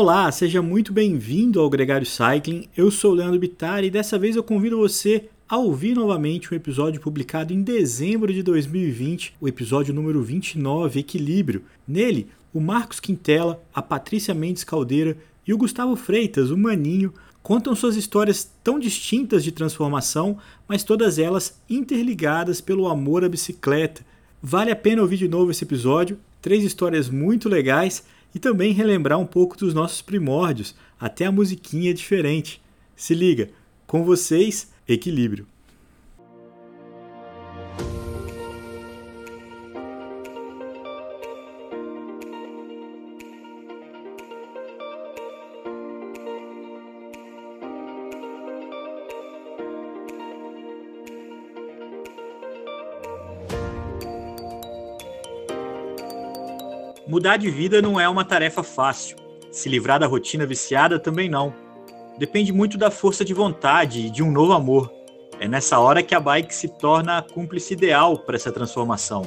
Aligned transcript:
Olá, 0.00 0.30
seja 0.30 0.62
muito 0.62 0.92
bem-vindo 0.92 1.58
ao 1.58 1.68
Gregário 1.68 2.06
Cycling. 2.06 2.68
Eu 2.76 2.88
sou 2.88 3.10
o 3.10 3.14
Leandro 3.16 3.36
Bittar 3.36 3.82
e 3.82 3.90
dessa 3.90 4.16
vez 4.16 4.36
eu 4.36 4.44
convido 4.44 4.78
você 4.78 5.28
a 5.48 5.58
ouvir 5.58 5.96
novamente 5.96 6.54
um 6.54 6.56
episódio 6.56 7.00
publicado 7.00 7.52
em 7.52 7.64
dezembro 7.64 8.32
de 8.32 8.40
2020, 8.44 9.34
o 9.40 9.48
episódio 9.48 9.92
número 9.92 10.22
29, 10.22 11.00
Equilíbrio. 11.00 11.64
Nele, 11.86 12.28
o 12.54 12.60
Marcos 12.60 13.00
Quintela, 13.00 13.60
a 13.74 13.82
Patrícia 13.82 14.32
Mendes 14.32 14.62
Caldeira 14.62 15.18
e 15.44 15.52
o 15.52 15.58
Gustavo 15.58 15.96
Freitas, 15.96 16.52
o 16.52 16.56
Maninho, 16.56 17.12
contam 17.42 17.74
suas 17.74 17.96
histórias 17.96 18.48
tão 18.62 18.78
distintas 18.78 19.42
de 19.42 19.50
transformação, 19.50 20.38
mas 20.68 20.84
todas 20.84 21.18
elas 21.18 21.60
interligadas 21.68 22.60
pelo 22.60 22.86
amor 22.86 23.24
à 23.24 23.28
bicicleta. 23.28 24.06
Vale 24.40 24.70
a 24.70 24.76
pena 24.76 25.02
ouvir 25.02 25.16
de 25.16 25.26
novo 25.26 25.50
esse 25.50 25.64
episódio, 25.64 26.20
três 26.40 26.62
histórias 26.62 27.10
muito 27.10 27.48
legais 27.48 28.04
e 28.34 28.38
também 28.38 28.72
relembrar 28.72 29.18
um 29.18 29.26
pouco 29.26 29.56
dos 29.56 29.74
nossos 29.74 30.02
primórdios, 30.02 30.74
até 30.98 31.26
a 31.26 31.32
musiquinha 31.32 31.90
é 31.90 31.94
diferente. 31.94 32.60
Se 32.94 33.14
liga, 33.14 33.50
com 33.86 34.04
vocês, 34.04 34.70
Equilíbrio. 34.86 35.46
Mudar 57.18 57.36
de 57.36 57.50
vida 57.50 57.82
não 57.82 57.98
é 57.98 58.08
uma 58.08 58.24
tarefa 58.24 58.62
fácil. 58.62 59.16
Se 59.50 59.68
livrar 59.68 59.98
da 59.98 60.06
rotina 60.06 60.46
viciada 60.46 61.00
também 61.00 61.28
não. 61.28 61.52
Depende 62.16 62.52
muito 62.52 62.78
da 62.78 62.92
força 62.92 63.24
de 63.24 63.34
vontade 63.34 64.06
e 64.06 64.08
de 64.08 64.22
um 64.22 64.30
novo 64.30 64.52
amor. 64.52 64.88
É 65.40 65.48
nessa 65.48 65.80
hora 65.80 66.00
que 66.00 66.14
a 66.14 66.20
bike 66.20 66.54
se 66.54 66.68
torna 66.68 67.18
a 67.18 67.22
cúmplice 67.22 67.74
ideal 67.74 68.20
para 68.20 68.36
essa 68.36 68.52
transformação. 68.52 69.26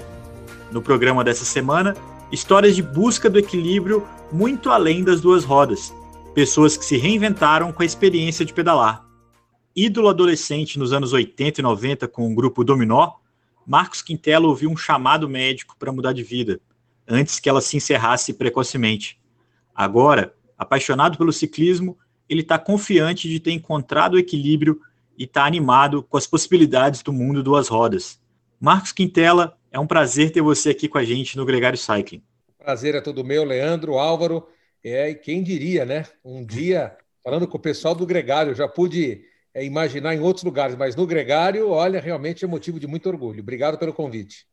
No 0.72 0.82
programa 0.82 1.22
dessa 1.22 1.44
semana, 1.44 1.94
histórias 2.32 2.78
de 2.78 2.82
busca 2.82 3.30
do 3.30 3.38
equilíbrio 3.38 4.08
muito 4.32 4.70
além 4.70 5.04
das 5.04 5.20
duas 5.20 5.44
rodas. 5.44 5.94
Pessoas 6.34 6.78
que 6.78 6.86
se 6.86 6.96
reinventaram 6.96 7.74
com 7.74 7.84
a 7.84 7.86
experiência 7.86 8.46
de 8.46 8.54
pedalar. 8.54 9.06
Ídolo 9.76 10.08
adolescente 10.08 10.80
nos 10.80 10.94
anos 10.94 11.12
80 11.12 11.60
e 11.60 11.64
90 11.64 12.08
com 12.08 12.32
o 12.32 12.34
grupo 12.34 12.64
Dominó, 12.64 13.16
Marcos 13.68 14.02
Quintela 14.02 14.48
ouviu 14.48 14.70
um 14.70 14.78
chamado 14.78 15.28
médico 15.28 15.76
para 15.78 15.92
mudar 15.92 16.14
de 16.14 16.24
vida 16.24 16.62
antes 17.12 17.40
que 17.40 17.50
ela 17.50 17.62
se 17.62 17.76
encerrasse 17.76 18.34
precocemente. 18.34 19.20
Agora, 19.76 20.34
apaixonado 20.58 21.18
pelo 21.18 21.34
ciclismo, 21.34 21.98
ele 22.30 22.42
está 22.42 22.58
confiante 22.58 23.28
de 23.28 23.40
ter 23.40 23.52
encontrado 23.52 24.14
o 24.14 24.20
equilíbrio 24.20 24.80
e 25.18 25.26
está 25.26 25.46
animado 25.46 26.02
com 26.04 26.18
as 26.18 26.26
possibilidades 26.26 27.04
do 27.04 27.12
mundo 27.12 27.44
duas 27.44 27.68
rodas. 27.68 28.20
Marcos 28.60 28.92
Quintela, 28.92 29.58
é 29.72 29.80
um 29.80 29.88
prazer 29.88 30.32
ter 30.32 30.42
você 30.42 30.70
aqui 30.70 30.88
com 30.88 30.98
a 30.98 31.04
gente 31.04 31.36
no 31.36 31.46
Gregário 31.46 31.78
Cycling. 31.78 32.24
Prazer 32.58 32.96
é 32.96 33.02
todo 33.02 33.24
meu, 33.24 33.44
Leandro, 33.44 33.98
Álvaro. 33.98 34.48
É, 34.84 35.14
quem 35.14 35.44
diria, 35.44 35.86
né? 35.86 36.06
Um 36.24 36.46
dia, 36.46 36.96
falando 37.24 37.48
com 37.48 37.58
o 37.58 37.62
pessoal 37.62 37.96
do 37.96 38.06
Gregário, 38.06 38.56
já 38.56 38.68
pude 38.68 39.24
é, 39.54 39.66
imaginar 39.66 40.16
em 40.16 40.20
outros 40.20 40.44
lugares, 40.44 40.76
mas 40.76 40.96
no 40.96 41.08
Gregário, 41.08 41.70
olha, 41.70 42.00
realmente 42.00 42.46
é 42.46 42.48
motivo 42.48 42.80
de 42.80 42.88
muito 42.88 43.08
orgulho. 43.10 43.42
Obrigado 43.42 43.78
pelo 43.78 43.94
convite. 43.94 44.46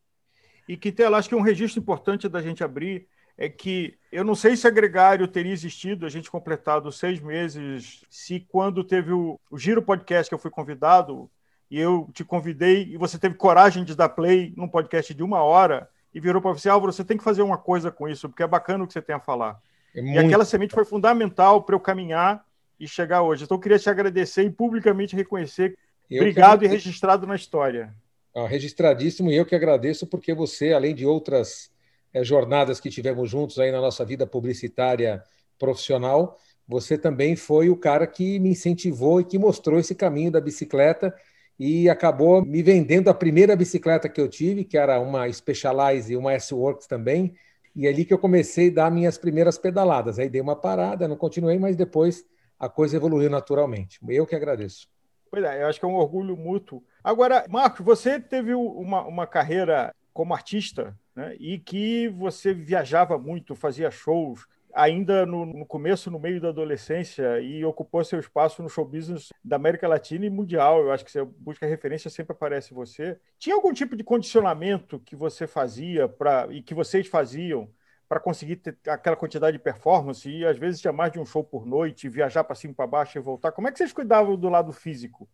E 0.69 0.77
que 0.77 0.95
acho 1.03 1.29
que 1.31 1.35
um 1.35 1.41
registro 1.41 1.81
importante 1.81 2.29
da 2.29 2.43
gente 2.43 2.63
abrir 2.63 3.09
é 3.39 3.49
que 3.49 3.97
eu 4.13 4.23
não 4.23 4.35
sei 4.35 4.55
se 4.55 4.67
a 4.67 4.71
Gregário 4.71 5.27
teria 5.27 5.53
existido, 5.53 6.05
a 6.05 6.11
gente 6.11 6.31
completado 6.31 6.93
seis 6.93 7.21
meses, 7.21 8.05
se 8.11 8.41
quando 8.41 8.85
teve 8.85 9.13
o, 9.13 9.41
o 9.51 9.57
Giro 9.57 9.81
Podcast 9.81 10.29
que 10.29 10.35
eu 10.35 10.39
fui 10.39 10.51
convidado, 10.51 11.31
e 11.71 11.79
eu 11.79 12.09
te 12.13 12.25
convidei, 12.25 12.83
e 12.91 12.97
você 12.97 13.19
teve 13.19 13.37
coragem 13.37 13.85
de 13.85 13.95
dar 13.95 14.09
play 14.09 14.53
num 14.57 14.69
podcast 14.69 15.15
de 15.15 15.23
uma 15.23 15.41
hora, 15.43 15.89
e 16.13 16.19
virou 16.19 16.43
para 16.43 16.53
você, 16.53 16.69
Álvaro, 16.69 16.93
você 16.93 17.05
tem 17.05 17.17
que 17.17 17.25
fazer 17.25 17.43
uma 17.43 17.59
coisa 17.59 17.91
com 17.91 18.09
isso, 18.09 18.29
porque 18.29 18.43
é 18.43 18.47
bacana 18.47 18.85
o 18.85 18.87
que 18.87 18.93
você 18.93 19.03
tem 19.03 19.15
a 19.15 19.21
falar. 19.21 19.61
É 19.95 20.03
muito... 20.03 20.17
E 20.17 20.19
aquela 20.19 20.45
semente 20.45 20.75
foi 20.75 20.85
fundamental 20.85 21.63
para 21.63 21.75
eu 21.75 21.81
caminhar 21.81 22.45
e 22.81 22.89
chegar 22.89 23.23
hoje. 23.23 23.45
Então 23.45 23.57
eu 23.57 23.61
queria 23.61 23.79
te 23.79 23.89
agradecer 23.89 24.43
e 24.43 24.51
publicamente 24.51 25.15
reconhecer. 25.15 25.77
Eu 26.11 26.23
Obrigado 26.23 26.65
e 26.65 26.69
registrado 26.69 27.27
na 27.27 27.37
história 27.37 27.95
registradíssimo 28.35 29.31
e 29.31 29.37
eu 29.37 29.45
que 29.45 29.55
agradeço 29.55 30.07
porque 30.07 30.35
você, 30.35 30.73
além 30.73 30.95
de 30.95 31.05
outras 31.05 31.71
é, 32.13 32.23
jornadas 32.23 32.81
que 32.81 32.91
tivemos 32.91 33.31
juntos 33.31 33.59
aí 33.59 33.71
na 33.73 33.81
nossa 33.81 34.05
vida 34.05 34.27
publicitária 34.27 35.23
profissional, 35.59 36.39
você 36.67 36.97
também 36.97 37.35
foi 37.35 37.69
o 37.69 37.77
cara 37.77 38.07
que 38.07 38.39
me 38.39 38.51
incentivou 38.51 39.21
e 39.21 39.25
que 39.25 39.39
mostrou 39.39 39.79
esse 39.79 39.95
caminho 39.95 40.31
da 40.31 40.41
bicicleta 40.41 41.15
e 41.59 41.89
acabou 41.89 42.45
me 42.45 42.63
vendendo 42.63 43.09
a 43.09 43.15
primeira 43.15 43.57
bicicleta 43.57 44.09
que 44.09 44.21
eu 44.21 44.29
tive, 44.29 44.65
que 44.65 44.79
era 44.79 45.01
uma 45.01 45.31
Specialized 45.33 46.13
e 46.13 46.17
uma 46.17 46.33
S-Works 46.35 46.87
também, 46.87 47.35
e 47.75 47.87
é 47.87 47.91
ali 47.91 48.05
que 48.05 48.15
eu 48.15 48.19
comecei 48.19 48.69
a 48.71 48.75
dar 48.75 48.91
minhas 48.91 49.19
primeiras 49.19 49.59
pedaladas. 49.59 50.19
Aí 50.19 50.29
dei 50.29 50.41
uma 50.41 50.55
parada, 50.55 51.09
não 51.09 51.17
continuei, 51.17 51.59
mas 51.59 51.75
depois 51.77 52.25
a 52.59 52.69
coisa 52.69 52.97
evoluiu 52.97 53.31
naturalmente. 53.31 53.99
Eu 54.09 54.27
que 54.27 54.35
agradeço. 54.35 54.89
Pois 55.31 55.45
é, 55.45 55.63
eu 55.63 55.67
acho 55.67 55.79
que 55.79 55.85
é 55.85 55.89
um 55.89 55.95
orgulho 55.95 56.37
mútuo. 56.37 56.83
Agora, 57.03 57.45
Marcos, 57.49 57.85
você 57.85 58.21
teve 58.21 58.55
uma, 58.55 59.03
uma 59.03 59.27
carreira 59.27 59.95
como 60.13 60.35
artista, 60.35 60.99
né? 61.15 61.37
E 61.39 61.59
que 61.59 62.09
você 62.09 62.53
viajava 62.53 63.19
muito, 63.19 63.55
fazia 63.55 63.91
shows, 63.91 64.47
ainda 64.75 65.25
no, 65.27 65.47
no, 65.47 65.67
começo, 65.67 66.11
no 66.11 66.19
meio 66.19 66.41
da 66.41 66.49
adolescência, 66.49 67.41
e 67.41 67.65
ocupou 67.65 68.05
seu 68.05 68.19
espaço 68.19 68.63
no 68.63 68.69
show 68.69 68.85
business 68.85 69.33
da 69.45 69.57
América 69.57 69.89
Latina 69.89 70.27
e 70.27 70.31
mundial. 70.31 70.83
Eu 70.83 70.93
acho 70.93 71.05
que 71.05 71.11
você 71.11 71.25
busca 71.25 71.67
referência, 71.67 72.11
sempre 72.11 72.33
aparece 72.33 72.75
você. 72.75 73.19
Tinha 73.39 73.55
algum 73.55 73.73
tipo 73.73 73.97
de 73.97 74.05
condicionamento 74.05 75.01
que 75.01 75.17
você 75.17 75.47
fazia 75.47 76.09
para 76.09 76.47
e 76.51 76.63
que 76.63 76.75
vocês 76.75 77.07
faziam 77.07 77.69
para 78.09 78.21
conseguir 78.21 78.57
ter 78.57 78.77
aquela 78.89 79.17
quantidade 79.17 79.57
de 79.57 79.63
performance 79.63 80.29
e 80.31 80.45
às 80.47 80.57
vezes 80.57 80.81
tinha 80.81 80.93
mais 80.93 81.13
de 81.13 81.21
um 81.21 81.27
show 81.27 81.45
por 81.45 81.67
noite, 81.67 82.09
viajar 82.09 82.43
para 82.43 82.55
cima 82.55 82.73
para 82.75 82.87
baixo 82.87 83.19
e 83.19 83.21
voltar. 83.21 83.53
Como 83.53 83.69
é 83.69 83.73
que 83.73 83.79
vocês 83.79 83.93
cuidavam 83.93 84.37
do 84.37 84.49
lado 84.49 84.73
físico? 84.73 85.29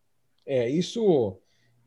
É, 0.44 0.68
isso 0.68 1.38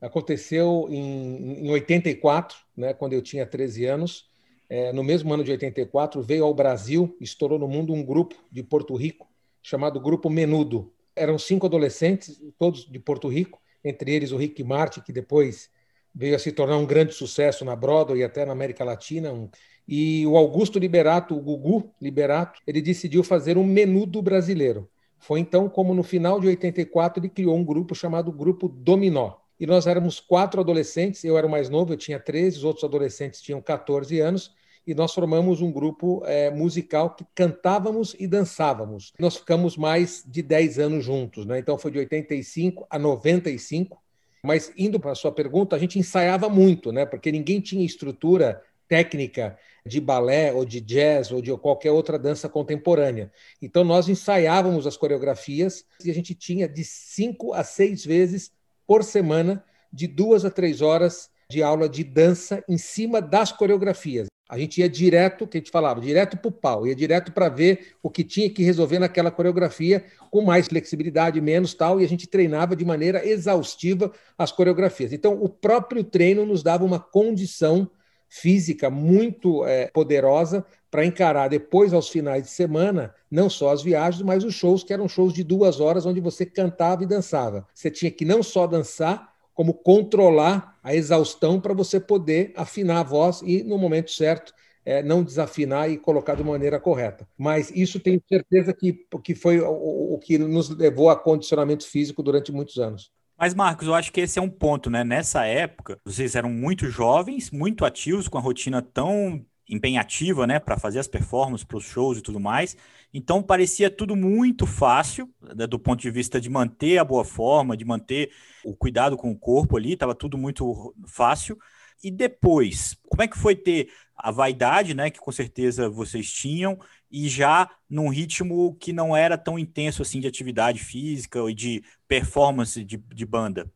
aconteceu 0.01 0.87
em, 0.89 1.65
em 1.65 1.69
84, 1.71 2.57
né, 2.75 2.93
quando 2.93 3.13
eu 3.13 3.21
tinha 3.21 3.45
13 3.45 3.85
anos. 3.85 4.29
É, 4.69 4.91
no 4.91 5.03
mesmo 5.03 5.33
ano 5.33 5.43
de 5.43 5.51
84, 5.51 6.21
veio 6.21 6.43
ao 6.43 6.53
Brasil, 6.53 7.15
estourou 7.21 7.57
no 7.57 7.67
mundo 7.67 7.93
um 7.93 8.03
grupo 8.03 8.35
de 8.51 8.61
Porto 8.61 8.95
Rico 8.95 9.27
chamado 9.61 9.99
Grupo 9.99 10.29
Menudo. 10.29 10.93
Eram 11.15 11.37
cinco 11.39 11.65
adolescentes, 11.65 12.41
todos 12.57 12.85
de 12.85 12.99
Porto 12.99 13.27
Rico, 13.27 13.59
entre 13.83 14.13
eles 14.13 14.31
o 14.31 14.37
Rick 14.37 14.63
Martin, 14.63 15.01
que 15.01 15.11
depois 15.11 15.69
veio 16.13 16.35
a 16.35 16.39
se 16.39 16.51
tornar 16.51 16.77
um 16.77 16.85
grande 16.85 17.13
sucesso 17.13 17.63
na 17.63 17.75
Broadway 17.75 18.19
e 18.19 18.23
até 18.23 18.45
na 18.45 18.51
América 18.51 18.83
Latina. 18.83 19.31
Um 19.31 19.49
e 19.87 20.27
o 20.27 20.35
Augusto 20.35 20.77
Liberato, 20.77 21.35
o 21.35 21.39
Gugu 21.39 21.93
Liberato, 22.01 22.59
ele 22.67 22.81
decidiu 22.81 23.23
fazer 23.23 23.57
um 23.57 23.63
menudo 23.63 24.21
brasileiro. 24.21 24.89
Foi 25.17 25.39
então 25.39 25.69
como 25.69 25.93
no 25.93 26.03
final 26.03 26.39
de 26.41 26.47
84 26.47 27.21
ele 27.21 27.29
criou 27.29 27.55
um 27.55 27.63
grupo 27.63 27.95
chamado 27.95 28.31
Grupo 28.31 28.67
Dominó. 28.67 29.35
E 29.59 29.65
nós 29.65 29.87
éramos 29.87 30.19
quatro 30.19 30.61
adolescentes, 30.61 31.23
eu 31.23 31.37
era 31.37 31.47
o 31.47 31.49
mais 31.49 31.69
novo, 31.69 31.93
eu 31.93 31.97
tinha 31.97 32.19
13, 32.19 32.57
os 32.57 32.63
outros 32.63 32.83
adolescentes 32.83 33.41
tinham 33.41 33.61
14 33.61 34.19
anos, 34.19 34.51
e 34.85 34.95
nós 34.95 35.13
formamos 35.13 35.61
um 35.61 35.69
grupo 35.69 36.23
é, 36.25 36.49
musical 36.49 37.13
que 37.13 37.25
cantávamos 37.35 38.15
e 38.17 38.25
dançávamos. 38.25 39.11
Nós 39.19 39.35
ficamos 39.35 39.75
mais 39.75 40.23
de 40.25 40.41
10 40.41 40.79
anos 40.79 41.03
juntos, 41.03 41.45
né? 41.45 41.59
então 41.59 41.77
foi 41.77 41.91
de 41.91 41.99
85 41.99 42.87
a 42.89 42.97
95. 42.97 44.01
Mas 44.43 44.71
indo 44.77 44.97
para 44.97 45.11
a 45.11 45.15
sua 45.15 45.31
pergunta, 45.31 45.75
a 45.75 45.79
gente 45.79 45.99
ensaiava 45.99 46.47
muito, 46.47 46.93
né? 46.93 47.05
porque 47.05 47.31
ninguém 47.31 47.59
tinha 47.59 47.85
estrutura 47.85 48.61
técnica 48.87 49.57
de 49.85 49.99
balé 49.99 50.53
ou 50.53 50.63
de 50.63 50.79
jazz 50.79 51.31
ou 51.31 51.41
de 51.41 51.55
qualquer 51.57 51.91
outra 51.91 52.17
dança 52.17 52.47
contemporânea. 52.47 53.29
Então 53.61 53.83
nós 53.83 54.07
ensaiávamos 54.07 54.87
as 54.87 54.95
coreografias 54.95 55.83
e 56.03 56.09
a 56.09 56.13
gente 56.13 56.33
tinha 56.33 56.67
de 56.67 56.85
cinco 56.85 57.53
a 57.53 57.63
seis 57.63 58.05
vezes 58.05 58.51
por 58.87 59.03
semana, 59.03 59.63
de 59.91 60.07
duas 60.07 60.45
a 60.45 60.49
três 60.49 60.81
horas 60.81 61.29
de 61.49 61.61
aula 61.61 61.87
de 61.87 62.03
dança 62.03 62.63
em 62.67 62.77
cima 62.77 63.21
das 63.21 63.51
coreografias. 63.51 64.27
A 64.49 64.57
gente 64.57 64.79
ia 64.79 64.87
direto, 64.87 65.45
que 65.45 65.57
a 65.57 65.59
gente 65.59 65.71
falava, 65.71 65.99
direto 65.99 66.37
para 66.37 66.47
o 66.47 66.51
pau, 66.51 66.87
ia 66.87 66.95
direto 66.95 67.33
para 67.33 67.49
ver 67.49 67.95
o 68.01 68.09
que 68.09 68.23
tinha 68.23 68.49
que 68.49 68.63
resolver 68.63 68.97
naquela 68.97 69.29
coreografia, 69.29 70.05
com 70.31 70.41
mais 70.41 70.67
flexibilidade, 70.67 71.41
menos 71.41 71.73
tal, 71.73 71.99
e 71.99 72.05
a 72.05 72.07
gente 72.07 72.27
treinava 72.27 72.75
de 72.75 72.85
maneira 72.85 73.25
exaustiva 73.25 74.11
as 74.37 74.51
coreografias. 74.51 75.11
Então, 75.11 75.33
o 75.41 75.49
próprio 75.49 76.01
treino 76.03 76.45
nos 76.45 76.63
dava 76.63 76.85
uma 76.85 76.99
condição 76.99 77.89
física 78.29 78.89
muito 78.89 79.65
é, 79.65 79.87
poderosa 79.87 80.65
para 80.89 81.05
encarar 81.05 81.47
depois, 81.47 81.93
aos 81.93 82.09
finais 82.09 82.43
de 82.43 82.49
semana, 82.49 83.13
não 83.29 83.49
só 83.49 83.71
as 83.71 83.81
viagens, 83.81 84.23
mas 84.23 84.43
os 84.43 84.53
shows, 84.53 84.83
que 84.83 84.93
eram 84.93 85.07
shows 85.07 85.33
de 85.33 85.43
duas 85.43 85.79
horas, 85.79 86.05
onde 86.05 86.21
você 86.21 86.45
cantava 86.45 87.03
e 87.03 87.07
dançava. 87.07 87.67
Você 87.73 87.91
tinha 87.91 88.09
que 88.09 88.23
não 88.25 88.41
só 88.41 88.65
dançar, 88.65 89.33
como 89.53 89.73
controlar 89.73 90.77
a 90.83 90.93
exaustão 90.93 91.59
para 91.59 91.73
você 91.73 91.99
poder 91.99 92.53
afinar 92.55 92.99
a 92.99 93.03
voz 93.03 93.41
e, 93.43 93.63
no 93.63 93.77
momento 93.77 94.11
certo, 94.11 94.53
é, 94.85 95.03
não 95.03 95.23
desafinar 95.23 95.89
e 95.89 95.97
colocar 95.97 96.35
de 96.35 96.43
maneira 96.43 96.79
correta. 96.79 97.27
Mas 97.37 97.71
isso 97.71 97.99
tenho 97.99 98.21
certeza 98.29 98.73
que, 98.73 98.93
que 99.23 99.35
foi 99.35 99.59
o, 99.59 100.13
o 100.13 100.19
que 100.19 100.37
nos 100.37 100.69
levou 100.69 101.09
a 101.09 101.15
condicionamento 101.15 101.85
físico 101.85 102.23
durante 102.23 102.51
muitos 102.51 102.77
anos. 102.77 103.11
Mas, 103.37 103.53
Marcos, 103.53 103.87
eu 103.87 103.93
acho 103.93 104.11
que 104.11 104.21
esse 104.21 104.39
é 104.39 104.41
um 104.41 104.49
ponto, 104.49 104.89
né? 104.89 105.03
Nessa 105.03 105.45
época, 105.45 105.99
vocês 106.05 106.35
eram 106.35 106.49
muito 106.49 106.87
jovens, 106.89 107.51
muito 107.51 107.83
ativos, 107.83 108.27
com 108.27 108.37
a 108.37 108.41
rotina 108.41 108.81
tão 108.81 109.45
empenhativa, 109.69 110.47
né, 110.47 110.59
para 110.59 110.77
fazer 110.77 110.99
as 110.99 111.07
performances, 111.07 111.65
para 111.65 111.77
os 111.77 111.83
shows 111.83 112.17
e 112.17 112.21
tudo 112.21 112.39
mais. 112.39 112.77
Então 113.13 113.41
parecia 113.43 113.89
tudo 113.89 114.15
muito 114.15 114.65
fácil, 114.65 115.29
né, 115.55 115.67
do 115.67 115.79
ponto 115.79 116.01
de 116.01 116.09
vista 116.09 116.39
de 116.39 116.49
manter 116.49 116.97
a 116.97 117.03
boa 117.03 117.25
forma, 117.25 117.75
de 117.75 117.85
manter 117.85 118.31
o 118.63 118.75
cuidado 118.75 119.17
com 119.17 119.31
o 119.31 119.37
corpo 119.37 119.77
ali, 119.77 119.93
estava 119.93 120.15
tudo 120.15 120.37
muito 120.37 120.93
fácil. 121.05 121.57
E 122.03 122.11
depois, 122.11 122.95
como 123.09 123.23
é 123.23 123.27
que 123.27 123.37
foi 123.37 123.55
ter 123.55 123.89
a 124.15 124.31
vaidade, 124.31 124.93
né, 124.93 125.09
que 125.09 125.19
com 125.19 125.31
certeza 125.31 125.89
vocês 125.89 126.31
tinham, 126.31 126.79
e 127.09 127.27
já 127.27 127.69
num 127.89 128.09
ritmo 128.09 128.75
que 128.75 128.91
não 128.91 129.15
era 129.15 129.37
tão 129.37 129.57
intenso 129.57 130.01
assim 130.01 130.19
de 130.19 130.27
atividade 130.27 130.79
física 130.79 131.39
e 131.49 131.53
de 131.53 131.83
performance 132.07 132.83
de, 132.83 132.97
de 132.97 133.25
banda? 133.25 133.69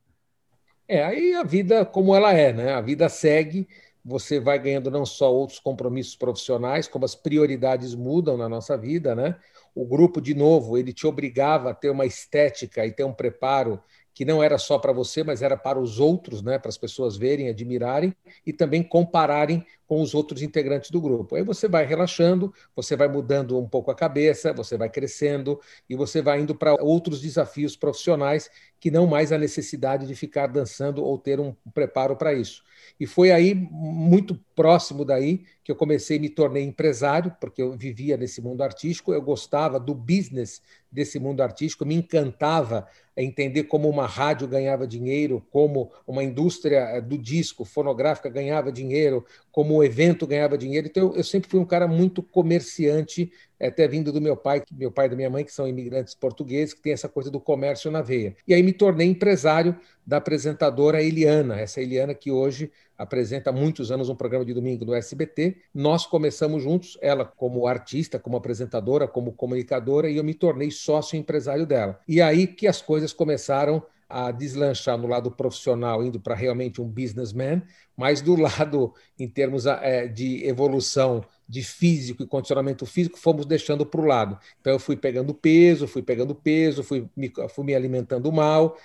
É, 0.87 1.03
aí 1.05 1.33
a 1.35 1.43
vida 1.43 1.85
como 1.85 2.13
ela 2.15 2.33
é, 2.33 2.51
né? 2.51 2.73
A 2.73 2.81
vida 2.81 3.07
segue, 3.07 3.67
você 4.03 4.39
vai 4.39 4.57
ganhando 4.59 4.89
não 4.89 5.05
só 5.05 5.31
outros 5.33 5.59
compromissos 5.59 6.15
profissionais, 6.15 6.87
como 6.87 7.05
as 7.05 7.15
prioridades 7.15 7.93
mudam 7.95 8.37
na 8.37 8.49
nossa 8.49 8.77
vida, 8.77 9.15
né? 9.15 9.35
O 9.73 9.85
grupo, 9.85 10.19
de 10.19 10.33
novo, 10.33 10.77
ele 10.77 10.91
te 10.91 11.07
obrigava 11.07 11.69
a 11.71 11.73
ter 11.73 11.89
uma 11.89 12.05
estética 12.05 12.85
e 12.85 12.91
ter 12.91 13.03
um 13.03 13.13
preparo 13.13 13.81
que 14.13 14.25
não 14.25 14.43
era 14.43 14.57
só 14.57 14.77
para 14.77 14.91
você, 14.91 15.23
mas 15.23 15.41
era 15.41 15.55
para 15.55 15.79
os 15.79 15.99
outros, 15.99 16.41
né, 16.41 16.59
para 16.59 16.69
as 16.69 16.77
pessoas 16.77 17.15
verem, 17.15 17.49
admirarem 17.49 18.13
e 18.45 18.51
também 18.51 18.83
compararem 18.83 19.65
com 19.91 20.01
os 20.01 20.15
outros 20.15 20.41
integrantes 20.41 20.89
do 20.89 21.01
grupo. 21.01 21.35
Aí 21.35 21.43
você 21.43 21.67
vai 21.67 21.85
relaxando, 21.85 22.53
você 22.73 22.95
vai 22.95 23.09
mudando 23.09 23.59
um 23.59 23.67
pouco 23.67 23.91
a 23.91 23.93
cabeça, 23.93 24.53
você 24.53 24.77
vai 24.77 24.89
crescendo 24.89 25.59
e 25.89 25.97
você 25.97 26.21
vai 26.21 26.39
indo 26.39 26.55
para 26.55 26.81
outros 26.81 27.19
desafios 27.19 27.75
profissionais 27.75 28.49
que 28.79 28.89
não 28.89 29.05
mais 29.05 29.33
a 29.33 29.37
necessidade 29.37 30.07
de 30.07 30.15
ficar 30.15 30.47
dançando 30.47 31.03
ou 31.03 31.17
ter 31.17 31.41
um 31.41 31.53
preparo 31.73 32.15
para 32.15 32.33
isso. 32.33 32.63
E 32.99 33.05
foi 33.05 33.31
aí, 33.31 33.53
muito 33.53 34.39
próximo 34.55 35.03
daí, 35.03 35.43
que 35.63 35.71
eu 35.71 35.75
comecei 35.75 36.17
me 36.17 36.29
tornei 36.29 36.63
empresário, 36.63 37.35
porque 37.39 37.61
eu 37.61 37.77
vivia 37.77 38.17
nesse 38.17 38.41
mundo 38.41 38.61
artístico, 38.63 39.13
eu 39.13 39.21
gostava 39.21 39.79
do 39.79 39.93
business 39.93 40.61
desse 40.91 41.19
mundo 41.19 41.41
artístico, 41.41 41.85
me 41.85 41.95
encantava 41.95 42.87
entender 43.15 43.63
como 43.63 43.89
uma 43.89 44.07
rádio 44.07 44.47
ganhava 44.47 44.87
dinheiro, 44.87 45.45
como 45.51 45.91
uma 46.07 46.23
indústria 46.23 46.79
eh, 46.79 47.01
do 47.01 47.17
disco 47.17 47.63
fonográfica 47.63 48.29
ganhava 48.29 48.71
dinheiro, 48.71 49.25
como 49.51 49.80
o 49.81 49.83
evento 49.83 50.27
ganhava 50.27 50.57
dinheiro. 50.57 50.87
Então, 50.87 51.13
eu 51.15 51.23
sempre 51.23 51.49
fui 51.49 51.59
um 51.59 51.65
cara 51.65 51.87
muito 51.87 52.21
comerciante, 52.21 53.31
até 53.59 53.87
vindo 53.87 54.11
do 54.11 54.21
meu 54.21 54.37
pai, 54.37 54.63
meu 54.71 54.91
pai 54.91 55.07
e 55.07 55.09
da 55.09 55.15
minha 55.15 55.29
mãe, 55.29 55.43
que 55.43 55.51
são 55.51 55.67
imigrantes 55.67 56.13
portugueses, 56.13 56.73
que 56.73 56.81
tem 56.81 56.93
essa 56.93 57.09
coisa 57.09 57.29
do 57.29 57.39
comércio 57.39 57.91
na 57.91 58.01
veia. 58.01 58.35
E 58.47 58.53
aí 58.53 58.61
me 58.63 58.71
tornei 58.71 59.07
empresário 59.07 59.75
da 60.05 60.17
apresentadora 60.17 61.01
Eliana, 61.01 61.59
essa 61.59 61.81
Eliana 61.81 62.13
que 62.13 62.31
hoje 62.31 62.71
apresenta 62.97 63.49
há 63.49 63.53
muitos 63.53 63.91
anos 63.91 64.09
um 64.09 64.15
programa 64.15 64.45
de 64.45 64.53
domingo 64.53 64.85
no 64.85 64.93
SBT. 64.93 65.57
Nós 65.73 66.05
começamos 66.05 66.61
juntos, 66.61 66.97
ela 67.01 67.25
como 67.25 67.65
artista, 67.65 68.19
como 68.19 68.37
apresentadora, 68.37 69.07
como 69.07 69.31
comunicadora, 69.33 70.09
e 70.09 70.17
eu 70.17 70.23
me 70.23 70.33
tornei 70.33 70.69
sócio 70.69 71.17
empresário 71.17 71.65
dela. 71.65 71.99
E 72.07 72.21
aí 72.21 72.45
que 72.45 72.67
as 72.67 72.81
coisas 72.81 73.11
começaram 73.11 73.83
a 74.11 74.31
deslanchar 74.31 74.97
no 74.97 75.07
lado 75.07 75.31
profissional, 75.31 76.03
indo 76.03 76.19
para 76.19 76.35
realmente 76.35 76.81
um 76.81 76.87
businessman, 76.87 77.61
mas 77.95 78.21
do 78.21 78.35
lado, 78.35 78.93
em 79.17 79.27
termos 79.27 79.65
é, 79.65 80.07
de 80.07 80.45
evolução 80.45 81.23
de 81.47 81.63
físico 81.63 82.23
e 82.23 82.27
condicionamento 82.27 82.85
físico, 82.85 83.17
fomos 83.17 83.45
deixando 83.45 83.85
para 83.85 84.01
o 84.01 84.05
lado. 84.05 84.39
Então, 84.59 84.73
eu 84.73 84.79
fui 84.79 84.95
pegando 84.95 85.33
peso, 85.33 85.87
fui 85.87 86.01
pegando 86.01 86.33
peso, 86.33 86.83
fui 86.83 87.09
me, 87.15 87.31
fui 87.49 87.65
me 87.65 87.75
alimentando 87.75 88.31
mal, 88.31 88.77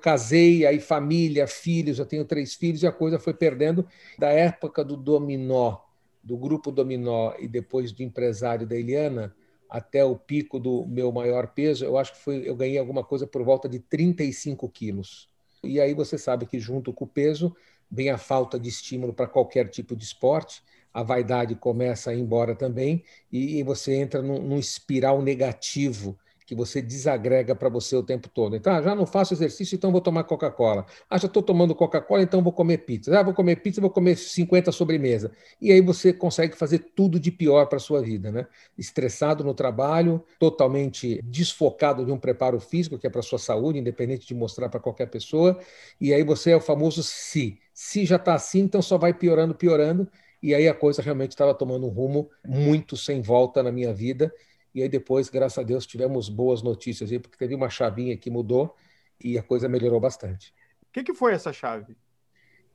casei, 0.00 0.66
aí 0.66 0.80
família, 0.80 1.46
filhos, 1.46 1.98
eu 1.98 2.06
tenho 2.06 2.24
três 2.24 2.54
filhos, 2.54 2.82
e 2.82 2.86
a 2.86 2.92
coisa 2.92 3.18
foi 3.18 3.34
perdendo. 3.34 3.86
Da 4.18 4.28
época 4.28 4.84
do 4.84 4.96
dominó, 4.96 5.78
do 6.22 6.36
grupo 6.36 6.70
dominó 6.70 7.34
e 7.38 7.48
depois 7.48 7.92
do 7.92 8.02
empresário 8.02 8.66
da 8.66 8.76
Eliana, 8.76 9.34
até 9.70 10.04
o 10.04 10.16
pico 10.16 10.58
do 10.58 10.84
meu 10.86 11.12
maior 11.12 11.46
peso, 11.46 11.84
eu 11.84 11.96
acho 11.96 12.12
que 12.12 12.18
foi, 12.18 12.48
eu 12.48 12.56
ganhei 12.56 12.76
alguma 12.76 13.04
coisa 13.04 13.26
por 13.26 13.42
volta 13.44 13.68
de 13.68 13.78
35 13.78 14.68
quilos. 14.68 15.28
E 15.62 15.80
aí 15.80 15.94
você 15.94 16.18
sabe 16.18 16.44
que 16.44 16.58
junto 16.58 16.92
com 16.92 17.04
o 17.04 17.08
peso 17.08 17.54
vem 17.90 18.10
a 18.10 18.18
falta 18.18 18.58
de 18.58 18.68
estímulo 18.68 19.12
para 19.12 19.26
qualquer 19.26 19.68
tipo 19.68 19.94
de 19.94 20.04
esporte, 20.04 20.62
a 20.92 21.02
vaidade 21.02 21.54
começa 21.54 22.10
a 22.10 22.14
ir 22.14 22.20
embora 22.20 22.54
também, 22.54 23.04
e, 23.30 23.62
você 23.62 23.94
entra 23.94 24.20
num, 24.20 24.42
num 24.42 24.58
espiral 24.58 25.22
negativo 25.22 26.18
que 26.50 26.54
você 26.56 26.82
desagrega 26.82 27.54
para 27.54 27.68
você 27.68 27.94
o 27.94 28.02
tempo 28.02 28.28
todo. 28.28 28.56
Então, 28.56 28.74
ah, 28.74 28.82
já 28.82 28.92
não 28.92 29.06
faço 29.06 29.32
exercício, 29.32 29.76
então 29.76 29.92
vou 29.92 30.00
tomar 30.00 30.24
Coca-Cola. 30.24 30.84
Ah, 31.08 31.16
já 31.16 31.28
estou 31.28 31.44
tomando 31.44 31.76
Coca-Cola, 31.76 32.22
então 32.22 32.42
vou 32.42 32.52
comer 32.52 32.78
pizza. 32.78 33.16
Ah, 33.16 33.22
vou 33.22 33.32
comer 33.32 33.54
pizza, 33.62 33.80
vou 33.80 33.88
comer 33.88 34.16
50 34.16 34.72
sobremesa. 34.72 35.30
E 35.60 35.70
aí 35.70 35.80
você 35.80 36.12
consegue 36.12 36.56
fazer 36.56 36.80
tudo 36.96 37.20
de 37.20 37.30
pior 37.30 37.66
para 37.66 37.76
a 37.76 37.80
sua 37.80 38.02
vida, 38.02 38.32
né? 38.32 38.48
Estressado 38.76 39.44
no 39.44 39.54
trabalho, 39.54 40.24
totalmente 40.40 41.20
desfocado 41.22 42.04
de 42.04 42.10
um 42.10 42.18
preparo 42.18 42.58
físico, 42.58 42.98
que 42.98 43.06
é 43.06 43.10
para 43.10 43.20
a 43.20 43.22
sua 43.22 43.38
saúde, 43.38 43.78
independente 43.78 44.26
de 44.26 44.34
mostrar 44.34 44.68
para 44.68 44.80
qualquer 44.80 45.06
pessoa. 45.06 45.56
E 46.00 46.12
aí 46.12 46.24
você 46.24 46.50
é 46.50 46.56
o 46.56 46.60
famoso 46.60 47.00
se. 47.04 47.60
Se 47.72 48.04
já 48.04 48.16
está 48.16 48.34
assim, 48.34 48.62
então 48.62 48.82
só 48.82 48.98
vai 48.98 49.14
piorando, 49.14 49.54
piorando. 49.54 50.08
E 50.42 50.52
aí 50.52 50.66
a 50.66 50.74
coisa 50.74 51.00
realmente 51.00 51.30
estava 51.30 51.54
tomando 51.54 51.86
um 51.86 51.90
rumo 51.90 52.28
muito 52.44 52.96
sem 52.96 53.22
volta 53.22 53.62
na 53.62 53.70
minha 53.70 53.94
vida 53.94 54.32
e 54.74 54.82
aí 54.82 54.88
depois, 54.88 55.28
graças 55.28 55.58
a 55.58 55.62
Deus, 55.62 55.86
tivemos 55.86 56.28
boas 56.28 56.62
notícias 56.62 57.10
aí, 57.10 57.18
porque 57.18 57.36
teve 57.36 57.54
uma 57.54 57.68
chavinha 57.68 58.16
que 58.16 58.30
mudou 58.30 58.74
e 59.22 59.38
a 59.38 59.42
coisa 59.42 59.68
melhorou 59.68 60.00
bastante. 60.00 60.54
O 60.82 60.92
que, 60.92 61.04
que 61.04 61.14
foi 61.14 61.32
essa 61.32 61.52
chave? 61.52 61.96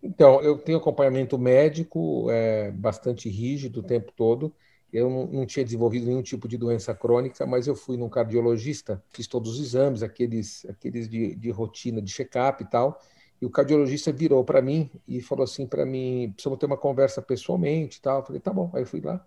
Então, 0.02 0.42
eu 0.42 0.58
tenho 0.58 0.78
acompanhamento 0.78 1.38
médico 1.38 2.30
é, 2.30 2.72
bastante 2.72 3.28
rígido 3.30 3.80
o 3.80 3.84
tempo 3.84 4.12
todo. 4.16 4.54
Eu 4.94 5.10
não, 5.10 5.26
não, 5.28 5.46
tinha 5.46 5.66
desenvolvido 5.66 6.06
nenhum 6.06 6.22
tipo 6.22 6.48
de 6.48 6.58
doença 6.58 6.94
crônica, 6.94 7.46
mas 7.46 7.68
eu 7.68 7.76
fui 7.76 7.98
num 7.98 8.08
cardiologista, 8.08 9.04
fiz 9.10 9.28
todos 9.28 9.56
os 9.56 9.60
exames, 9.60 10.04
aqueles, 10.04 10.66
aqueles 10.70 11.10
de, 11.10 11.36
de 11.36 11.50
rotina, 11.50 12.02
de 12.02 12.12
check-up 12.12 12.64
e 12.64 12.68
tal. 12.68 13.02
E 13.42 13.46
o 13.46 13.50
cardiologista 13.50 14.12
virou 14.12 14.44
para 14.46 14.62
mim 14.62 14.90
e 15.08 15.20
falou 15.22 15.44
assim 15.44 15.68
para 15.68 15.86
mim, 15.86 16.32
precisamos 16.34 16.60
ter 16.60 16.66
uma 16.68 16.78
conversa 16.78 17.22
pessoalmente 17.22 17.98
e 17.98 18.02
tal. 18.02 18.20
Eu 18.20 18.26
falei, 18.26 18.40
tá 18.40 18.54
bom. 18.54 18.70
Aí 18.74 18.84
eu 18.84 18.88
fui 18.88 19.02
lá, 19.02 19.26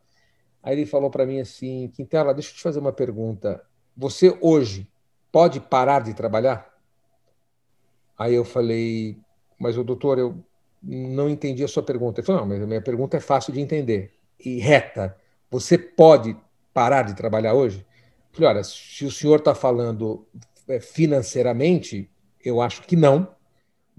Aí 0.62 0.74
ele 0.74 0.86
falou 0.86 1.10
para 1.10 1.26
mim 1.26 1.40
assim: 1.40 1.88
Quintela, 1.88 2.34
deixa 2.34 2.50
eu 2.50 2.54
te 2.54 2.62
fazer 2.62 2.78
uma 2.78 2.92
pergunta. 2.92 3.62
Você 3.96 4.36
hoje 4.40 4.88
pode 5.30 5.60
parar 5.60 6.02
de 6.02 6.14
trabalhar? 6.14 6.68
Aí 8.18 8.34
eu 8.34 8.44
falei: 8.44 9.16
Mas 9.58 9.78
o 9.78 9.84
doutor, 9.84 10.18
eu 10.18 10.36
não 10.82 11.28
entendi 11.28 11.64
a 11.64 11.68
sua 11.68 11.82
pergunta. 11.82 12.20
Ele 12.20 12.26
falou: 12.26 12.42
Não, 12.42 12.48
mas 12.48 12.62
a 12.62 12.66
minha 12.66 12.82
pergunta 12.82 13.16
é 13.16 13.20
fácil 13.20 13.52
de 13.52 13.60
entender 13.60 14.12
e 14.38 14.58
reta. 14.58 15.16
Você 15.50 15.78
pode 15.78 16.36
parar 16.74 17.02
de 17.02 17.14
trabalhar 17.14 17.54
hoje? 17.54 17.78
Eu 18.32 18.36
falei: 18.36 18.50
Olha, 18.50 18.64
se 18.64 19.04
o 19.04 19.10
senhor 19.10 19.38
está 19.38 19.54
falando 19.54 20.26
é, 20.68 20.80
financeiramente, 20.80 22.10
eu 22.44 22.60
acho 22.60 22.82
que 22.82 22.96
não 22.96 23.37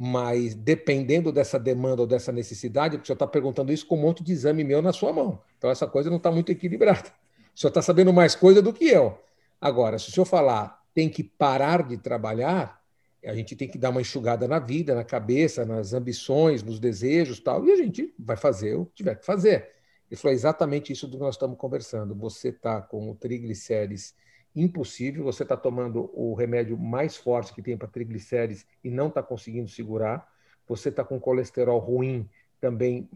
mas 0.01 0.55
dependendo 0.55 1.29
dessa 1.29 1.59
demanda 1.59 2.01
ou 2.01 2.07
dessa 2.07 2.31
necessidade, 2.31 2.95
o 2.95 3.05
senhor 3.05 3.15
está 3.15 3.27
perguntando 3.27 3.73
isso 3.73 3.85
com 3.85 3.97
um 3.97 4.01
monte 4.01 4.23
de 4.23 4.31
exame 4.31 4.63
meu 4.63 4.81
na 4.81 4.93
sua 4.93 5.11
mão. 5.11 5.41
Então 5.57 5.69
essa 5.69 5.85
coisa 5.85 6.09
não 6.09 6.15
está 6.15 6.31
muito 6.31 6.49
equilibrada. 6.53 7.09
O 7.53 7.59
senhor 7.59 7.67
está 7.67 7.81
sabendo 7.81 8.13
mais 8.13 8.33
coisa 8.33 8.61
do 8.61 8.71
que 8.71 8.85
eu. 8.85 9.19
Agora, 9.59 9.99
se 9.99 10.07
o 10.07 10.11
senhor 10.13 10.25
falar 10.25 10.81
tem 10.93 11.09
que 11.09 11.21
parar 11.21 11.85
de 11.85 11.97
trabalhar, 11.97 12.81
a 13.25 13.35
gente 13.35 13.57
tem 13.57 13.67
que 13.67 13.77
dar 13.77 13.89
uma 13.89 13.99
enxugada 13.99 14.47
na 14.47 14.57
vida, 14.57 14.95
na 14.95 15.03
cabeça, 15.03 15.65
nas 15.65 15.91
ambições, 15.91 16.63
nos 16.63 16.79
desejos 16.79 17.41
tal, 17.41 17.65
e 17.65 17.71
a 17.73 17.75
gente 17.75 18.13
vai 18.17 18.37
fazer 18.37 18.75
o 18.75 18.85
que 18.85 18.95
tiver 18.95 19.15
que 19.15 19.25
fazer. 19.25 19.67
Ele 20.09 20.17
falou 20.17 20.33
exatamente 20.33 20.93
isso 20.93 21.09
do 21.09 21.17
que 21.17 21.23
nós 21.23 21.35
estamos 21.35 21.57
conversando. 21.57 22.15
Você 22.15 22.49
está 22.49 22.81
com 22.81 23.11
o 23.11 23.15
triglicérides 23.15 24.15
impossível. 24.61 25.23
Você 25.23 25.43
está 25.43 25.55
tomando 25.55 26.09
o 26.13 26.33
remédio 26.33 26.77
mais 26.77 27.15
forte 27.15 27.53
que 27.53 27.61
tem 27.61 27.77
para 27.77 27.87
triglicérides 27.87 28.65
e 28.83 28.89
não 28.89 29.07
está 29.07 29.21
conseguindo 29.23 29.69
segurar. 29.69 30.27
Você 30.67 30.89
está 30.89 31.03
com 31.03 31.19
colesterol 31.19 31.79
ruim, 31.79 32.29
também 32.59 33.09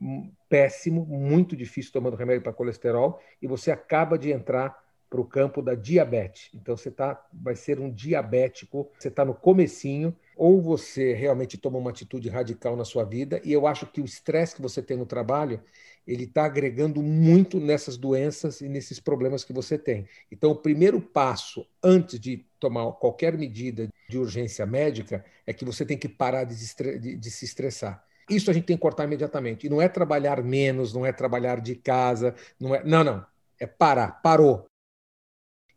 péssimo, 0.49 1.05
muito 1.05 1.55
difícil 1.55 1.91
tomando 1.91 2.15
remédio 2.15 2.41
para 2.41 2.53
colesterol, 2.53 3.19
e 3.41 3.47
você 3.47 3.71
acaba 3.71 4.17
de 4.17 4.31
entrar 4.31 4.81
para 5.09 5.21
o 5.21 5.25
campo 5.25 5.61
da 5.61 5.75
diabetes. 5.75 6.49
Então 6.55 6.75
você 6.75 6.89
tá, 6.89 7.23
vai 7.31 7.55
ser 7.55 7.79
um 7.79 7.91
diabético, 7.91 8.89
você 8.97 9.09
está 9.09 9.23
no 9.23 9.35
comecinho, 9.35 10.15
ou 10.35 10.59
você 10.59 11.13
realmente 11.13 11.55
toma 11.55 11.77
uma 11.77 11.91
atitude 11.91 12.29
radical 12.29 12.75
na 12.75 12.83
sua 12.83 13.03
vida, 13.03 13.39
e 13.43 13.53
eu 13.53 13.67
acho 13.67 13.85
que 13.85 14.01
o 14.01 14.05
estresse 14.05 14.55
que 14.55 14.61
você 14.61 14.81
tem 14.81 14.97
no 14.97 15.05
trabalho 15.05 15.61
ele 16.05 16.25
está 16.25 16.45
agregando 16.45 17.01
muito 17.01 17.59
nessas 17.59 17.97
doenças 17.97 18.61
e 18.61 18.67
nesses 18.67 18.99
problemas 18.99 19.43
que 19.43 19.53
você 19.53 19.77
tem. 19.77 20.07
Então, 20.31 20.51
o 20.51 20.55
primeiro 20.55 21.01
passo 21.01 21.65
antes 21.81 22.19
de 22.19 22.45
tomar 22.59 22.91
qualquer 22.93 23.37
medida 23.37 23.89
de 24.09 24.17
urgência 24.17 24.65
médica 24.65 25.23
é 25.45 25.53
que 25.53 25.65
você 25.65 25.85
tem 25.85 25.97
que 25.97 26.09
parar 26.09 26.43
de, 26.43 26.55
de, 26.99 27.15
de 27.15 27.31
se 27.31 27.45
estressar. 27.45 28.05
Isso 28.29 28.49
a 28.49 28.53
gente 28.53 28.65
tem 28.65 28.77
que 28.77 28.81
cortar 28.81 29.05
imediatamente. 29.05 29.67
E 29.67 29.69
não 29.69 29.81
é 29.81 29.87
trabalhar 29.89 30.41
menos, 30.43 30.93
não 30.93 31.05
é 31.05 31.11
trabalhar 31.11 31.59
de 31.59 31.75
casa, 31.75 32.35
não 32.59 32.73
é. 32.73 32.83
Não, 32.83 33.03
não. 33.03 33.25
É 33.59 33.65
parar. 33.65 34.21
Parou. 34.21 34.65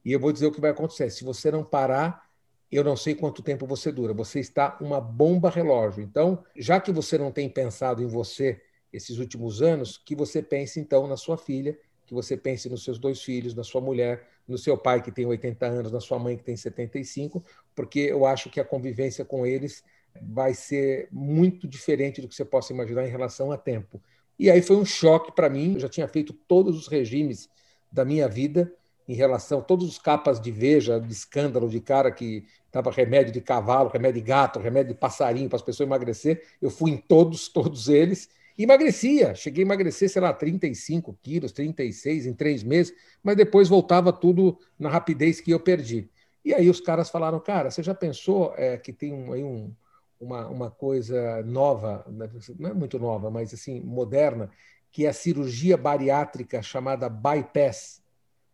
E 0.05 0.13
eu 0.13 0.21
vou 0.21 0.33
dizer 0.33 0.47
o 0.47 0.53
que 0.53 0.61
vai 0.61 0.71
acontecer. 0.71 1.11
Se 1.11 1.25
você 1.25 1.51
não 1.51 1.65
parar, 1.65 2.27
eu 2.71 2.85
não 2.85 2.97
sei 2.97 3.15
quanto 3.15 3.43
tempo 3.43 3.67
você 3.67 3.91
dura. 3.91 4.13
Você 4.15 4.39
está 4.39 4.77
uma 4.81 5.01
bomba 5.01 5.51
relógio. 5.51 6.03
Então, 6.03 6.45
já 6.57 6.81
que 6.81 6.93
você 6.93 7.19
não 7.19 7.33
tem 7.33 7.49
pensado 7.49 8.03
em 8.03 8.07
você 8.07 8.61
esses 8.97 9.19
últimos 9.19 9.63
anos, 9.63 9.97
que 9.99 10.15
você 10.15 10.43
pense 10.43 10.81
então 10.81 11.07
na 11.07 11.17
sua 11.17 11.37
filha, 11.37 11.79
que 12.07 12.15
você 12.15 12.37
pense 12.37 12.69
nos 12.69 12.85
seus 12.85 12.99
dois 12.99 13.23
filhos, 13.23 13.55
na 13.55 13.65
sua 13.65 13.81
mulher, 13.81 14.27
no 14.47 14.57
seu 14.57 14.79
pai 14.79 15.03
que 15.03 15.11
tem 15.11 15.27
80 15.27 15.67
anos, 15.67 15.93
na 15.93 16.01
sua 16.01 16.19
mãe 16.19 16.37
que 16.37 16.45
tem 16.45 16.57
75, 16.57 17.45
porque 17.75 18.01
eu 18.01 18.25
acho 18.25 18.49
que 18.49 18.61
a 18.61 18.65
convivência 18.65 19.25
com 19.25 19.45
eles 19.45 19.83
vai 20.23 20.55
ser 20.55 21.09
muito 21.11 21.67
diferente 21.69 22.21
do 22.21 22.29
que 22.29 22.35
você 22.35 22.45
possa 22.45 22.73
imaginar 22.73 23.07
em 23.07 23.11
relação 23.11 23.53
a 23.53 23.59
tempo. 23.59 24.01
E 24.39 24.51
aí 24.51 24.63
foi 24.63 24.77
um 24.77 24.85
choque 24.85 25.33
para 25.33 25.49
mim. 25.49 25.75
Eu 25.75 25.81
já 25.81 25.89
tinha 25.89 26.09
feito 26.09 26.33
todos 26.33 26.77
os 26.77 26.89
regimes 26.89 27.49
da 27.91 28.05
minha 28.05 28.29
vida 28.29 28.73
em 29.09 29.15
relação 29.15 29.61
a 29.61 29.63
todos 29.63 29.89
os 29.89 29.99
capas 29.99 30.41
de 30.41 30.51
veja, 30.51 31.01
de 31.01 31.13
escândalo, 31.13 31.69
de 31.69 31.81
cara 31.81 32.11
que 32.11 32.45
dava 32.73 32.91
remédio 32.91 33.33
de 33.33 33.41
cavalo, 33.41 33.89
remédio 33.89 34.21
de 34.21 34.27
gato, 34.27 34.59
remédio 34.59 34.95
de 34.95 34.99
passarinho 34.99 35.49
para 35.49 35.57
as 35.57 35.63
pessoas 35.63 35.87
emagrecer. 35.87 36.43
Eu 36.61 36.71
fui 36.71 36.91
em 36.91 36.97
todos, 36.97 37.49
todos 37.53 37.89
eles. 37.89 38.29
Emagrecia, 38.59 39.35
cheguei 39.35 39.63
a 39.65 39.67
emagrecer, 39.67 40.09
sei 40.09 40.23
lá, 40.23 40.33
35 40.33 41.19
quilos, 41.23 41.53
36 41.53 42.27
em 42.27 42.33
três 42.33 42.63
meses, 42.63 42.95
mas 43.23 43.37
depois 43.37 43.69
voltava 43.69 44.13
tudo 44.13 44.59
na 44.79 44.89
rapidez 44.89 45.41
que 45.41 45.51
eu 45.51 45.61
perdi. 45.61 46.09
E 46.45 46.55
aí 46.55 46.71
os 46.71 46.81
caras 46.81 47.11
falaram, 47.11 47.39
cara, 47.41 47.71
você 47.71 47.83
já 47.83 47.95
pensou 47.95 48.55
é, 48.57 48.79
que 48.79 48.93
tem 48.93 49.13
um, 49.13 49.33
aí 49.33 49.43
um, 49.43 49.75
uma, 50.19 50.47
uma 50.49 50.71
coisa 50.71 51.43
nova, 51.43 52.05
né, 52.09 52.29
não 52.59 52.71
é 52.71 52.75
muito 52.75 52.99
nova, 52.99 53.31
mas 53.31 53.53
assim, 53.53 53.81
moderna, 53.81 54.51
que 54.91 55.05
é 55.05 55.09
a 55.09 55.13
cirurgia 55.13 55.77
bariátrica 55.77 56.63
chamada 56.63 57.09
bypass. 57.09 58.01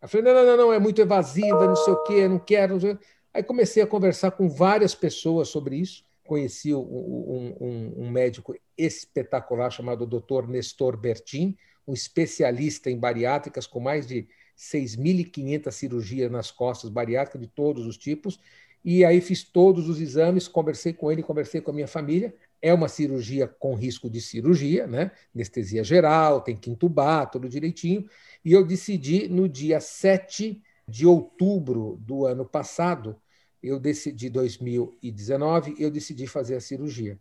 Eu 0.00 0.08
falei, 0.08 0.32
não, 0.32 0.44
não, 0.44 0.56
não, 0.56 0.72
é 0.72 0.78
muito 0.80 1.00
evasiva, 1.00 1.66
não 1.66 1.76
sei 1.76 1.92
o 1.92 2.02
quê, 2.02 2.26
não 2.26 2.38
quero. 2.38 2.80
Não. 2.80 2.98
Aí 3.32 3.42
comecei 3.42 3.82
a 3.82 3.86
conversar 3.86 4.32
com 4.32 4.48
várias 4.48 4.94
pessoas 4.94 5.48
sobre 5.48 5.76
isso. 5.76 6.04
Conheci 6.24 6.72
um, 6.74 6.80
um, 6.80 7.94
um 7.96 8.10
médico 8.10 8.54
espetacular 8.76 9.70
chamado 9.70 10.06
Dr. 10.06 10.48
Nestor 10.48 10.96
Bertin, 10.96 11.56
um 11.86 11.92
especialista 11.92 12.90
em 12.90 12.98
bariátricas 12.98 13.66
com 13.66 13.80
mais 13.80 14.06
de 14.06 14.28
6.500 14.56 15.70
cirurgias 15.72 16.30
nas 16.30 16.50
costas 16.50 16.90
bariátricas 16.90 17.40
de 17.40 17.48
todos 17.48 17.86
os 17.86 17.96
tipos. 17.96 18.38
E 18.84 19.04
aí 19.04 19.20
fiz 19.20 19.44
todos 19.44 19.88
os 19.88 20.00
exames, 20.00 20.48
conversei 20.48 20.92
com 20.92 21.10
ele, 21.10 21.22
conversei 21.22 21.60
com 21.60 21.70
a 21.70 21.74
minha 21.74 21.86
família. 21.86 22.34
É 22.60 22.74
uma 22.74 22.88
cirurgia 22.88 23.46
com 23.46 23.74
risco 23.74 24.10
de 24.10 24.20
cirurgia, 24.20 24.86
né? 24.86 25.12
Anestesia 25.34 25.84
geral, 25.84 26.40
tem 26.40 26.56
que 26.56 26.70
entubar, 26.70 27.30
tudo 27.30 27.48
direitinho. 27.48 28.08
E 28.44 28.52
eu 28.52 28.64
decidi, 28.64 29.28
no 29.28 29.48
dia 29.48 29.80
7 29.80 30.60
de 30.86 31.06
outubro 31.06 31.96
do 32.00 32.26
ano 32.26 32.44
passado, 32.44 33.20
eu 33.62 33.78
decidi, 33.78 34.28
2019, 34.28 35.76
eu 35.78 35.90
decidi 35.90 36.26
fazer 36.26 36.56
a 36.56 36.60
cirurgia. 36.60 37.18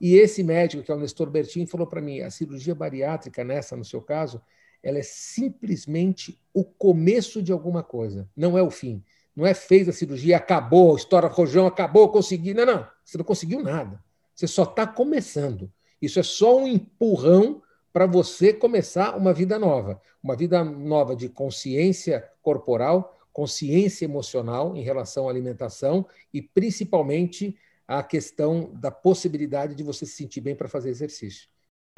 E 0.00 0.14
esse 0.14 0.42
médico, 0.42 0.82
que 0.82 0.90
é 0.90 0.94
o 0.94 0.98
Nestor 0.98 1.30
Bertin, 1.30 1.66
falou 1.66 1.86
para 1.86 2.00
mim: 2.00 2.20
a 2.20 2.30
cirurgia 2.30 2.74
bariátrica, 2.74 3.44
nessa, 3.44 3.76
no 3.76 3.84
seu 3.84 4.00
caso, 4.00 4.40
ela 4.82 4.98
é 4.98 5.02
simplesmente 5.02 6.40
o 6.54 6.64
começo 6.64 7.42
de 7.42 7.52
alguma 7.52 7.82
coisa, 7.82 8.28
não 8.36 8.56
é 8.56 8.62
o 8.62 8.70
fim. 8.70 9.02
Não 9.34 9.46
é 9.46 9.54
fez 9.54 9.88
a 9.88 9.92
cirurgia, 9.92 10.36
acabou, 10.36 10.96
estoura 10.96 11.28
rojão, 11.28 11.66
acabou, 11.66 12.08
consegui. 12.10 12.52
Não, 12.52 12.66
não, 12.66 12.86
você 13.04 13.16
não 13.16 13.24
conseguiu 13.24 13.62
nada. 13.62 14.02
Você 14.34 14.46
só 14.46 14.64
está 14.64 14.86
começando. 14.86 15.72
Isso 16.02 16.18
é 16.18 16.22
só 16.22 16.58
um 16.58 16.66
empurrão 16.66 17.62
para 17.92 18.06
você 18.06 18.52
começar 18.52 19.16
uma 19.16 19.32
vida 19.32 19.58
nova. 19.58 20.00
Uma 20.22 20.36
vida 20.36 20.64
nova 20.64 21.14
de 21.14 21.28
consciência 21.28 22.28
corporal, 22.42 23.18
consciência 23.32 24.04
emocional 24.04 24.76
em 24.76 24.82
relação 24.82 25.28
à 25.28 25.30
alimentação 25.30 26.06
e, 26.32 26.42
principalmente, 26.42 27.56
a 27.86 28.02
questão 28.02 28.72
da 28.74 28.90
possibilidade 28.90 29.74
de 29.74 29.82
você 29.82 30.06
se 30.06 30.12
sentir 30.12 30.40
bem 30.40 30.54
para 30.54 30.68
fazer 30.68 30.90
exercício. 30.90 31.48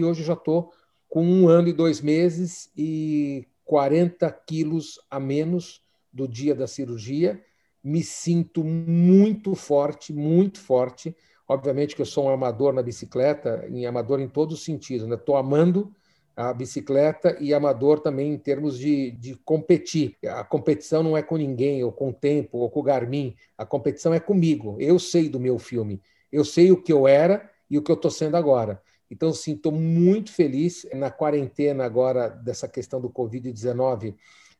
E 0.00 0.04
hoje 0.04 0.22
eu 0.22 0.26
já 0.26 0.32
estou 0.32 0.72
com 1.08 1.24
um 1.24 1.48
ano 1.48 1.68
e 1.68 1.72
dois 1.72 2.00
meses 2.00 2.70
e 2.76 3.46
40 3.64 4.30
quilos 4.46 4.98
a 5.10 5.20
menos 5.20 5.82
do 6.12 6.26
dia 6.26 6.54
da 6.54 6.66
cirurgia. 6.66 7.42
Me 7.84 8.02
sinto 8.02 8.64
muito 8.64 9.54
forte, 9.54 10.12
muito 10.12 10.60
forte. 10.60 11.14
Obviamente 11.46 11.94
que 11.94 12.00
eu 12.00 12.06
sou 12.06 12.26
um 12.26 12.30
amador 12.30 12.72
na 12.72 12.82
bicicleta, 12.82 13.66
em 13.68 13.84
amador 13.84 14.20
em 14.20 14.28
todos 14.28 14.58
os 14.58 14.64
sentidos. 14.64 15.06
Estou 15.10 15.34
né? 15.34 15.40
amando 15.40 15.94
a 16.34 16.52
bicicleta 16.52 17.36
e 17.40 17.52
amador 17.52 18.00
também 18.00 18.32
em 18.32 18.38
termos 18.38 18.78
de, 18.78 19.10
de 19.12 19.34
competir. 19.44 20.16
A 20.26 20.42
competição 20.42 21.02
não 21.02 21.16
é 21.16 21.22
com 21.22 21.36
ninguém, 21.36 21.84
ou 21.84 21.92
com 21.92 22.08
o 22.08 22.12
tempo, 22.12 22.58
ou 22.58 22.70
com 22.70 22.80
o 22.80 22.82
Garmin. 22.82 23.34
A 23.56 23.66
competição 23.66 24.14
é 24.14 24.20
comigo. 24.20 24.76
Eu 24.80 24.98
sei 24.98 25.28
do 25.28 25.38
meu 25.38 25.58
filme. 25.58 26.00
Eu 26.30 26.44
sei 26.44 26.72
o 26.72 26.80
que 26.80 26.92
eu 26.92 27.06
era 27.06 27.50
e 27.68 27.76
o 27.76 27.82
que 27.82 27.90
eu 27.90 27.96
estou 27.96 28.10
sendo 28.10 28.36
agora. 28.36 28.82
Então, 29.10 29.32
sim, 29.32 29.52
estou 29.52 29.72
muito 29.72 30.32
feliz. 30.32 30.86
Na 30.94 31.10
quarentena 31.10 31.84
agora 31.84 32.28
dessa 32.28 32.66
questão 32.66 32.98
do 32.98 33.10
Covid-19, 33.10 34.14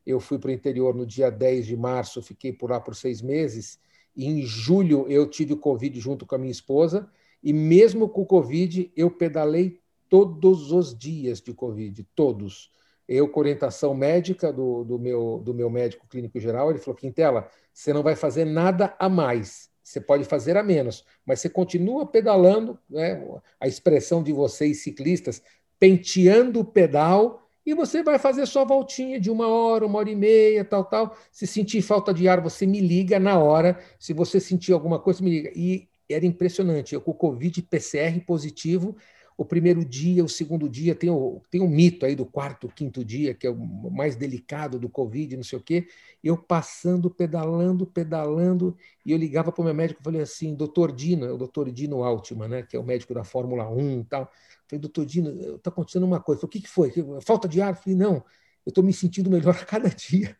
eu 0.05 0.21
fui 0.21 0.39
para 0.39 0.49
o 0.49 0.53
interior 0.53 0.95
no 0.95 1.07
dia 1.07 1.31
10 1.31 1.67
de 1.67 1.77
março, 1.77 2.21
fiquei 2.21 2.53
por 2.53 2.71
lá 2.71 2.79
por 2.79 2.95
seis 2.95 3.23
meses. 3.23 3.79
E 4.15 4.27
em 4.27 4.43
julho 4.43 5.07
eu 5.09 5.27
tive 5.27 5.55
o 5.55 5.59
Covid 5.59 5.99
junto 5.99 6.27
com 6.27 6.35
a 6.35 6.39
minha 6.39 6.53
esposa. 6.53 7.09
E 7.43 7.53
mesmo 7.53 8.09
com 8.09 8.23
o 8.23 8.27
Covid, 8.27 8.93
eu 8.95 9.11
pedalei 9.11 9.81
todos 10.13 10.73
os 10.73 10.95
dias 10.95 11.41
de 11.41 11.55
Covid, 11.55 12.07
todos. 12.15 12.71
Eu, 13.09 13.27
com 13.31 13.41
orientação 13.41 13.95
médica 13.95 14.53
do, 14.53 14.85
do, 14.85 14.99
meu, 14.99 15.41
do 15.43 15.55
meu 15.55 15.71
médico 15.71 16.07
clínico 16.07 16.39
geral, 16.39 16.69
ele 16.69 16.79
falou: 16.79 16.95
Quintela, 16.95 17.49
você 17.73 17.95
não 17.95 18.03
vai 18.03 18.15
fazer 18.15 18.45
nada 18.45 18.95
a 18.99 19.09
mais, 19.09 19.71
você 19.83 20.03
pode 20.03 20.25
fazer 20.25 20.55
a 20.59 20.63
menos, 20.63 21.03
mas 21.25 21.41
você 21.41 21.49
continua 21.49 22.05
pedalando, 22.05 22.79
né, 22.91 23.27
a 23.59 23.67
expressão 23.67 24.23
de 24.23 24.35
vocês 24.35 24.83
ciclistas, 24.83 25.43
penteando 25.79 26.61
o 26.61 26.65
pedal 26.65 27.41
e 27.65 27.73
você 27.73 28.03
vai 28.03 28.19
fazer 28.19 28.45
sua 28.45 28.65
voltinha 28.65 29.19
de 29.19 29.31
uma 29.31 29.49
hora, 29.49 29.87
uma 29.87 29.99
hora 29.99 30.11
e 30.11 30.15
meia, 30.15 30.63
tal, 30.63 30.85
tal. 30.85 31.17
Se 31.31 31.47
sentir 31.47 31.81
falta 31.81 32.13
de 32.13 32.29
ar, 32.29 32.43
você 32.43 32.67
me 32.67 32.81
liga 32.81 33.19
na 33.19 33.39
hora. 33.39 33.79
Se 33.99 34.13
você 34.13 34.39
sentir 34.39 34.75
alguma 34.75 34.99
coisa, 34.99 35.25
me 35.25 35.31
liga. 35.31 35.53
E 35.57 35.89
era 36.11 36.27
impressionante. 36.27 36.95
Eu 36.95 37.01
com 37.01 37.13
o 37.13 37.15
Covid 37.15 37.63
PCR 37.63 38.21
positivo, 38.27 38.97
o 39.37 39.45
primeiro 39.45 39.85
dia, 39.85 40.25
o 40.25 40.29
segundo 40.29 40.69
dia, 40.69 40.95
tem, 40.95 41.11
o, 41.11 41.41
tem 41.51 41.61
um 41.61 41.69
mito 41.69 42.05
aí 42.05 42.15
do 42.15 42.27
quarto, 42.27 42.69
quinto 42.69 43.05
dia, 43.05 43.35
que 43.35 43.47
é 43.47 43.51
o 43.51 43.91
mais 43.91 44.17
delicado 44.17 44.79
do 44.79 44.89
Covid, 44.89 45.37
não 45.37 45.45
sei 45.45 45.59
o 45.59 45.63
quê. 45.63 45.87
Eu 46.23 46.37
passando, 46.37 47.11
pedalando, 47.11 47.87
pedalando, 47.87 48.77
e 49.05 49.13
eu 49.13 49.19
ligava 49.19 49.51
para 49.51 49.63
o 49.63 49.65
meu 49.65 49.75
médico 49.75 50.01
e 50.01 50.05
falei 50.05 50.21
assim, 50.21 50.55
doutor 50.55 50.93
Dino, 50.93 51.27
é 51.27 51.33
o 51.33 51.39
doutor 51.39 51.71
Dino 51.71 52.05
Altman, 52.05 52.49
né, 52.49 52.63
que 52.63 52.77
é 52.77 52.79
o 52.79 52.85
médico 52.85 53.15
da 53.15 53.25
Fórmula 53.25 53.69
1 53.69 54.01
e 54.01 54.05
tal. 54.05 54.31
Falei, 54.69 54.81
doutor 54.81 55.05
Dino, 55.05 55.57
está 55.57 55.71
acontecendo 55.71 56.05
uma 56.05 56.21
coisa. 56.21 56.41
Falei, 56.41 56.49
o 56.49 56.53
que, 56.53 56.61
que 56.61 56.69
foi? 56.69 56.93
Falta 57.21 57.49
de 57.49 57.61
ar? 57.61 57.77
Falei, 57.77 57.97
não, 57.99 58.25
eu 58.65 58.71
estou 58.71 58.85
me 58.85 58.93
sentindo 58.93 59.31
melhor 59.31 59.55
a 59.55 59.65
cada 59.65 59.89
dia. 59.89 60.37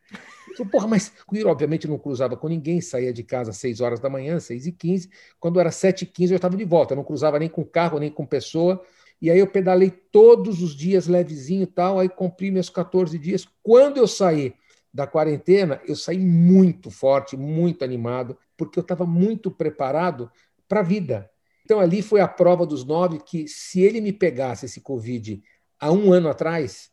falei, 0.55 0.71
porra, 0.71 0.87
mas 0.87 1.11
eu, 1.33 1.47
obviamente, 1.47 1.87
não 1.87 1.97
cruzava 1.97 2.37
com 2.37 2.47
ninguém, 2.47 2.81
saía 2.81 3.11
de 3.11 3.23
casa 3.23 3.51
às 3.51 3.57
6 3.57 3.81
horas 3.81 3.99
da 3.99 4.09
manhã, 4.09 4.39
6 4.39 4.67
e 4.67 4.71
15 4.71 5.09
Quando 5.39 5.59
era 5.59 5.71
7 5.71 6.03
e 6.03 6.05
15 6.05 6.33
eu 6.33 6.35
estava 6.37 6.55
de 6.55 6.65
volta, 6.65 6.93
eu 6.93 6.97
não 6.97 7.03
cruzava 7.03 7.39
nem 7.39 7.49
com 7.49 7.63
carro, 7.63 7.99
nem 7.99 8.11
com 8.11 8.25
pessoa. 8.25 8.83
E 9.21 9.29
aí 9.31 9.39
eu 9.39 9.47
pedalei 9.47 9.89
todos 9.89 10.61
os 10.61 10.75
dias 10.75 11.07
levezinho 11.07 11.63
e 11.63 11.67
tal, 11.67 11.99
aí 11.99 12.09
cumpri 12.09 12.51
meus 12.51 12.69
14 12.69 13.17
dias. 13.17 13.47
Quando 13.61 13.97
eu 13.97 14.07
saí 14.07 14.53
da 14.93 15.07
quarentena, 15.07 15.81
eu 15.87 15.95
saí 15.95 16.19
muito 16.19 16.91
forte, 16.91 17.35
muito 17.35 17.83
animado, 17.83 18.37
porque 18.55 18.77
eu 18.77 18.81
estava 18.81 19.05
muito 19.05 19.49
preparado 19.49 20.29
para 20.67 20.81
a 20.81 20.83
vida. 20.83 21.29
Então, 21.65 21.79
ali 21.79 22.01
foi 22.01 22.19
a 22.19 22.27
prova 22.27 22.65
dos 22.65 22.83
nove 22.83 23.19
que, 23.19 23.47
se 23.47 23.81
ele 23.81 24.01
me 24.01 24.11
pegasse 24.11 24.65
esse 24.65 24.81
Covid 24.81 25.41
há 25.79 25.91
um 25.91 26.11
ano 26.11 26.29
atrás, 26.29 26.91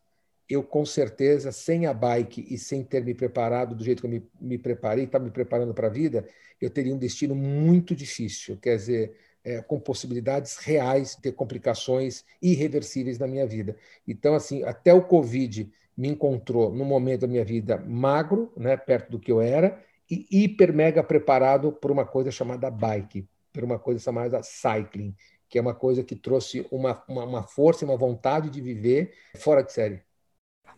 eu 0.50 0.62
com 0.62 0.85
certeza, 0.85 1.52
sem 1.52 1.87
a 1.87 1.95
bike 1.95 2.47
e 2.50 2.59
sem 2.59 2.83
ter 2.83 3.04
me 3.04 3.14
preparado 3.14 3.75
do 3.75 3.85
jeito 3.85 4.00
que 4.00 4.07
eu 4.07 4.11
me, 4.11 4.23
me 4.40 4.59
preparei, 4.59 5.04
estava 5.04 5.25
me 5.25 5.30
preparando 5.30 5.73
para 5.73 5.87
a 5.87 5.90
vida, 5.90 6.26
eu 6.61 6.69
teria 6.69 6.95
um 6.95 6.99
destino 6.99 7.35
muito 7.35 7.95
difícil, 7.95 8.57
quer 8.57 8.76
dizer, 8.76 9.16
é, 9.45 9.62
com 9.62 9.78
possibilidades 9.78 10.57
reais 10.59 11.16
de 11.16 11.23
ter 11.23 11.33
complicações 11.33 12.25
irreversíveis 12.42 13.19
na 13.19 13.26
minha 13.26 13.47
vida. 13.47 13.76
Então, 14.07 14.35
assim, 14.35 14.62
até 14.64 14.92
o 14.92 15.02
Covid 15.02 15.71
me 15.97 16.09
encontrou 16.09 16.73
num 16.73 16.85
momento 16.85 17.23
da 17.23 17.26
minha 17.26 17.45
vida 17.45 17.78
magro, 17.78 18.52
né, 18.57 18.76
perto 18.76 19.11
do 19.11 19.19
que 19.19 19.30
eu 19.30 19.40
era, 19.40 19.83
e 20.11 20.26
hiper 20.30 20.73
mega 20.73 21.02
preparado 21.02 21.73
por 21.73 21.90
uma 21.90 22.04
coisa 22.04 22.30
chamada 22.30 22.71
bike 22.71 23.26
por 23.52 23.64
uma 23.64 23.78
coisa 23.78 24.00
chamada 24.00 24.42
cycling, 24.42 25.14
que 25.49 25.59
é 25.59 25.61
uma 25.61 25.75
coisa 25.75 26.02
que 26.04 26.14
trouxe 26.14 26.66
uma, 26.71 27.02
uma, 27.09 27.25
uma 27.25 27.42
força 27.42 27.85
e 27.85 27.88
uma 27.88 27.97
vontade 27.97 28.50
de 28.50 28.61
viver 28.61 29.12
fora 29.37 29.62
de 29.62 29.73
série. 29.73 30.02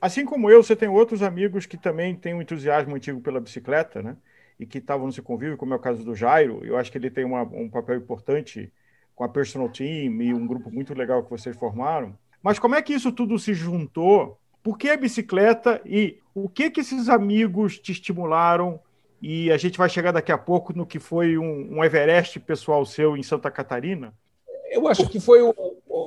Assim 0.02 0.24
como 0.24 0.50
eu, 0.50 0.64
você 0.64 0.74
tem 0.74 0.88
outros 0.88 1.22
amigos 1.22 1.64
que 1.64 1.76
também 1.76 2.16
têm 2.16 2.34
um 2.34 2.42
entusiasmo 2.42 2.96
antigo 2.96 3.20
pela 3.20 3.38
bicicleta, 3.38 4.02
né? 4.02 4.16
E 4.58 4.66
que 4.66 4.78
estavam 4.78 5.06
nesse 5.06 5.22
convívio, 5.22 5.56
como 5.56 5.74
é 5.74 5.76
o 5.76 5.78
caso 5.78 6.02
do 6.02 6.12
Jairo. 6.12 6.60
Eu 6.64 6.76
acho 6.76 6.90
que 6.90 6.98
ele 6.98 7.08
tem 7.08 7.24
uma, 7.24 7.42
um 7.42 7.70
papel 7.70 7.98
importante 7.98 8.72
com 9.14 9.22
a 9.22 9.28
Personal 9.28 9.68
Team 9.68 10.20
e 10.20 10.34
um 10.34 10.44
grupo 10.44 10.72
muito 10.72 10.92
legal 10.92 11.22
que 11.22 11.30
vocês 11.30 11.56
formaram. 11.56 12.18
Mas 12.42 12.58
como 12.58 12.74
é 12.74 12.82
que 12.82 12.92
isso 12.92 13.12
tudo 13.12 13.38
se 13.38 13.54
juntou? 13.54 14.36
Por 14.60 14.76
que 14.76 14.90
a 14.90 14.96
bicicleta 14.96 15.80
e 15.86 16.18
o 16.34 16.48
que 16.48 16.68
que 16.68 16.80
esses 16.80 17.08
amigos 17.08 17.78
te 17.78 17.92
estimularam? 17.92 18.80
E 19.22 19.52
a 19.52 19.56
gente 19.56 19.78
vai 19.78 19.88
chegar 19.88 20.10
daqui 20.10 20.32
a 20.32 20.38
pouco 20.38 20.76
no 20.76 20.84
que 20.84 20.98
foi 20.98 21.38
um, 21.38 21.76
um 21.76 21.84
Everest 21.84 22.40
pessoal 22.40 22.84
seu 22.84 23.16
em 23.16 23.22
Santa 23.22 23.52
Catarina. 23.52 24.12
Eu 24.68 24.88
acho 24.88 25.08
que 25.08 25.20
foi 25.20 25.40
o, 25.42 25.54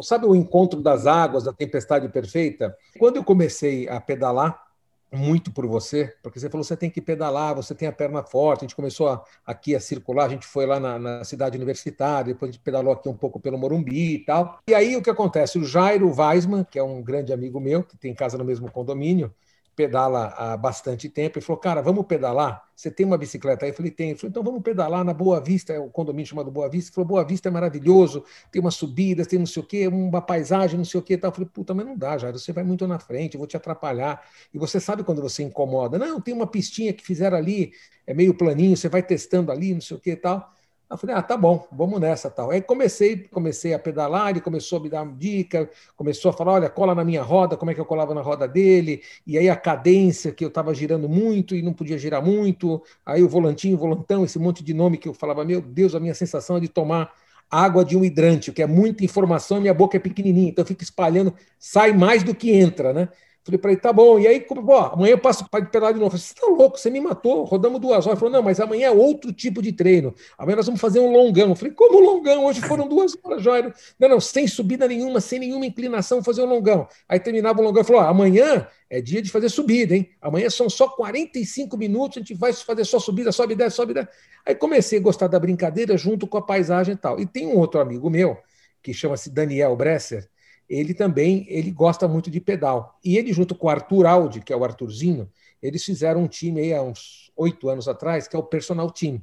sabe 0.01 0.25
o 0.25 0.35
encontro 0.35 0.81
das 0.81 1.05
águas, 1.05 1.43
da 1.43 1.53
tempestade 1.53 2.09
perfeita. 2.09 2.75
Quando 2.97 3.17
eu 3.17 3.23
comecei 3.23 3.87
a 3.89 3.99
pedalar, 3.99 4.65
muito 5.11 5.51
por 5.51 5.65
você, 5.65 6.13
porque 6.21 6.39
você 6.39 6.49
falou 6.49 6.63
você 6.63 6.75
tem 6.75 6.89
que 6.89 7.01
pedalar, 7.01 7.55
você 7.55 7.73
tem 7.73 7.87
a 7.87 7.91
perna 7.91 8.23
forte. 8.23 8.61
A 8.61 8.63
gente 8.65 8.75
começou 8.75 9.07
a, 9.09 9.23
aqui 9.45 9.75
a 9.75 9.79
circular, 9.79 10.25
a 10.25 10.29
gente 10.29 10.45
foi 10.45 10.65
lá 10.65 10.79
na, 10.79 10.99
na, 10.99 11.23
cidade 11.23 11.55
universitária, 11.55 12.33
depois 12.33 12.49
a 12.49 12.51
gente 12.51 12.61
pedalou 12.61 12.93
aqui 12.93 13.07
um 13.07 13.15
pouco 13.15 13.39
pelo 13.39 13.57
Morumbi 13.57 14.15
e 14.15 14.25
tal. 14.25 14.59
E 14.67 14.73
aí 14.73 14.95
o 14.95 15.01
que 15.01 15.09
acontece? 15.09 15.57
O 15.57 15.63
Jairo 15.63 16.13
Weisman, 16.13 16.63
que 16.63 16.77
é 16.77 16.83
um 16.83 17.01
grande 17.01 17.31
amigo 17.31 17.59
meu, 17.59 17.83
que 17.83 17.97
tem 17.97 18.13
casa 18.13 18.37
no 18.37 18.43
mesmo 18.43 18.69
condomínio, 18.71 19.33
pedala 19.75 20.27
há 20.37 20.57
bastante 20.57 21.09
tempo, 21.09 21.37
e 21.37 21.41
falou, 21.41 21.59
cara, 21.59 21.81
vamos 21.81 22.05
pedalar? 22.05 22.63
Você 22.75 22.89
tem 22.89 23.05
uma 23.05 23.17
bicicleta 23.17 23.65
aí? 23.65 23.71
Eu 23.71 23.75
falei, 23.75 23.91
tem. 23.91 24.09
Ele 24.09 24.17
falou, 24.19 24.29
então 24.29 24.43
vamos 24.43 24.61
pedalar 24.61 25.03
na 25.03 25.13
Boa 25.13 25.39
Vista, 25.41 25.73
é 25.73 25.79
o 25.79 25.89
condomínio 25.89 26.27
chamado 26.27 26.49
Boa 26.51 26.69
Vista. 26.69 26.89
Ele 26.89 26.95
falou, 26.95 27.07
Boa 27.07 27.23
Vista 27.25 27.49
é 27.49 27.51
maravilhoso, 27.51 28.23
tem 28.51 28.61
umas 28.61 28.75
subidas, 28.75 29.27
tem 29.27 29.37
não 29.39 29.45
sei 29.45 29.61
o 29.61 29.65
quê, 29.65 29.87
uma 29.87 30.21
paisagem, 30.21 30.77
não 30.77 30.85
sei 30.85 30.99
o 30.99 31.03
quê. 31.03 31.19
Eu 31.21 31.31
falei, 31.31 31.49
puta, 31.51 31.73
mas 31.73 31.85
não 31.85 31.97
dá, 31.97 32.17
já, 32.17 32.31
você 32.31 32.53
vai 32.53 32.63
muito 32.63 32.87
na 32.87 32.99
frente, 32.99 33.35
eu 33.35 33.39
vou 33.39 33.47
te 33.47 33.57
atrapalhar. 33.57 34.23
E 34.53 34.57
você 34.57 34.79
sabe 34.79 35.03
quando 35.03 35.21
você 35.21 35.43
incomoda. 35.43 35.97
Não, 35.97 36.21
tem 36.21 36.33
uma 36.33 36.47
pistinha 36.47 36.93
que 36.93 37.03
fizeram 37.05 37.37
ali, 37.37 37.73
é 38.07 38.13
meio 38.13 38.33
planinho, 38.33 38.77
você 38.77 38.89
vai 38.89 39.03
testando 39.03 39.51
ali, 39.51 39.73
não 39.73 39.81
sei 39.81 39.97
o 39.97 39.99
quê 39.99 40.11
e 40.11 40.15
tal. 40.15 40.54
Eu 40.89 40.97
falei, 40.97 41.15
ah, 41.15 41.21
tá 41.21 41.35
bom, 41.35 41.67
vamos 41.71 41.99
nessa 41.99 42.29
tal. 42.29 42.51
Aí 42.51 42.61
comecei, 42.61 43.27
comecei 43.29 43.73
a 43.73 43.79
pedalar, 43.79 44.29
ele 44.29 44.39
começou 44.39 44.77
a 44.77 44.81
me 44.83 44.89
dar 44.89 45.01
uma 45.01 45.13
dica, 45.15 45.67
começou 45.97 46.29
a 46.29 46.33
falar, 46.33 46.53
olha, 46.53 46.69
cola 46.69 46.93
na 46.93 47.03
minha 47.03 47.23
roda, 47.23 47.57
como 47.57 47.71
é 47.71 47.73
que 47.73 47.81
eu 47.81 47.85
colava 47.85 48.13
na 48.13 48.21
roda 48.21 48.47
dele, 48.47 49.01
e 49.25 49.35
aí 49.37 49.49
a 49.49 49.55
cadência 49.55 50.31
que 50.31 50.43
eu 50.43 50.49
estava 50.49 50.73
girando 50.75 51.09
muito 51.09 51.55
e 51.55 51.61
não 51.63 51.73
podia 51.73 51.97
girar 51.97 52.23
muito, 52.23 52.83
aí 53.03 53.23
o 53.23 53.27
volantinho, 53.27 53.75
o 53.75 53.79
volantão, 53.79 54.23
esse 54.23 54.37
monte 54.37 54.63
de 54.63 54.73
nome 54.75 54.97
que 54.97 55.09
eu 55.09 55.13
falava, 55.13 55.43
meu 55.43 55.59
Deus, 55.59 55.95
a 55.95 55.99
minha 55.99 56.13
sensação 56.13 56.57
é 56.57 56.59
de 56.59 56.67
tomar 56.69 57.11
água 57.49 57.83
de 57.83 57.97
um 57.97 58.03
hidrante, 58.03 58.51
que 58.51 58.61
é 58.61 58.67
muita 58.67 59.03
informação, 59.03 59.59
minha 59.59 59.73
boca 59.73 59.97
é 59.97 59.99
pequenininha, 59.99 60.49
então 60.49 60.61
eu 60.63 60.67
fico 60.67 60.83
espalhando, 60.83 61.33
sai 61.57 61.93
mais 61.93 62.23
do 62.23 62.35
que 62.35 62.51
entra, 62.51 62.93
né? 62.93 63.09
Falei 63.45 63.59
para 63.59 63.71
ele, 63.71 63.79
tá 63.79 63.93
bom. 63.93 64.17
E 64.17 64.27
aí, 64.27 64.39
pô, 64.41 64.55
amanhã 64.75 65.11
eu 65.11 65.19
passo 65.19 65.47
para 65.47 65.63
pedalar 65.63 65.93
de 65.93 65.99
novo. 65.99 66.09
Falei, 66.09 66.25
você 66.25 66.33
tá 66.33 66.47
louco, 66.47 66.79
você 66.79 66.89
me 66.89 66.99
matou, 66.99 67.43
rodamos 67.43 67.79
duas 67.79 68.07
horas. 68.07 68.07
Ele 68.07 68.15
falou, 68.15 68.33
não, 68.33 68.41
mas 68.41 68.59
amanhã 68.59 68.87
é 68.87 68.91
outro 68.91 69.31
tipo 69.31 69.61
de 69.61 69.71
treino. 69.71 70.15
Amanhã 70.35 70.55
nós 70.55 70.65
vamos 70.65 70.81
fazer 70.81 70.99
um 70.99 71.11
longão. 71.11 71.49
Eu 71.49 71.55
falei, 71.55 71.71
como 71.71 71.99
longão? 71.99 72.45
Hoje 72.45 72.59
foram 72.61 72.87
duas 72.87 73.15
horas, 73.23 73.43
Jairo. 73.43 73.71
Não, 73.99 74.09
não, 74.09 74.19
sem 74.19 74.47
subida 74.47 74.87
nenhuma, 74.87 75.21
sem 75.21 75.37
nenhuma 75.37 75.63
inclinação, 75.63 76.23
fazer 76.23 76.41
um 76.41 76.47
longão. 76.47 76.87
Aí 77.07 77.19
terminava 77.19 77.61
o 77.61 77.63
longão 77.63 77.83
e 77.83 77.85
falou: 77.85 78.01
amanhã 78.01 78.67
é 78.89 78.99
dia 78.99 79.21
de 79.21 79.29
fazer 79.29 79.49
subida, 79.49 79.95
hein? 79.95 80.09
Amanhã 80.19 80.49
são 80.49 80.67
só 80.67 80.87
45 80.87 81.77
minutos, 81.77 82.17
a 82.17 82.21
gente 82.21 82.33
vai 82.33 82.51
fazer 82.51 82.83
só 82.83 82.99
subida, 82.99 83.31
sobe 83.31 83.53
e 83.53 83.55
desce, 83.55 83.75
sobe 83.75 83.91
e 83.91 83.93
desce. 83.93 84.09
Aí 84.43 84.55
comecei 84.55 84.97
a 84.97 85.01
gostar 85.01 85.27
da 85.27 85.39
brincadeira 85.39 85.95
junto 85.97 86.25
com 86.25 86.37
a 86.39 86.41
paisagem 86.41 86.95
e 86.95 86.97
tal. 86.97 87.19
E 87.19 87.27
tem 87.27 87.45
um 87.45 87.57
outro 87.57 87.79
amigo 87.79 88.09
meu, 88.09 88.37
que 88.81 88.91
chama-se 88.91 89.29
Daniel 89.29 89.75
Bresser, 89.75 90.27
ele 90.69 90.93
também 90.93 91.45
ele 91.49 91.71
gosta 91.71 92.07
muito 92.07 92.29
de 92.29 92.39
pedal. 92.39 92.99
E 93.03 93.17
ele, 93.17 93.31
junto 93.33 93.55
com 93.55 93.67
o 93.67 93.69
Arthur 93.69 94.05
Aldi, 94.05 94.41
que 94.41 94.51
é 94.51 94.55
o 94.55 94.63
Arthurzinho, 94.63 95.29
eles 95.61 95.83
fizeram 95.83 96.23
um 96.23 96.27
time 96.27 96.61
aí 96.61 96.73
há 96.73 96.81
uns 96.81 97.31
oito 97.35 97.69
anos 97.69 97.87
atrás, 97.87 98.27
que 98.27 98.35
é 98.35 98.39
o 98.39 98.43
Personal 98.43 98.89
Team. 98.91 99.21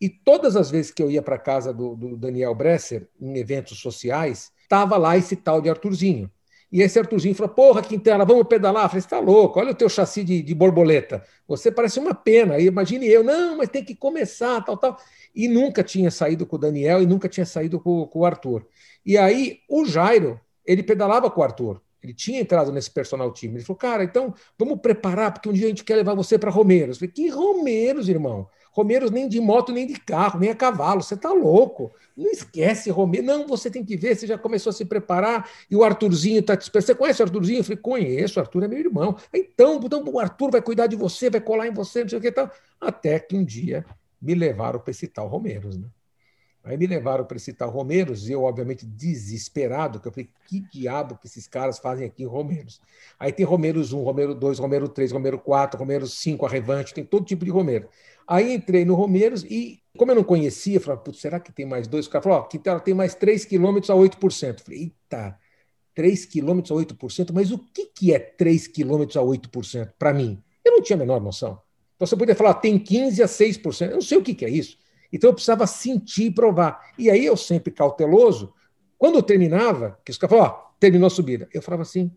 E 0.00 0.08
todas 0.08 0.56
as 0.56 0.70
vezes 0.70 0.90
que 0.90 1.02
eu 1.02 1.10
ia 1.10 1.20
para 1.20 1.38
casa 1.38 1.72
do, 1.74 1.94
do, 1.94 2.16
Daniel 2.16 2.54
Bresser, 2.54 3.06
em 3.20 3.36
eventos 3.36 3.78
sociais, 3.78 4.50
estava 4.62 4.96
lá 4.96 5.16
esse 5.16 5.36
tal 5.36 5.60
de 5.60 5.68
Arthurzinho. 5.68 6.30
E 6.72 6.80
esse 6.80 6.98
Arthurzinho 6.98 7.34
falou: 7.34 7.52
Porra, 7.52 7.82
Quintela, 7.82 8.24
vamos 8.24 8.46
pedalar? 8.46 8.84
Eu 8.84 8.88
falei: 8.88 9.00
está 9.00 9.18
louco, 9.18 9.58
olha 9.58 9.72
o 9.72 9.74
teu 9.74 9.88
chassi 9.88 10.24
de, 10.24 10.40
de 10.42 10.54
borboleta. 10.54 11.22
Você 11.46 11.70
parece 11.70 11.98
uma 11.98 12.14
pena. 12.14 12.58
E 12.58 12.66
imagine 12.66 13.06
eu: 13.06 13.22
Não, 13.22 13.58
mas 13.58 13.68
tem 13.68 13.84
que 13.84 13.94
começar, 13.94 14.64
tal, 14.64 14.76
tal. 14.76 14.96
E 15.34 15.48
nunca 15.48 15.82
tinha 15.82 16.10
saído 16.10 16.46
com 16.46 16.56
o 16.56 16.58
Daniel 16.58 17.02
e 17.02 17.06
nunca 17.06 17.28
tinha 17.28 17.44
saído 17.44 17.78
com, 17.80 18.06
com 18.06 18.20
o 18.20 18.24
Arthur. 18.24 18.66
E 19.04 19.18
aí 19.18 19.60
o 19.68 19.84
Jairo, 19.84 20.40
ele 20.70 20.84
pedalava 20.84 21.28
com 21.28 21.40
o 21.40 21.44
Arthur. 21.44 21.80
Ele 22.02 22.14
tinha 22.14 22.40
entrado 22.40 22.70
nesse 22.70 22.90
personal 22.90 23.30
time. 23.32 23.56
Ele 23.56 23.64
falou, 23.64 23.76
cara, 23.76 24.04
então 24.04 24.32
vamos 24.56 24.80
preparar, 24.80 25.32
porque 25.32 25.48
um 25.48 25.52
dia 25.52 25.66
a 25.66 25.68
gente 25.68 25.84
quer 25.84 25.96
levar 25.96 26.14
você 26.14 26.38
para 26.38 26.50
Romeiros. 26.50 26.96
Eu 26.96 27.00
falei, 27.00 27.12
que 27.12 27.28
Romeiros, 27.28 28.08
irmão? 28.08 28.48
Romeiros 28.72 29.10
nem 29.10 29.28
de 29.28 29.40
moto, 29.40 29.72
nem 29.72 29.84
de 29.84 29.98
carro, 29.98 30.38
nem 30.38 30.48
a 30.48 30.54
cavalo. 30.54 31.02
Você 31.02 31.14
está 31.14 31.32
louco. 31.32 31.92
Não 32.16 32.30
esquece 32.30 32.88
Romeiros. 32.88 33.26
Não, 33.26 33.46
você 33.46 33.68
tem 33.68 33.84
que 33.84 33.96
ver, 33.96 34.14
você 34.16 34.28
já 34.28 34.38
começou 34.38 34.70
a 34.70 34.72
se 34.72 34.84
preparar 34.84 35.50
e 35.68 35.74
o 35.74 35.82
Arthurzinho 35.82 36.38
está 36.38 36.56
te 36.56 36.62
esperando. 36.62 36.86
Você 36.86 36.94
conhece 36.94 37.20
o 37.20 37.24
Arthurzinho? 37.24 37.58
Eu 37.58 37.64
falei, 37.64 37.78
conheço, 37.78 38.38
o 38.38 38.42
Arthur 38.42 38.62
é 38.62 38.68
meu 38.68 38.78
irmão. 38.78 39.16
Então, 39.34 39.80
então 39.82 40.04
o 40.06 40.20
Arthur 40.20 40.52
vai 40.52 40.62
cuidar 40.62 40.86
de 40.86 40.94
você, 40.94 41.28
vai 41.28 41.40
colar 41.40 41.66
em 41.66 41.74
você, 41.74 42.02
não 42.02 42.08
sei 42.08 42.18
o 42.18 42.22
que 42.22 42.30
tal. 42.30 42.48
Até 42.80 43.18
que 43.18 43.36
um 43.36 43.44
dia 43.44 43.84
me 44.22 44.34
levaram 44.34 44.78
para 44.78 44.92
esse 44.92 45.08
tal 45.08 45.26
Romeiros, 45.26 45.76
né? 45.76 45.88
Aí 46.62 46.76
me 46.76 46.86
levaram 46.86 47.24
para 47.24 47.38
esse 47.38 47.54
tal 47.54 47.70
Romeiros, 47.70 48.28
e 48.28 48.32
eu, 48.32 48.42
obviamente, 48.42 48.84
desesperado, 48.84 49.98
que 49.98 50.06
eu 50.06 50.12
falei, 50.12 50.28
que 50.46 50.60
diabo 50.60 51.16
que 51.16 51.26
esses 51.26 51.46
caras 51.46 51.78
fazem 51.78 52.06
aqui 52.06 52.22
em 52.22 52.26
Romeiros? 52.26 52.80
Aí 53.18 53.32
tem 53.32 53.46
Romeiros 53.46 53.94
1, 53.94 54.02
Romero 54.02 54.34
2, 54.34 54.58
Romero 54.58 54.88
3, 54.88 55.10
Romero 55.12 55.38
4, 55.38 55.78
Romero 55.78 56.06
5, 56.06 56.44
Arrevante, 56.44 56.92
tem 56.92 57.04
todo 57.04 57.24
tipo 57.24 57.46
de 57.46 57.50
Romero. 57.50 57.88
Aí 58.26 58.54
entrei 58.54 58.84
no 58.84 58.94
Romeiros 58.94 59.42
e, 59.44 59.82
como 59.96 60.12
eu 60.12 60.16
não 60.16 60.24
conhecia, 60.24 60.76
eu 60.76 60.80
falei, 60.80 61.00
será 61.14 61.40
que 61.40 61.50
tem 61.50 61.64
mais 61.64 61.88
dois? 61.88 62.06
O 62.06 62.10
cara 62.10 62.22
falou, 62.22 62.38
ó, 62.38 62.42
que 62.42 62.58
tem 62.84 62.94
mais 62.94 63.14
3 63.14 63.44
quilômetros 63.46 63.90
a 63.90 63.94
8%. 63.94 64.58
Eu 64.58 64.64
falei, 64.64 64.80
eita, 64.80 65.38
3 65.94 66.26
quilômetros 66.26 66.70
a 66.70 66.74
8%, 66.74 67.32
mas 67.32 67.50
o 67.50 67.58
que, 67.58 67.86
que 67.86 68.12
é 68.12 68.18
3 68.18 68.68
quilômetros 68.68 69.16
a 69.16 69.20
8% 69.20 69.92
para 69.98 70.12
mim? 70.12 70.42
Eu 70.64 70.72
não 70.72 70.82
tinha 70.82 70.96
a 70.96 71.00
menor 71.00 71.20
noção. 71.20 71.60
Então 71.96 72.06
você 72.06 72.16
podia 72.16 72.34
falar, 72.34 72.54
tem 72.54 72.78
15 72.78 73.22
a 73.22 73.26
6%, 73.26 73.88
eu 73.88 73.94
não 73.94 74.00
sei 74.00 74.16
o 74.16 74.22
que, 74.22 74.34
que 74.34 74.44
é 74.44 74.50
isso. 74.50 74.78
Então 75.12 75.30
eu 75.30 75.34
precisava 75.34 75.66
sentir 75.66 76.26
e 76.26 76.30
provar. 76.30 76.92
E 76.98 77.10
aí 77.10 77.24
eu 77.24 77.36
sempre 77.36 77.72
cauteloso, 77.72 78.52
quando 78.98 79.16
eu 79.16 79.22
terminava, 79.22 79.98
que 80.04 80.10
os 80.10 80.18
caras 80.18 80.36
falavam, 80.36 80.56
ó, 80.56 80.70
terminou 80.78 81.06
a 81.06 81.10
subida, 81.10 81.48
eu 81.52 81.62
falava 81.62 81.82
assim: 81.82 82.10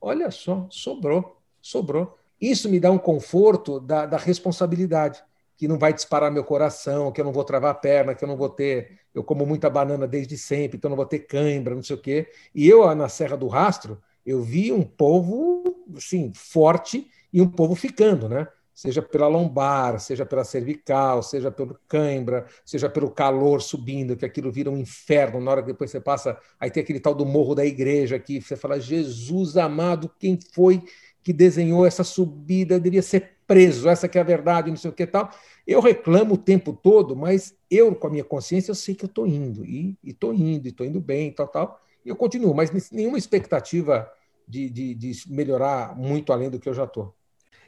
olha 0.00 0.30
só, 0.30 0.66
sobrou, 0.70 1.40
sobrou. 1.60 2.16
Isso 2.40 2.68
me 2.68 2.80
dá 2.80 2.90
um 2.90 2.98
conforto 2.98 3.78
da, 3.78 4.06
da 4.06 4.16
responsabilidade, 4.16 5.22
que 5.56 5.68
não 5.68 5.78
vai 5.78 5.92
disparar 5.92 6.30
meu 6.30 6.42
coração, 6.42 7.12
que 7.12 7.20
eu 7.20 7.24
não 7.24 7.32
vou 7.32 7.44
travar 7.44 7.70
a 7.70 7.74
perna, 7.74 8.14
que 8.14 8.24
eu 8.24 8.28
não 8.28 8.36
vou 8.36 8.48
ter. 8.48 8.98
Eu 9.14 9.22
como 9.22 9.44
muita 9.44 9.68
banana 9.68 10.06
desde 10.06 10.38
sempre, 10.38 10.78
então 10.78 10.88
não 10.88 10.96
vou 10.96 11.04
ter 11.04 11.20
cãibra, 11.20 11.74
não 11.74 11.82
sei 11.82 11.96
o 11.96 12.00
quê. 12.00 12.28
E 12.54 12.68
eu, 12.68 12.94
na 12.94 13.08
Serra 13.08 13.36
do 13.36 13.46
Rastro, 13.46 14.00
eu 14.24 14.40
vi 14.40 14.72
um 14.72 14.82
povo 14.82 15.84
assim, 15.96 16.32
forte 16.34 17.10
e 17.32 17.42
um 17.42 17.48
povo 17.48 17.74
ficando, 17.74 18.28
né? 18.28 18.46
Seja 18.80 19.02
pela 19.02 19.28
lombar, 19.28 20.00
seja 20.00 20.24
pela 20.24 20.42
cervical, 20.42 21.22
seja 21.22 21.50
pelo 21.50 21.78
cãibra, 21.86 22.46
seja 22.64 22.88
pelo 22.88 23.10
calor 23.10 23.60
subindo, 23.60 24.16
que 24.16 24.24
aquilo 24.24 24.50
vira 24.50 24.70
um 24.70 24.78
inferno. 24.78 25.38
Na 25.38 25.50
hora 25.50 25.60
que 25.60 25.66
depois 25.66 25.90
você 25.90 26.00
passa, 26.00 26.38
aí 26.58 26.70
tem 26.70 26.82
aquele 26.82 26.98
tal 26.98 27.14
do 27.14 27.26
morro 27.26 27.54
da 27.54 27.62
igreja 27.62 28.18
que 28.18 28.40
você 28.40 28.56
fala: 28.56 28.80
Jesus 28.80 29.58
amado, 29.58 30.10
quem 30.18 30.38
foi 30.54 30.82
que 31.22 31.30
desenhou 31.30 31.84
essa 31.84 32.02
subida? 32.02 32.80
Deveria 32.80 33.02
ser 33.02 33.36
preso, 33.46 33.86
essa 33.86 34.08
que 34.08 34.16
é 34.16 34.22
a 34.22 34.24
verdade, 34.24 34.70
não 34.70 34.78
sei 34.78 34.90
o 34.90 34.94
que 34.94 35.06
tal. 35.06 35.28
Eu 35.66 35.80
reclamo 35.82 36.32
o 36.32 36.38
tempo 36.38 36.72
todo, 36.72 37.14
mas 37.14 37.54
eu, 37.70 37.94
com 37.94 38.06
a 38.06 38.10
minha 38.10 38.24
consciência, 38.24 38.70
eu 38.70 38.74
sei 38.74 38.94
que 38.94 39.04
eu 39.04 39.08
estou 39.08 39.26
indo, 39.26 39.62
e 39.62 39.98
estou 40.02 40.32
indo, 40.32 40.66
e 40.66 40.70
estou 40.70 40.86
indo 40.86 41.02
bem, 41.02 41.30
tal, 41.30 41.48
tal. 41.48 41.78
E 42.02 42.08
eu 42.08 42.16
continuo, 42.16 42.54
mas 42.54 42.90
nenhuma 42.90 43.18
expectativa 43.18 44.10
de, 44.48 44.70
de, 44.70 44.94
de 44.94 45.12
melhorar 45.28 45.94
muito 45.94 46.32
além 46.32 46.48
do 46.48 46.58
que 46.58 46.68
eu 46.68 46.72
já 46.72 46.84
estou. 46.84 47.14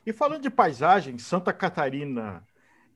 E 0.04 0.12
falando 0.12 0.42
de 0.42 0.50
paisagem, 0.50 1.18
Santa 1.18 1.52
Catarina, 1.52 2.42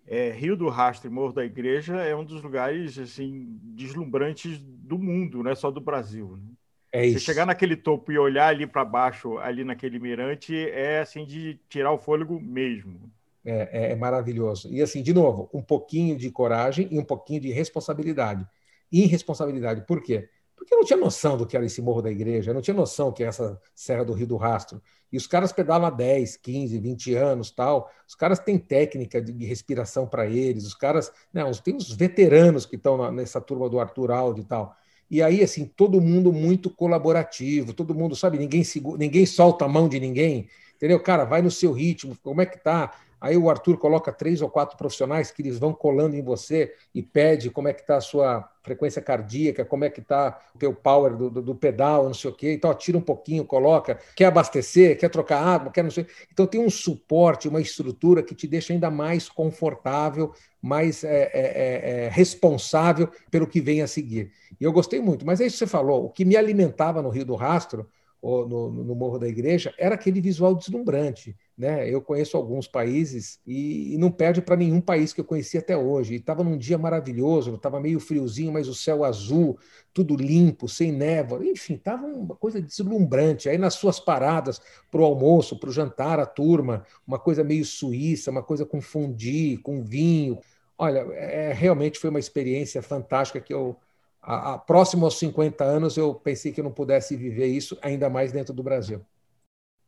é, 0.06 0.30
Rio 0.30 0.56
do 0.56 0.68
Rastro 0.68 1.08
e 1.08 1.12
Morro 1.12 1.32
da 1.32 1.44
Igreja 1.44 1.96
é 1.96 2.14
um 2.14 2.24
dos 2.24 2.42
lugares 2.42 2.98
assim 2.98 3.58
deslumbrantes 3.62 4.58
do 4.60 4.98
mundo, 4.98 5.42
não 5.42 5.50
é 5.50 5.54
só 5.54 5.70
do 5.70 5.80
Brasil. 5.80 6.36
Né? 6.36 6.56
É. 6.92 7.10
Você 7.10 7.18
chegar 7.18 7.44
naquele 7.44 7.76
topo 7.76 8.10
e 8.10 8.18
olhar 8.18 8.48
ali 8.48 8.66
para 8.66 8.84
baixo, 8.84 9.38
ali 9.38 9.64
naquele 9.64 9.98
mirante, 9.98 10.56
é 10.70 11.00
assim 11.00 11.24
de 11.24 11.60
tirar 11.68 11.92
o 11.92 11.98
fôlego 11.98 12.40
mesmo. 12.40 13.12
É, 13.44 13.68
é, 13.72 13.92
é, 13.92 13.96
maravilhoso. 13.96 14.72
E 14.72 14.82
assim, 14.82 15.02
de 15.02 15.12
novo, 15.12 15.48
um 15.52 15.62
pouquinho 15.62 16.16
de 16.16 16.30
coragem 16.30 16.88
e 16.90 16.98
um 16.98 17.04
pouquinho 17.04 17.40
de 17.40 17.50
responsabilidade. 17.50 18.46
Irresponsabilidade, 18.90 19.84
por 19.86 20.02
quê? 20.02 20.28
Porque 20.56 20.74
eu 20.74 20.78
não 20.78 20.86
tinha 20.86 20.98
noção 20.98 21.36
do 21.36 21.46
que 21.46 21.56
era 21.56 21.66
esse 21.66 21.82
Morro 21.82 22.02
da 22.02 22.10
Igreja, 22.10 22.50
eu 22.50 22.54
não 22.54 22.62
tinha 22.62 22.74
noção 22.74 23.12
que 23.12 23.22
é 23.22 23.26
essa 23.26 23.60
Serra 23.74 24.04
do 24.04 24.14
Rio 24.14 24.26
do 24.26 24.36
Rastro. 24.36 24.82
E 25.12 25.16
os 25.16 25.26
caras 25.26 25.52
pedalam 25.52 25.86
há 25.86 25.90
10, 25.90 26.36
15, 26.36 26.78
20 26.78 27.14
anos, 27.14 27.50
tal. 27.50 27.90
Os 28.06 28.14
caras 28.14 28.38
têm 28.38 28.58
técnica 28.58 29.20
de, 29.20 29.44
respiração 29.44 30.06
para 30.06 30.26
eles, 30.26 30.64
os 30.64 30.74
caras, 30.74 31.12
não, 31.32 31.50
tem 31.52 31.76
os 31.76 31.92
veteranos 31.92 32.66
que 32.66 32.76
estão 32.76 33.10
nessa 33.12 33.40
turma 33.40 33.68
do 33.68 33.78
Arthur 33.78 34.10
Aldi 34.10 34.40
e 34.40 34.44
tal. 34.44 34.76
E 35.08 35.22
aí, 35.22 35.42
assim, 35.42 35.64
todo 35.64 36.00
mundo 36.00 36.32
muito 36.32 36.68
colaborativo, 36.68 37.72
todo 37.72 37.94
mundo, 37.94 38.16
sabe, 38.16 38.38
ninguém, 38.38 38.64
segura, 38.64 38.98
ninguém 38.98 39.24
solta 39.24 39.64
a 39.64 39.68
mão 39.68 39.88
de 39.88 40.00
ninguém, 40.00 40.48
entendeu? 40.74 41.00
Cara, 41.00 41.24
vai 41.24 41.40
no 41.40 41.50
seu 41.50 41.72
ritmo, 41.72 42.16
como 42.22 42.40
é 42.40 42.46
que 42.46 42.58
tá? 42.58 42.92
Aí 43.26 43.36
o 43.36 43.50
Arthur 43.50 43.76
coloca 43.76 44.12
três 44.12 44.40
ou 44.40 44.48
quatro 44.48 44.76
profissionais 44.76 45.32
que 45.32 45.42
eles 45.42 45.58
vão 45.58 45.72
colando 45.72 46.14
em 46.14 46.22
você 46.22 46.72
e 46.94 47.02
pede 47.02 47.50
como 47.50 47.66
é 47.66 47.72
que 47.72 47.80
está 47.80 47.96
a 47.96 48.00
sua 48.00 48.48
frequência 48.62 49.02
cardíaca, 49.02 49.64
como 49.64 49.84
é 49.84 49.90
que 49.90 49.98
está 50.00 50.38
o 50.54 50.58
teu 50.58 50.72
power 50.72 51.16
do, 51.16 51.28
do, 51.28 51.42
do, 51.42 51.54
pedal, 51.54 52.04
não 52.04 52.14
sei 52.14 52.30
o 52.30 52.32
quê. 52.32 52.52
Então, 52.52 52.72
tira 52.74 52.96
um 52.96 53.00
pouquinho, 53.00 53.44
coloca. 53.44 53.98
Quer 54.14 54.26
abastecer, 54.26 54.96
quer 54.96 55.08
trocar 55.08 55.42
água, 55.42 55.72
quer 55.72 55.82
não 55.82 55.90
sei. 55.90 56.06
Então, 56.32 56.46
tem 56.46 56.60
um 56.60 56.70
suporte, 56.70 57.48
uma 57.48 57.60
estrutura 57.60 58.22
que 58.22 58.34
te 58.34 58.46
deixa 58.46 58.72
ainda 58.72 58.90
mais 58.90 59.28
confortável, 59.28 60.32
mais 60.62 61.02
é, 61.02 61.30
é, 61.32 61.32
é, 61.32 62.04
é 62.04 62.08
responsável 62.08 63.08
pelo 63.28 63.46
que 63.48 63.60
vem 63.60 63.82
a 63.82 63.88
seguir. 63.88 64.30
E 64.60 64.64
eu 64.64 64.72
gostei 64.72 65.00
muito. 65.00 65.26
Mas 65.26 65.40
é 65.40 65.46
isso 65.46 65.54
que 65.54 65.64
você 65.64 65.66
falou. 65.66 66.04
O 66.04 66.10
que 66.10 66.24
me 66.24 66.36
alimentava 66.36 67.02
no 67.02 67.08
Rio 67.08 67.24
do 67.24 67.34
Rastro 67.34 67.88
no, 68.22 68.70
no 68.70 68.94
Morro 68.94 69.18
da 69.18 69.29
Igreja, 69.29 69.72
era 69.79 69.94
aquele 69.94 70.20
visual 70.20 70.55
deslumbrante. 70.55 71.37
Né? 71.57 71.88
Eu 71.88 72.02
conheço 72.02 72.37
alguns 72.37 72.66
países 72.66 73.40
e, 73.46 73.94
e 73.94 73.98
não 73.98 74.11
perde 74.11 74.42
para 74.42 74.57
nenhum 74.57 74.81
país 74.81 75.12
que 75.12 75.20
eu 75.20 75.24
conheci 75.24 75.57
até 75.57 75.76
hoje. 75.76 76.16
Estava 76.16 76.44
num 76.44 76.59
dia 76.59 76.76
maravilhoso, 76.76 77.55
estava 77.55 77.81
meio 77.81 77.98
friozinho, 77.98 78.52
mas 78.52 78.68
o 78.68 78.74
céu 78.74 79.05
azul, 79.05 79.59
tudo 79.92 80.16
limpo, 80.16 80.68
sem 80.68 80.92
névoa, 80.92 81.44
enfim, 81.46 81.74
estava 81.74 82.07
uma 82.07 82.37
coisa 82.37 82.61
deslumbrante. 82.61 83.48
Aí 83.48 83.57
nas 83.57 83.74
suas 83.74 83.98
paradas 83.98 84.61
para 84.90 85.00
o 85.00 85.05
almoço, 85.05 85.59
para 85.59 85.70
o 85.70 85.72
jantar, 85.72 86.18
a 86.18 86.26
turma, 86.26 86.85
uma 87.07 87.18
coisa 87.18 87.42
meio 87.42 87.64
suíça, 87.64 88.31
uma 88.31 88.42
coisa 88.42 88.66
com 88.66 88.81
fundi, 88.81 89.59
com 89.62 89.83
vinho. 89.83 90.38
Olha, 90.76 90.98
é, 91.12 91.52
realmente 91.55 91.98
foi 91.98 92.11
uma 92.11 92.18
experiência 92.18 92.83
fantástica 92.83 93.40
que 93.40 93.55
eu 93.55 93.79
a, 94.26 94.54
a, 94.54 94.58
próximo 94.58 95.04
aos 95.04 95.16
50 95.20 95.62
anos, 95.62 95.96
eu 95.96 96.12
pensei 96.12 96.50
que 96.50 96.58
eu 96.58 96.64
não 96.64 96.72
pudesse 96.72 97.16
viver 97.16 97.46
isso, 97.46 97.78
ainda 97.80 98.10
mais 98.10 98.32
dentro 98.32 98.52
do 98.52 98.62
Brasil. 98.62 99.00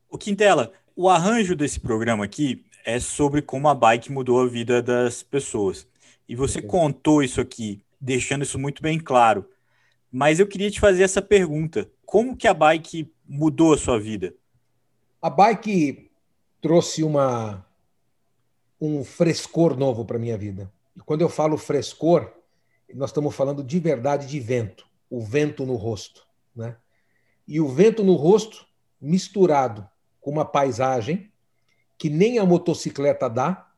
O 0.08 0.16
Quintela, 0.16 0.72
o 0.94 1.08
arranjo 1.08 1.56
desse 1.56 1.80
programa 1.80 2.24
aqui 2.24 2.64
é 2.86 3.00
sobre 3.00 3.42
como 3.42 3.68
a 3.68 3.74
bike 3.74 4.12
mudou 4.12 4.40
a 4.40 4.46
vida 4.46 4.80
das 4.80 5.24
pessoas. 5.24 5.88
E 6.28 6.36
você 6.36 6.62
contou 6.62 7.20
isso 7.20 7.40
aqui, 7.40 7.82
deixando 8.00 8.44
isso 8.44 8.58
muito 8.58 8.80
bem 8.80 9.00
claro. 9.00 9.44
Mas 10.10 10.38
eu 10.38 10.46
queria 10.46 10.70
te 10.70 10.78
fazer 10.78 11.02
essa 11.02 11.20
pergunta: 11.20 11.90
como 12.06 12.36
que 12.36 12.46
a 12.46 12.54
bike 12.54 13.12
mudou 13.28 13.74
a 13.74 13.78
sua 13.78 13.98
vida? 13.98 14.32
A 15.20 15.28
bike 15.28 16.10
trouxe 16.60 17.02
uma 17.02 17.66
um 18.80 19.02
frescor 19.02 19.76
novo 19.76 20.04
para 20.04 20.18
minha 20.18 20.38
vida. 20.38 20.72
E 20.96 21.00
quando 21.00 21.22
eu 21.22 21.28
falo 21.28 21.58
frescor, 21.58 22.30
nós 22.94 23.10
estamos 23.10 23.34
falando 23.34 23.62
de 23.62 23.78
verdade 23.78 24.26
de 24.26 24.40
vento, 24.40 24.86
o 25.10 25.20
vento 25.20 25.64
no 25.66 25.76
rosto. 25.76 26.26
Né? 26.54 26.76
E 27.46 27.60
o 27.60 27.68
vento 27.68 28.02
no 28.02 28.14
rosto 28.14 28.66
misturado 29.00 29.88
com 30.20 30.30
uma 30.30 30.44
paisagem 30.44 31.30
que 31.96 32.08
nem 32.08 32.38
a 32.38 32.46
motocicleta 32.46 33.28
dá, 33.28 33.68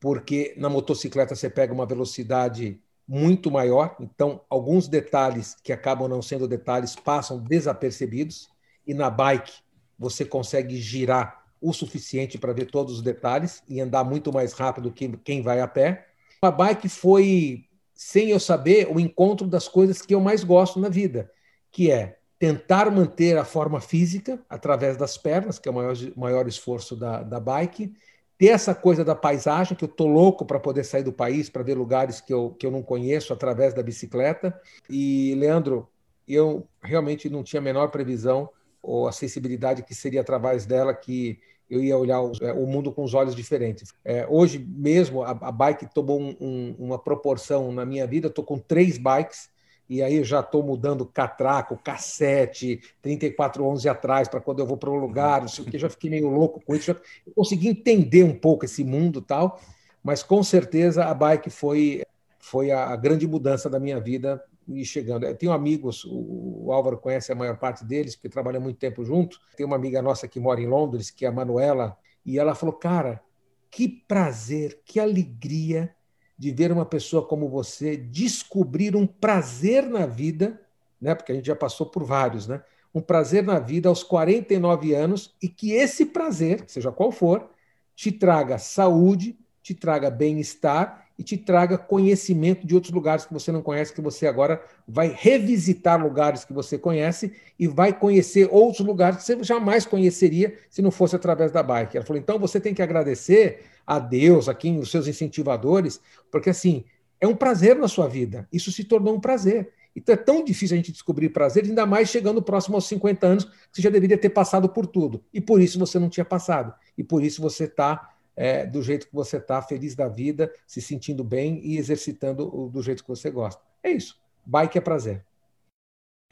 porque 0.00 0.54
na 0.56 0.68
motocicleta 0.68 1.34
você 1.34 1.48
pega 1.48 1.72
uma 1.72 1.86
velocidade 1.86 2.80
muito 3.06 3.50
maior, 3.50 3.96
então 3.98 4.42
alguns 4.50 4.86
detalhes 4.86 5.56
que 5.62 5.72
acabam 5.72 6.08
não 6.08 6.20
sendo 6.20 6.46
detalhes 6.46 6.94
passam 6.94 7.38
desapercebidos, 7.38 8.50
e 8.86 8.92
na 8.92 9.08
bike 9.08 9.52
você 9.98 10.24
consegue 10.24 10.76
girar 10.76 11.44
o 11.60 11.72
suficiente 11.72 12.38
para 12.38 12.52
ver 12.52 12.66
todos 12.66 12.94
os 12.94 13.02
detalhes 13.02 13.62
e 13.68 13.80
andar 13.80 14.04
muito 14.04 14.32
mais 14.32 14.52
rápido 14.52 14.92
que 14.92 15.08
quem 15.18 15.42
vai 15.42 15.60
a 15.60 15.66
pé. 15.66 16.08
A 16.40 16.50
bike 16.50 16.88
foi 16.88 17.67
sem 18.00 18.30
eu 18.30 18.38
saber, 18.38 18.86
o 18.88 19.00
encontro 19.00 19.44
das 19.44 19.66
coisas 19.66 20.00
que 20.00 20.14
eu 20.14 20.20
mais 20.20 20.44
gosto 20.44 20.78
na 20.78 20.88
vida, 20.88 21.28
que 21.68 21.90
é 21.90 22.16
tentar 22.38 22.88
manter 22.92 23.36
a 23.36 23.44
forma 23.44 23.80
física 23.80 24.38
através 24.48 24.96
das 24.96 25.18
pernas, 25.18 25.58
que 25.58 25.68
é 25.68 25.72
o 25.72 25.74
maior, 25.74 25.96
maior 26.16 26.46
esforço 26.46 26.94
da, 26.94 27.24
da 27.24 27.40
bike, 27.40 27.92
ter 28.38 28.50
essa 28.50 28.72
coisa 28.72 29.04
da 29.04 29.16
paisagem, 29.16 29.76
que 29.76 29.82
eu 29.82 29.88
tô 29.88 30.06
louco 30.06 30.46
para 30.46 30.60
poder 30.60 30.84
sair 30.84 31.02
do 31.02 31.12
país, 31.12 31.50
para 31.50 31.64
ver 31.64 31.74
lugares 31.76 32.20
que 32.20 32.32
eu, 32.32 32.50
que 32.56 32.64
eu 32.64 32.70
não 32.70 32.84
conheço 32.84 33.32
através 33.32 33.74
da 33.74 33.82
bicicleta. 33.82 34.56
E, 34.88 35.34
Leandro, 35.36 35.88
eu 36.28 36.68
realmente 36.80 37.28
não 37.28 37.42
tinha 37.42 37.58
a 37.58 37.64
menor 37.64 37.90
previsão 37.90 38.48
ou 38.82 39.08
a 39.08 39.12
sensibilidade 39.12 39.82
que 39.82 39.94
seria 39.94 40.20
através 40.20 40.66
dela 40.66 40.94
que 40.94 41.38
eu 41.68 41.82
ia 41.82 41.96
olhar 41.96 42.20
o, 42.22 42.32
é, 42.40 42.52
o 42.52 42.66
mundo 42.66 42.90
com 42.90 43.04
os 43.04 43.14
olhos 43.14 43.34
diferentes. 43.34 43.92
É, 44.04 44.26
hoje 44.28 44.58
mesmo, 44.58 45.22
a, 45.22 45.30
a 45.30 45.52
bike 45.52 45.92
tomou 45.92 46.20
um, 46.20 46.34
um, 46.40 46.74
uma 46.78 46.98
proporção 46.98 47.70
na 47.70 47.84
minha 47.84 48.06
vida, 48.06 48.28
estou 48.28 48.44
com 48.44 48.58
três 48.58 48.96
bikes, 48.96 49.50
e 49.88 50.02
aí 50.02 50.22
já 50.22 50.40
estou 50.40 50.62
mudando 50.62 51.06
catraco, 51.06 51.78
cassete, 51.82 52.80
3411 53.00 53.88
atrás, 53.88 54.28
para 54.28 54.40
quando 54.40 54.60
eu 54.60 54.66
vou 54.66 54.76
para 54.76 54.90
um 54.90 54.96
lugar, 54.96 55.40
não 55.40 55.48
sei 55.48 55.64
o 55.64 55.70
que, 55.70 55.78
já 55.78 55.88
fiquei 55.88 56.10
meio 56.10 56.28
louco 56.28 56.60
com 56.64 56.74
isso, 56.74 56.86
já 56.86 56.96
consegui 57.34 57.68
entender 57.68 58.22
um 58.22 58.34
pouco 58.34 58.64
esse 58.64 58.84
mundo 58.84 59.22
tal, 59.22 59.60
mas 60.02 60.22
com 60.22 60.42
certeza 60.42 61.04
a 61.04 61.14
bike 61.14 61.50
foi, 61.50 62.02
foi 62.38 62.70
a, 62.70 62.86
a 62.86 62.96
grande 62.96 63.26
mudança 63.26 63.68
da 63.68 63.80
minha 63.80 63.98
vida 63.98 64.42
e 64.68 64.84
chegando. 64.84 65.32
Tenho 65.34 65.52
amigos, 65.52 66.04
o 66.04 66.70
Álvaro 66.70 66.98
conhece 66.98 67.32
a 67.32 67.34
maior 67.34 67.58
parte 67.58 67.84
deles, 67.84 68.14
porque 68.14 68.28
trabalha 68.28 68.60
muito 68.60 68.78
tempo 68.78 69.04
junto. 69.04 69.40
Tem 69.56 69.64
uma 69.64 69.76
amiga 69.76 70.02
nossa 70.02 70.28
que 70.28 70.38
mora 70.38 70.60
em 70.60 70.66
Londres, 70.66 71.10
que 71.10 71.24
é 71.24 71.28
a 71.28 71.32
Manuela, 71.32 71.96
e 72.24 72.38
ela 72.38 72.54
falou: 72.54 72.74
Cara, 72.74 73.22
que 73.70 73.88
prazer, 73.88 74.80
que 74.84 75.00
alegria 75.00 75.94
de 76.38 76.50
ver 76.52 76.70
uma 76.70 76.86
pessoa 76.86 77.26
como 77.26 77.48
você 77.48 77.96
descobrir 77.96 78.94
um 78.94 79.06
prazer 79.06 79.88
na 79.88 80.06
vida, 80.06 80.60
né? 81.00 81.14
Porque 81.14 81.32
a 81.32 81.34
gente 81.34 81.46
já 81.46 81.56
passou 81.56 81.86
por 81.86 82.04
vários, 82.04 82.46
né? 82.46 82.62
Um 82.94 83.00
prazer 83.00 83.42
na 83.42 83.58
vida 83.58 83.88
aos 83.88 84.02
49 84.02 84.94
anos 84.94 85.34
e 85.42 85.48
que 85.48 85.72
esse 85.72 86.06
prazer, 86.06 86.64
seja 86.66 86.92
qual 86.92 87.10
for, 87.10 87.50
te 87.94 88.12
traga 88.12 88.58
saúde, 88.58 89.36
te 89.62 89.74
traga 89.74 90.10
bem-estar 90.10 91.07
e 91.18 91.22
te 91.24 91.36
traga 91.36 91.76
conhecimento 91.76 92.64
de 92.64 92.74
outros 92.74 92.92
lugares 92.92 93.26
que 93.26 93.32
você 93.32 93.50
não 93.50 93.60
conhece, 93.60 93.92
que 93.92 94.00
você 94.00 94.26
agora 94.26 94.62
vai 94.86 95.12
revisitar 95.14 96.00
lugares 96.00 96.44
que 96.44 96.52
você 96.52 96.78
conhece 96.78 97.32
e 97.58 97.66
vai 97.66 97.92
conhecer 97.92 98.48
outros 98.52 98.86
lugares 98.86 99.18
que 99.18 99.24
você 99.24 99.42
jamais 99.42 99.84
conheceria 99.84 100.56
se 100.70 100.80
não 100.80 100.92
fosse 100.92 101.16
através 101.16 101.50
da 101.50 101.62
bike. 101.62 101.96
Ela 101.96 102.06
falou: 102.06 102.20
então 102.20 102.38
você 102.38 102.60
tem 102.60 102.72
que 102.72 102.80
agradecer 102.80 103.64
a 103.84 103.98
Deus, 103.98 104.48
a 104.48 104.54
quem, 104.54 104.78
os 104.78 104.90
seus 104.90 105.08
incentivadores, 105.08 106.00
porque 106.30 106.50
assim, 106.50 106.84
é 107.20 107.26
um 107.26 107.34
prazer 107.34 107.74
na 107.74 107.88
sua 107.88 108.06
vida. 108.06 108.46
Isso 108.52 108.70
se 108.70 108.84
tornou 108.84 109.16
um 109.16 109.20
prazer. 109.20 109.72
Então 109.96 110.12
é 110.12 110.16
tão 110.16 110.44
difícil 110.44 110.74
a 110.74 110.76
gente 110.76 110.92
descobrir 110.92 111.30
prazer, 111.30 111.64
ainda 111.64 111.84
mais 111.84 112.08
chegando 112.08 112.40
próximo 112.40 112.76
aos 112.76 112.86
50 112.86 113.26
anos, 113.26 113.44
que 113.44 113.52
você 113.72 113.82
já 113.82 113.90
deveria 113.90 114.16
ter 114.16 114.30
passado 114.30 114.68
por 114.68 114.86
tudo. 114.86 115.24
E 115.34 115.40
por 115.40 115.60
isso 115.60 115.78
você 115.78 115.98
não 115.98 116.08
tinha 116.08 116.24
passado. 116.24 116.72
E 116.96 117.02
por 117.02 117.24
isso 117.24 117.42
você 117.42 117.64
está 117.64 118.08
é, 118.38 118.64
do 118.64 118.80
jeito 118.80 119.08
que 119.08 119.14
você 119.14 119.38
está, 119.38 119.60
feliz 119.60 119.96
da 119.96 120.06
vida, 120.06 120.52
se 120.64 120.80
sentindo 120.80 121.24
bem 121.24 121.60
e 121.60 121.76
exercitando 121.76 122.70
do 122.72 122.80
jeito 122.80 123.02
que 123.02 123.08
você 123.08 123.32
gosta. 123.32 123.60
É 123.82 123.90
isso. 123.90 124.16
Bike 124.46 124.78
é 124.78 124.80
prazer. 124.80 125.24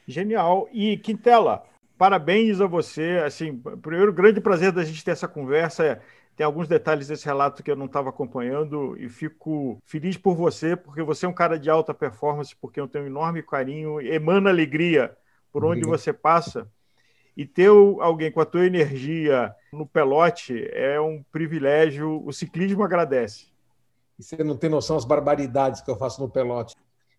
Genial. 0.07 0.69
E 0.71 0.97
Quintela, 0.97 1.65
parabéns 1.97 2.61
a 2.61 2.65
você. 2.65 3.21
Assim, 3.25 3.61
primeiro 3.81 4.13
grande 4.13 4.39
prazer 4.39 4.71
da 4.71 4.85
gente 4.85 5.03
ter 5.03 5.11
essa 5.11 5.27
conversa. 5.27 6.01
Tem 6.33 6.45
alguns 6.45 6.69
detalhes 6.69 7.09
desse 7.09 7.25
relato 7.25 7.61
que 7.61 7.69
eu 7.69 7.75
não 7.75 7.87
estava 7.87 8.07
acompanhando 8.07 8.95
e 8.97 9.09
fico 9.09 9.77
feliz 9.83 10.15
por 10.15 10.33
você, 10.33 10.77
porque 10.77 11.03
você 11.03 11.25
é 11.25 11.29
um 11.29 11.33
cara 11.33 11.59
de 11.59 11.69
alta 11.69 11.93
performance, 11.93 12.55
porque 12.55 12.79
eu 12.79 12.87
tenho 12.87 13.03
um 13.03 13.07
enorme 13.07 13.43
carinho, 13.43 13.99
emana 13.99 14.49
alegria 14.49 15.17
por 15.51 15.65
onde 15.65 15.79
Obrigado. 15.81 15.99
você 15.99 16.13
passa. 16.13 16.71
E 17.37 17.45
ter 17.45 17.69
alguém 17.69 18.31
com 18.31 18.41
a 18.41 18.45
tua 18.45 18.65
energia 18.65 19.53
no 19.71 19.85
pelote 19.85 20.67
é 20.73 20.99
um 20.99 21.23
privilégio. 21.31 22.25
O 22.25 22.33
ciclismo 22.33 22.83
agradece. 22.83 23.45
E 24.17 24.23
você 24.23 24.43
não 24.43 24.57
tem 24.57 24.71
noção 24.71 24.95
das 24.95 25.05
barbaridades 25.05 25.81
que 25.81 25.91
eu 25.91 25.95
faço 25.95 26.19
no 26.19 26.27
pelote. 26.27 26.75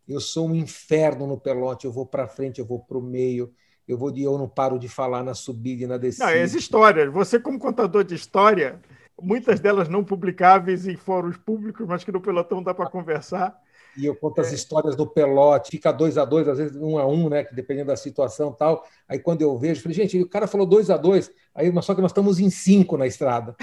Eu 0.08 0.20
sou 0.20 0.48
um 0.48 0.56
inferno 0.56 1.24
no 1.24 1.38
pelote. 1.38 1.84
Eu 1.84 1.92
vou 1.92 2.04
para 2.04 2.26
frente, 2.26 2.58
eu 2.58 2.66
vou 2.66 2.80
para 2.80 2.98
o 2.98 3.02
meio. 3.02 3.54
Eu 3.86 3.96
vou 3.96 4.10
de 4.10 4.24
eu 4.24 4.36
não 4.36 4.48
paro 4.48 4.76
de 4.76 4.88
falar 4.88 5.22
na 5.22 5.34
subida 5.34 5.84
e 5.84 5.86
na 5.86 5.96
descida. 5.96 6.34
Não, 6.34 6.42
as 6.42 6.52
histórias. 6.52 7.12
Você 7.12 7.38
como 7.38 7.56
contador 7.56 8.02
de 8.02 8.16
história, 8.16 8.80
muitas 9.22 9.60
delas 9.60 9.88
não 9.88 10.02
publicáveis 10.02 10.88
em 10.88 10.96
fóruns 10.96 11.36
públicos, 11.36 11.86
mas 11.86 12.02
que 12.02 12.10
no 12.10 12.20
pelotão 12.20 12.60
dá 12.60 12.74
para 12.74 12.90
conversar 12.90 13.56
e 13.96 14.06
eu 14.06 14.14
conto 14.14 14.40
as 14.40 14.52
é. 14.52 14.54
histórias 14.54 14.94
do 14.94 15.06
pelote, 15.06 15.70
fica 15.70 15.92
dois 15.92 16.16
a 16.18 16.24
dois, 16.24 16.46
às 16.46 16.58
vezes 16.58 16.76
um 16.76 16.98
a 16.98 17.06
um, 17.06 17.28
né? 17.28 17.44
Que 17.44 17.54
dependendo 17.54 17.88
da 17.88 17.96
situação 17.96 18.52
tal. 18.52 18.84
Aí 19.08 19.18
quando 19.18 19.42
eu 19.42 19.56
vejo, 19.58 19.82
falei, 19.82 19.96
gente, 19.96 20.20
o 20.20 20.28
cara 20.28 20.46
falou 20.46 20.66
dois 20.66 20.90
a 20.90 20.96
dois, 20.96 21.30
aí 21.54 21.72
só 21.82 21.94
que 21.94 22.00
nós 22.00 22.10
estamos 22.10 22.38
em 22.38 22.50
cinco 22.50 22.96
na 22.96 23.06
estrada. 23.06 23.56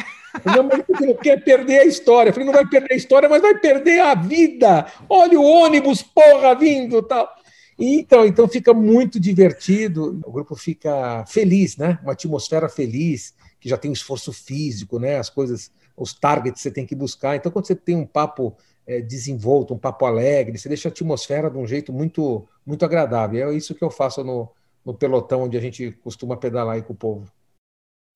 Falei, 0.43 0.61
não, 0.61 0.69
mas 0.69 0.83
ele 0.89 1.13
não 1.13 1.15
quer 1.15 1.43
perder 1.43 1.79
a 1.79 1.85
história. 1.85 2.29
Eu 2.29 2.33
falei, 2.33 2.45
não 2.45 2.53
vai 2.53 2.67
perder 2.67 2.93
a 2.93 2.97
história, 2.97 3.29
mas 3.29 3.41
vai 3.41 3.57
perder 3.57 3.99
a 4.01 4.15
vida. 4.15 4.85
Olha 5.09 5.39
o 5.39 5.43
ônibus, 5.43 6.01
porra, 6.01 6.55
vindo 6.55 7.01
tal. 7.01 7.29
E, 7.77 7.99
então, 7.99 8.25
então 8.25 8.47
fica 8.47 8.73
muito 8.73 9.19
divertido, 9.19 10.19
o 10.25 10.31
grupo 10.31 10.55
fica 10.55 11.25
feliz, 11.27 11.75
né? 11.75 11.99
Uma 12.01 12.13
atmosfera 12.13 12.69
feliz, 12.69 13.33
que 13.59 13.67
já 13.67 13.77
tem 13.77 13.91
esforço 13.91 14.31
físico, 14.31 14.97
né? 14.97 15.17
As 15.17 15.29
coisas, 15.29 15.71
os 15.95 16.13
targets 16.13 16.61
você 16.61 16.71
tem 16.71 16.85
que 16.85 16.95
buscar. 16.95 17.35
Então, 17.35 17.51
quando 17.51 17.67
você 17.67 17.75
tem 17.75 17.95
um 17.95 18.05
papo 18.05 18.55
é, 18.87 19.01
desenvolto, 19.01 19.73
um 19.73 19.77
papo 19.77 20.05
alegre, 20.05 20.57
você 20.57 20.67
deixa 20.67 20.89
a 20.89 20.91
atmosfera 20.91 21.49
de 21.49 21.57
um 21.57 21.65
jeito 21.65 21.91
muito, 21.91 22.47
muito 22.65 22.85
agradável. 22.85 23.49
É 23.49 23.53
isso 23.55 23.75
que 23.75 23.83
eu 23.83 23.89
faço 23.89 24.23
no, 24.23 24.51
no 24.85 24.93
pelotão 24.93 25.43
onde 25.43 25.57
a 25.57 25.61
gente 25.61 25.91
costuma 26.03 26.37
pedalar 26.37 26.75
aí 26.75 26.83
com 26.83 26.93
o 26.93 26.97
povo. 26.97 27.31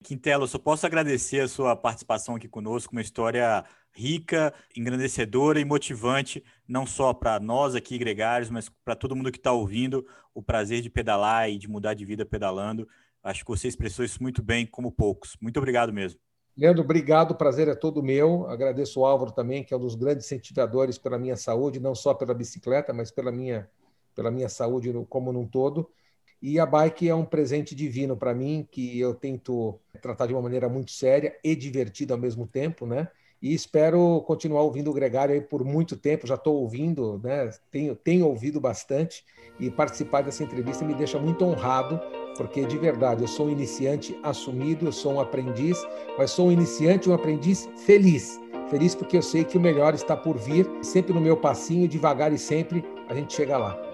Quintela, 0.01 0.43
eu 0.43 0.47
só 0.47 0.57
posso 0.57 0.85
agradecer 0.85 1.41
a 1.41 1.47
sua 1.47 1.75
participação 1.75 2.35
aqui 2.35 2.47
conosco, 2.47 2.93
uma 2.93 3.01
história 3.01 3.65
rica, 3.91 4.53
engrandecedora 4.75 5.59
e 5.59 5.65
motivante, 5.65 6.41
não 6.65 6.85
só 6.85 7.13
para 7.13 7.37
nós 7.39 7.75
aqui, 7.75 7.97
gregários, 7.97 8.49
mas 8.49 8.69
para 8.85 8.95
todo 8.95 9.15
mundo 9.15 9.31
que 9.31 9.37
está 9.37 9.51
ouvindo, 9.51 10.05
o 10.33 10.41
prazer 10.41 10.81
de 10.81 10.89
pedalar 10.89 11.49
e 11.49 11.57
de 11.57 11.67
mudar 11.67 11.95
de 11.95 12.05
vida 12.05 12.25
pedalando. 12.25 12.87
Acho 13.21 13.43
que 13.43 13.51
você 13.51 13.67
expressou 13.67 14.05
isso 14.05 14.23
muito 14.23 14.41
bem, 14.41 14.65
como 14.65 14.89
poucos. 14.89 15.35
Muito 15.41 15.57
obrigado 15.57 15.91
mesmo. 15.91 16.19
Leandro, 16.57 16.83
obrigado, 16.83 17.31
o 17.31 17.35
prazer 17.35 17.67
é 17.67 17.75
todo 17.75 18.03
meu. 18.03 18.47
Agradeço 18.47 18.99
o 18.99 19.05
Álvaro 19.05 19.31
também, 19.31 19.63
que 19.63 19.73
é 19.73 19.77
um 19.77 19.79
dos 19.79 19.95
grandes 19.95 20.25
incentivadores 20.25 20.97
pela 20.97 21.17
minha 21.17 21.37
saúde, 21.37 21.79
não 21.79 21.95
só 21.95 22.13
pela 22.13 22.33
bicicleta, 22.33 22.93
mas 22.93 23.11
pela 23.11 23.31
minha, 23.31 23.69
pela 24.13 24.29
minha 24.29 24.49
saúde 24.49 24.93
como 25.09 25.31
num 25.31 25.47
todo. 25.47 25.89
E 26.41 26.59
a 26.59 26.65
bike 26.65 27.07
é 27.07 27.15
um 27.15 27.25
presente 27.25 27.75
divino 27.75 28.15
para 28.15 28.33
mim, 28.33 28.67
que 28.69 28.99
eu 28.99 29.13
tento 29.13 29.79
tratar 30.01 30.25
de 30.25 30.33
uma 30.33 30.41
maneira 30.41 30.69
muito 30.69 30.91
séria 30.91 31.37
e 31.43 31.55
divertida 31.55 32.13
ao 32.13 32.19
mesmo 32.19 32.47
tempo, 32.47 32.85
né? 32.85 33.09
E 33.41 33.53
espero 33.53 34.21
continuar 34.25 34.63
ouvindo 34.63 34.89
o 34.89 34.93
Gregário 34.93 35.33
aí 35.33 35.41
por 35.41 35.63
muito 35.63 35.95
tempo. 35.95 36.27
Já 36.27 36.35
estou 36.35 36.57
ouvindo, 36.57 37.19
né? 37.23 37.49
Tenho, 37.71 37.95
tenho 37.95 38.25
ouvido 38.25 38.59
bastante 38.59 39.23
e 39.59 39.69
participar 39.69 40.21
dessa 40.21 40.43
entrevista 40.43 40.85
me 40.85 40.93
deixa 40.93 41.19
muito 41.19 41.43
honrado 41.45 41.99
porque 42.39 42.63
de 42.63 42.77
verdade 42.77 43.21
eu 43.21 43.27
sou 43.27 43.47
um 43.47 43.49
iniciante 43.49 44.17
assumido, 44.23 44.85
eu 44.85 44.93
sou 44.93 45.15
um 45.15 45.19
aprendiz, 45.19 45.77
mas 46.17 46.31
sou 46.31 46.47
um 46.47 46.51
iniciante 46.53 47.09
um 47.09 47.13
aprendiz 47.13 47.69
feliz. 47.85 48.39
Feliz 48.69 48.95
porque 48.95 49.17
eu 49.17 49.21
sei 49.21 49.43
que 49.43 49.57
o 49.57 49.61
melhor 49.61 49.93
está 49.93 50.15
por 50.15 50.37
vir, 50.37 50.65
sempre 50.81 51.11
no 51.13 51.19
meu 51.19 51.35
passinho, 51.35 51.85
devagar 51.85 52.31
e 52.31 52.37
sempre 52.37 52.81
a 53.09 53.13
gente 53.13 53.33
chega 53.33 53.57
lá. 53.57 53.88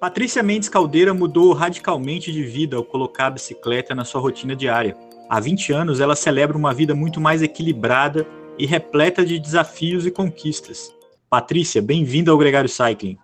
Patrícia 0.00 0.44
Mendes 0.44 0.68
Caldeira 0.68 1.12
mudou 1.12 1.52
radicalmente 1.52 2.32
de 2.32 2.44
vida 2.44 2.76
ao 2.76 2.84
colocar 2.84 3.26
a 3.26 3.30
bicicleta 3.30 3.96
na 3.96 4.04
sua 4.04 4.20
rotina 4.20 4.54
diária. 4.54 4.96
Há 5.28 5.40
20 5.40 5.72
anos, 5.72 5.98
ela 5.98 6.14
celebra 6.14 6.56
uma 6.56 6.72
vida 6.72 6.94
muito 6.94 7.20
mais 7.20 7.42
equilibrada 7.42 8.24
e 8.56 8.64
repleta 8.64 9.26
de 9.26 9.40
desafios 9.40 10.06
e 10.06 10.10
conquistas. 10.12 10.94
Patrícia, 11.28 11.82
bem-vinda 11.82 12.30
ao 12.30 12.38
Gregário 12.38 12.68
Cycling. 12.68 13.18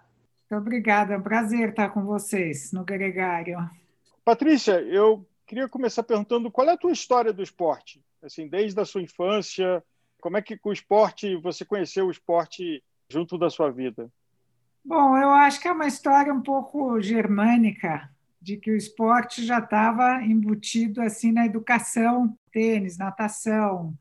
Muito 0.51 0.61
obrigada, 0.61 1.15
é 1.15 1.17
um 1.17 1.23
prazer 1.23 1.69
estar 1.69 1.91
com 1.91 2.05
vocês 2.05 2.73
no 2.73 2.85
Gregário. 2.85 3.57
Patrícia, 4.25 4.81
eu 4.81 5.25
queria 5.47 5.69
começar 5.69 6.03
perguntando 6.03 6.51
qual 6.51 6.69
é 6.69 6.73
a 6.73 6.77
tua 6.77 6.93
história 6.93 7.33
do 7.33 7.43
esporte? 7.43 8.03
Assim, 8.21 8.49
desde 8.49 8.81
a 8.81 8.85
sua 8.85 9.01
infância, 9.01 9.81
como 10.21 10.37
é 10.37 10.43
que 10.43 10.59
o 10.65 10.73
esporte, 10.73 11.37
você 11.37 11.65
conheceu 11.65 12.07
o 12.07 12.11
esporte 12.11 12.83
junto 13.09 13.39
da 13.39 13.49
sua 13.49 13.71
vida? 13.71 14.11
Bom, 14.87 15.17
eu 15.17 15.31
acho 15.31 15.61
que 15.61 15.67
é 15.67 15.73
uma 15.73 15.87
história 15.87 16.33
um 16.33 16.43
pouco 16.43 17.01
germânica, 17.01 18.11
de 18.39 18.59
que 18.59 18.71
o 18.71 18.77
esporte 18.77 19.43
já 19.43 19.59
estava 19.59 20.23
embutido 20.23 21.01
assim 21.01 21.33
na 21.33 21.47
educação, 21.47 22.39
tênis, 22.53 22.99
natação, 22.99 23.97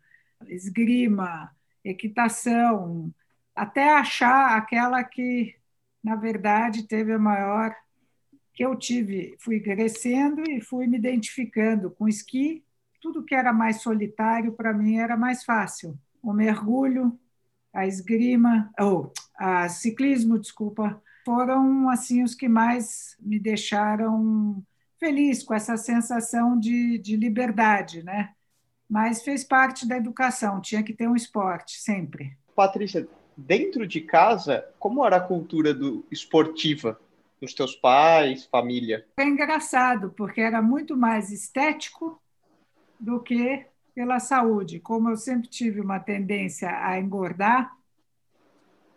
esgrima, 0.45 1.55
equitação, 1.85 3.13
até 3.55 3.93
achar 3.93 4.57
aquela 4.57 5.01
que, 5.05 5.55
na 6.03 6.17
verdade, 6.17 6.83
teve 6.83 7.13
a 7.13 7.19
maior 7.19 7.73
que 8.53 8.65
eu 8.65 8.75
tive, 8.75 9.37
fui 9.39 9.61
crescendo 9.61 10.43
e 10.49 10.59
fui 10.59 10.85
me 10.85 10.97
identificando 10.97 11.89
com 11.91 12.09
esqui. 12.09 12.61
Tudo 12.99 13.23
que 13.23 13.33
era 13.33 13.53
mais 13.53 13.81
solitário 13.81 14.51
para 14.51 14.73
mim 14.73 14.97
era 14.97 15.15
mais 15.15 15.45
fácil. 15.45 15.97
O 16.21 16.33
mergulho, 16.33 17.17
a 17.73 17.87
esgrima, 17.87 18.69
ou 18.77 19.13
a 19.35 19.67
ciclismo, 19.69 20.39
desculpa, 20.39 21.01
foram 21.25 21.89
assim 21.89 22.23
os 22.23 22.35
que 22.35 22.47
mais 22.47 23.15
me 23.19 23.39
deixaram 23.39 24.63
feliz 24.99 25.43
com 25.43 25.53
essa 25.53 25.75
sensação 25.77 26.57
de, 26.57 26.97
de 26.97 27.15
liberdade, 27.15 28.03
né? 28.03 28.33
Mas 28.89 29.23
fez 29.23 29.43
parte 29.43 29.87
da 29.87 29.97
educação, 29.97 30.61
tinha 30.61 30.83
que 30.83 30.93
ter 30.93 31.07
um 31.07 31.15
esporte 31.15 31.79
sempre. 31.79 32.37
Patrícia, 32.55 33.07
dentro 33.35 33.87
de 33.87 34.01
casa, 34.01 34.65
como 34.79 35.05
era 35.05 35.17
a 35.17 35.21
cultura 35.21 35.73
do 35.73 36.05
esportiva 36.11 36.99
dos 37.41 37.53
teus 37.53 37.75
pais, 37.75 38.45
família? 38.45 39.05
É 39.17 39.23
engraçado, 39.23 40.13
porque 40.15 40.39
era 40.39 40.61
muito 40.61 40.95
mais 40.95 41.31
estético 41.31 42.21
do 42.99 43.19
que 43.19 43.65
pela 43.93 44.19
saúde. 44.19 44.79
Como 44.79 45.09
eu 45.09 45.17
sempre 45.17 45.49
tive 45.49 45.81
uma 45.81 45.99
tendência 45.99 46.69
a 46.69 46.97
engordar, 46.97 47.75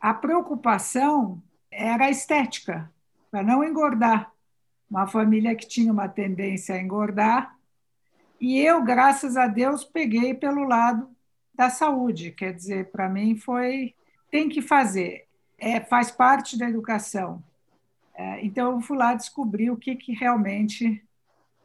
a 0.01 0.15
preocupação 0.15 1.43
era 1.71 2.07
a 2.07 2.11
estética, 2.11 2.91
para 3.31 3.43
não 3.43 3.65
engordar. 3.65 4.33
Uma 4.89 5.07
família 5.07 5.55
que 5.55 5.67
tinha 5.67 5.93
uma 5.93 6.09
tendência 6.09 6.75
a 6.75 6.81
engordar, 6.81 7.57
e 8.41 8.61
eu, 8.61 8.85
graças 8.85 9.37
a 9.37 9.47
Deus, 9.47 9.83
peguei 9.85 10.35
pelo 10.35 10.65
lado 10.65 11.09
da 11.55 11.71
saúde. 11.71 12.31
Quer 12.31 12.53
dizer, 12.55 12.91
para 12.91 13.09
mim 13.09 13.37
foi 13.37 13.95
tem 14.31 14.49
que 14.49 14.61
fazer, 14.61 15.27
é, 15.59 15.81
faz 15.81 16.11
parte 16.11 16.59
da 16.59 16.69
educação. 16.69 17.43
É, 18.15 18.45
então 18.45 18.73
eu 18.73 18.81
fui 18.81 18.97
lá 18.97 19.15
descobrir 19.15 19.71
o 19.71 19.77
que, 19.77 19.97
que 19.97 20.13
realmente 20.13 21.03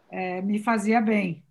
é, 0.09 0.41
me 0.41 0.59
fazia 0.59 1.01
bem 1.01 1.43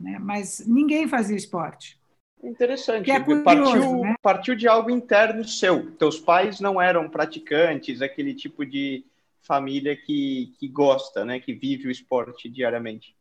né? 0.00 0.18
mas 0.18 0.66
ninguém 0.66 1.06
fazia 1.06 1.36
esporte. 1.36 1.99
Interessante. 2.42 3.10
É 3.10 3.20
curioso, 3.20 3.44
partiu, 3.44 4.00
né? 4.02 4.14
partiu 4.22 4.54
de 4.54 4.66
algo 4.66 4.90
interno 4.90 5.44
seu. 5.44 5.90
Teus 5.92 6.18
pais 6.18 6.60
não 6.60 6.80
eram 6.80 7.08
praticantes, 7.08 8.00
aquele 8.00 8.34
tipo 8.34 8.64
de 8.64 9.04
família 9.42 9.96
que, 9.96 10.54
que 10.58 10.68
gosta, 10.68 11.24
né? 11.24 11.38
que 11.38 11.52
vive 11.52 11.88
o 11.88 11.90
esporte 11.90 12.48
diariamente. 12.48 13.14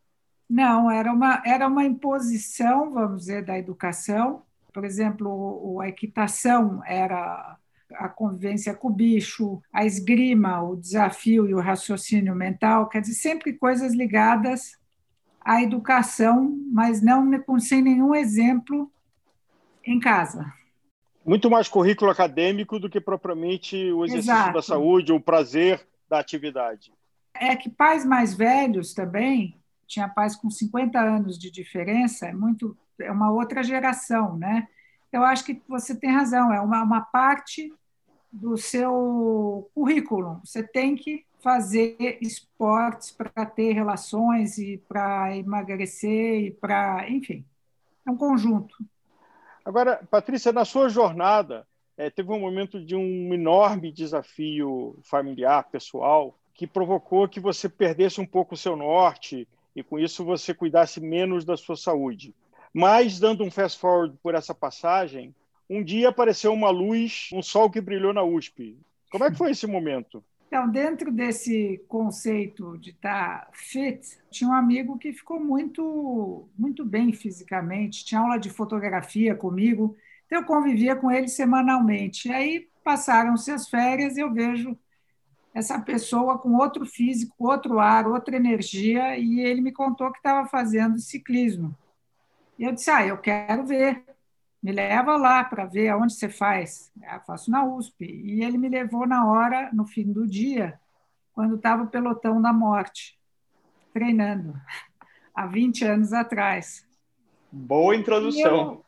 Não, 0.49 0.89
era 0.89 1.11
uma, 1.11 1.43
era 1.45 1.67
uma 1.67 1.83
imposição, 1.83 2.91
vamos 2.91 3.21
dizer, 3.21 3.43
da 3.43 3.57
educação. 3.57 4.43
Por 4.73 4.85
exemplo, 4.85 5.79
a 5.81 5.87
equitação 5.87 6.81
era 6.85 7.57
a 7.91 8.07
convivência 8.07 8.73
com 8.73 8.87
o 8.87 8.93
bicho, 8.93 9.61
a 9.73 9.85
esgrima, 9.85 10.61
o 10.61 10.75
desafio 10.75 11.47
e 11.47 11.53
o 11.53 11.59
raciocínio 11.59 12.35
mental, 12.35 12.87
quer 12.87 13.01
dizer, 13.01 13.15
sempre 13.15 13.53
coisas 13.53 13.93
ligadas 13.93 14.77
a 15.41 15.63
educação, 15.63 16.55
mas 16.71 17.01
não 17.01 17.27
sem 17.59 17.81
nenhum 17.81 18.13
exemplo 18.13 18.91
em 19.89 19.99
casa. 19.99 20.53
Muito 21.25 21.49
mais 21.49 21.67
currículo 21.67 22.11
acadêmico 22.11 22.79
do 22.79 22.89
que 22.89 23.01
propriamente 23.01 23.75
o 23.91 24.05
exercício 24.05 24.33
Exato. 24.33 24.53
da 24.53 24.61
saúde, 24.61 25.11
o 25.11 25.19
prazer 25.19 25.85
da 26.07 26.19
atividade. 26.19 26.93
É 27.33 27.55
que 27.55 27.69
pais 27.69 28.05
mais 28.05 28.33
velhos 28.33 28.93
também, 28.93 29.59
tinha 29.87 30.07
pais 30.07 30.35
com 30.35 30.49
50 30.49 30.99
anos 30.99 31.37
de 31.37 31.51
diferença, 31.51 32.27
é 32.27 32.33
muito 32.33 32.77
é 32.99 33.11
uma 33.11 33.31
outra 33.31 33.63
geração, 33.63 34.37
né? 34.37 34.67
Eu 35.11 35.23
acho 35.23 35.45
que 35.45 35.61
você 35.67 35.95
tem 35.95 36.11
razão, 36.11 36.53
é 36.53 36.59
uma, 36.59 36.83
uma 36.83 37.01
parte 37.01 37.73
do 38.31 38.57
seu 38.57 39.69
currículo. 39.73 40.41
Você 40.43 40.61
tem 40.61 40.95
que 40.95 41.25
fazer 41.39 42.19
esportes 42.21 43.11
para 43.11 43.45
ter 43.45 43.71
relações 43.71 44.57
e 44.57 44.77
para 44.77 45.35
emagrecer 45.35 46.43
e 46.43 46.51
para, 46.51 47.09
enfim, 47.09 47.45
é 48.05 48.11
um 48.11 48.17
conjunto. 48.17 48.75
Agora, 49.69 49.97
Patrícia, 50.09 50.51
na 50.51 50.65
sua 50.65 50.89
jornada, 50.89 51.63
é, 51.95 52.09
teve 52.09 52.31
um 52.31 52.39
momento 52.39 52.83
de 52.83 52.95
um 52.95 53.31
enorme 53.31 53.91
desafio 53.91 54.97
familiar, 55.03 55.69
pessoal, 55.69 56.35
que 56.55 56.65
provocou 56.65 57.29
que 57.29 57.39
você 57.39 57.69
perdesse 57.69 58.19
um 58.19 58.25
pouco 58.25 58.55
o 58.55 58.57
seu 58.57 58.75
norte 58.75 59.47
e, 59.75 59.83
com 59.83 59.99
isso, 59.99 60.25
você 60.25 60.55
cuidasse 60.55 60.99
menos 60.99 61.45
da 61.45 61.55
sua 61.55 61.77
saúde. 61.77 62.33
Mas, 62.73 63.19
dando 63.19 63.43
um 63.43 63.51
fast 63.51 63.77
forward 63.77 64.17
por 64.23 64.33
essa 64.33 64.55
passagem, 64.55 65.35
um 65.69 65.83
dia 65.83 66.09
apareceu 66.09 66.51
uma 66.51 66.71
luz, 66.71 67.29
um 67.31 67.43
sol 67.43 67.69
que 67.69 67.79
brilhou 67.79 68.11
na 68.11 68.23
USP. 68.23 68.75
Como 69.11 69.23
é 69.23 69.29
que 69.29 69.37
foi 69.37 69.51
esse 69.51 69.67
momento? 69.67 70.23
Então, 70.49 70.67
dentro 70.67 71.11
desse 71.11 71.79
conceito 71.87 72.75
de 72.79 72.89
estar 72.89 73.51
fit, 73.53 74.17
tinha 74.31 74.49
um 74.49 74.53
amigo 74.53 74.97
que 74.97 75.13
ficou 75.13 75.39
muito, 75.39 76.49
muito 76.57 76.83
bem 76.83 77.13
fisicamente, 77.13 78.03
tinha 78.03 78.19
aula 78.19 78.39
de 78.39 78.49
fotografia 78.49 79.35
comigo, 79.35 79.95
então 80.25 80.39
eu 80.39 80.45
convivia 80.45 80.95
com 80.95 81.11
ele 81.11 81.27
semanalmente. 81.27 82.29
E 82.29 82.33
aí 82.33 82.67
passaram-se 82.83 83.51
as 83.51 83.69
férias 83.69 84.17
e 84.17 84.21
eu 84.21 84.33
vejo 84.33 84.75
essa 85.53 85.79
pessoa 85.79 86.39
com 86.39 86.55
outro 86.55 86.83
físico, 86.83 87.47
outro 87.47 87.79
ar, 87.79 88.07
outra 88.07 88.35
energia, 88.35 89.19
e 89.19 89.41
ele 89.41 89.61
me 89.61 89.71
contou 89.71 90.11
que 90.11 90.17
estava 90.17 90.47
fazendo 90.47 90.97
ciclismo. 90.97 91.77
E 92.57 92.63
eu 92.63 92.71
disse: 92.71 92.89
Ah, 92.89 93.05
eu 93.05 93.19
quero 93.19 93.67
ver 93.67 94.03
me 94.61 94.71
leva 94.71 95.15
lá 95.17 95.43
para 95.43 95.65
ver 95.65 95.89
aonde 95.89 96.13
você 96.13 96.29
faz. 96.29 96.91
Eu 97.01 97.09
ah, 97.09 97.19
faço 97.21 97.49
na 97.49 97.63
USP. 97.63 98.05
E 98.05 98.43
ele 98.43 98.57
me 98.57 98.69
levou 98.69 99.07
na 99.07 99.25
hora, 99.25 99.69
no 99.73 99.85
fim 99.85 100.11
do 100.11 100.27
dia, 100.27 100.79
quando 101.33 101.55
estava 101.55 101.83
o 101.83 101.87
pelotão 101.87 102.41
da 102.41 102.51
morte, 102.51 103.17
treinando, 103.93 104.53
há 105.33 105.45
20 105.45 105.85
anos 105.85 106.13
atrás. 106.13 106.85
Boa 107.51 107.95
introdução. 107.95 108.83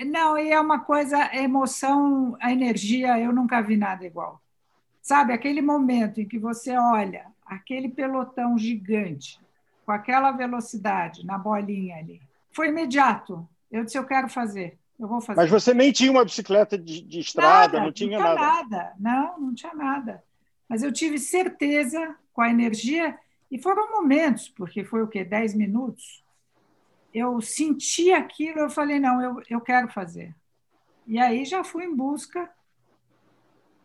Não, 0.00 0.38
e 0.38 0.50
é 0.50 0.58
uma 0.58 0.80
coisa, 0.80 1.18
a 1.18 1.36
emoção, 1.36 2.36
a 2.40 2.50
energia, 2.50 3.18
eu 3.20 3.32
nunca 3.32 3.60
vi 3.60 3.76
nada 3.76 4.04
igual. 4.04 4.40
Sabe, 5.00 5.32
aquele 5.32 5.60
momento 5.60 6.20
em 6.20 6.26
que 6.26 6.38
você 6.38 6.76
olha 6.76 7.26
aquele 7.44 7.88
pelotão 7.88 8.56
gigante, 8.56 9.38
com 9.84 9.92
aquela 9.92 10.32
velocidade 10.32 11.26
na 11.26 11.36
bolinha 11.36 11.96
ali, 11.96 12.20
foi 12.50 12.68
imediato. 12.68 13.46
Eu 13.70 13.84
disse, 13.84 13.98
eu 13.98 14.06
quero 14.06 14.28
fazer, 14.28 14.78
eu 14.98 15.08
vou 15.08 15.20
fazer. 15.20 15.40
Mas 15.40 15.50
você 15.50 15.74
nem 15.74 15.92
tinha 15.92 16.10
uma 16.10 16.24
bicicleta 16.24 16.78
de, 16.78 17.02
de 17.02 17.20
estrada, 17.20 17.74
nada, 17.74 17.84
não 17.84 17.92
tinha 17.92 18.18
não 18.18 18.34
nada. 18.34 18.40
nada. 18.40 18.92
Não, 18.98 19.40
não 19.40 19.54
tinha 19.54 19.74
nada. 19.74 20.22
Mas 20.68 20.82
eu 20.82 20.92
tive 20.92 21.18
certeza 21.18 22.16
com 22.32 22.40
a 22.40 22.48
energia, 22.50 23.18
e 23.50 23.58
foram 23.58 23.90
momentos, 23.90 24.48
porque 24.48 24.82
foi 24.82 25.02
o 25.02 25.06
quê? 25.06 25.22
Dez 25.22 25.54
minutos? 25.54 26.24
Eu 27.12 27.38
senti 27.42 28.10
aquilo, 28.10 28.60
eu 28.60 28.70
falei, 28.70 28.98
não, 28.98 29.20
eu, 29.20 29.42
eu 29.50 29.60
quero 29.60 29.88
fazer. 29.88 30.34
E 31.06 31.18
aí 31.18 31.44
já 31.44 31.62
fui 31.62 31.84
em 31.84 31.94
busca. 31.94 32.50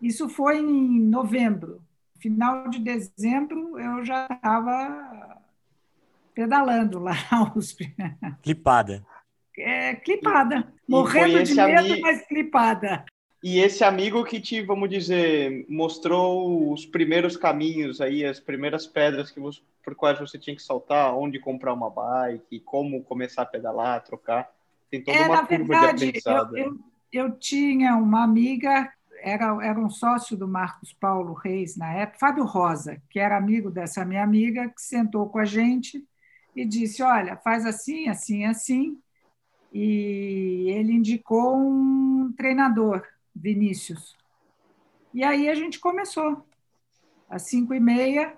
Isso 0.01 0.29
foi 0.29 0.59
em 0.59 1.01
novembro. 1.01 1.81
Final 2.19 2.69
de 2.69 2.79
dezembro, 2.79 3.77
eu 3.77 4.05
já 4.05 4.27
estava 4.31 5.41
pedalando 6.33 6.99
lá 6.99 7.13
na 7.29 7.51
USP. 7.57 7.93
Clipada. 8.41 9.05
É, 9.57 9.95
clipada. 9.95 10.73
Morrendo 10.88 11.43
de 11.43 11.54
medo, 11.54 12.02
mas 12.02 12.26
clipada. 12.28 13.06
E 13.43 13.60
esse 13.60 13.84
amigo 13.84 14.23
que 14.23 14.39
te, 14.39 14.62
vamos 14.62 14.89
dizer, 14.89 15.65
mostrou 15.69 16.73
os 16.73 16.86
primeiros 16.86 17.38
caminhos 17.38 18.02
aí, 18.02 18.26
as 18.26 18.39
primeiras 18.39 18.88
pedras 18.88 19.30
que 19.30 19.39
você, 19.39 19.62
por 19.84 19.93
quais 19.95 20.19
você 20.19 20.39
tinha 20.39 20.56
que 20.56 20.62
saltar, 20.62 21.15
onde 21.15 21.39
comprar 21.39 21.73
uma 21.73 21.89
bike, 21.89 22.60
como 22.62 23.04
começar 23.04 23.43
a 23.43 23.45
pedalar, 23.45 24.04
trocar. 24.04 24.52
Tem 24.89 25.04
toda 25.04 25.17
é, 25.17 25.28
uma 25.28 25.45
curva 25.45 25.63
verdade, 25.65 25.97
de 25.97 26.06
aprendizado. 26.06 26.58
Eu, 26.58 26.65
eu, 26.65 26.80
eu, 27.12 27.32
tinha 27.38 27.95
uma 27.95 28.23
amiga, 28.23 28.91
era, 29.21 29.58
era 29.63 29.80
um 29.80 29.89
sócio 29.89 30.36
do 30.36 30.47
Marcos 30.47 30.91
Paulo 30.93 31.34
Reis 31.34 31.78
na 31.78 31.93
época, 31.93 32.19
Fábio 32.19 32.43
Rosa, 32.43 33.00
que 33.10 33.19
era 33.19 33.38
amigo 33.38 33.69
dessa 33.69 34.04
minha 34.04 34.23
amiga, 34.23 34.67
que 34.67 34.82
sentou 34.82 35.30
com 35.30 35.38
a 35.38 35.45
gente 35.45 36.04
e 36.56 36.65
disse: 36.65 37.04
Olha, 37.04 37.38
faz 37.38 37.67
assim, 37.67 38.10
assim, 38.10 38.45
assim. 38.45 38.97
E 39.71 40.69
ele 40.69 40.93
indicou 40.93 41.56
um 41.56 42.34
treinador 42.36 43.03
Vinícius. 43.36 44.15
E 45.13 45.23
aí 45.23 45.49
a 45.49 45.56
gente 45.56 45.80
começou, 45.80 46.45
às 47.30 47.43
cinco 47.43 47.73
e 47.73 47.80
meia. 47.80 48.38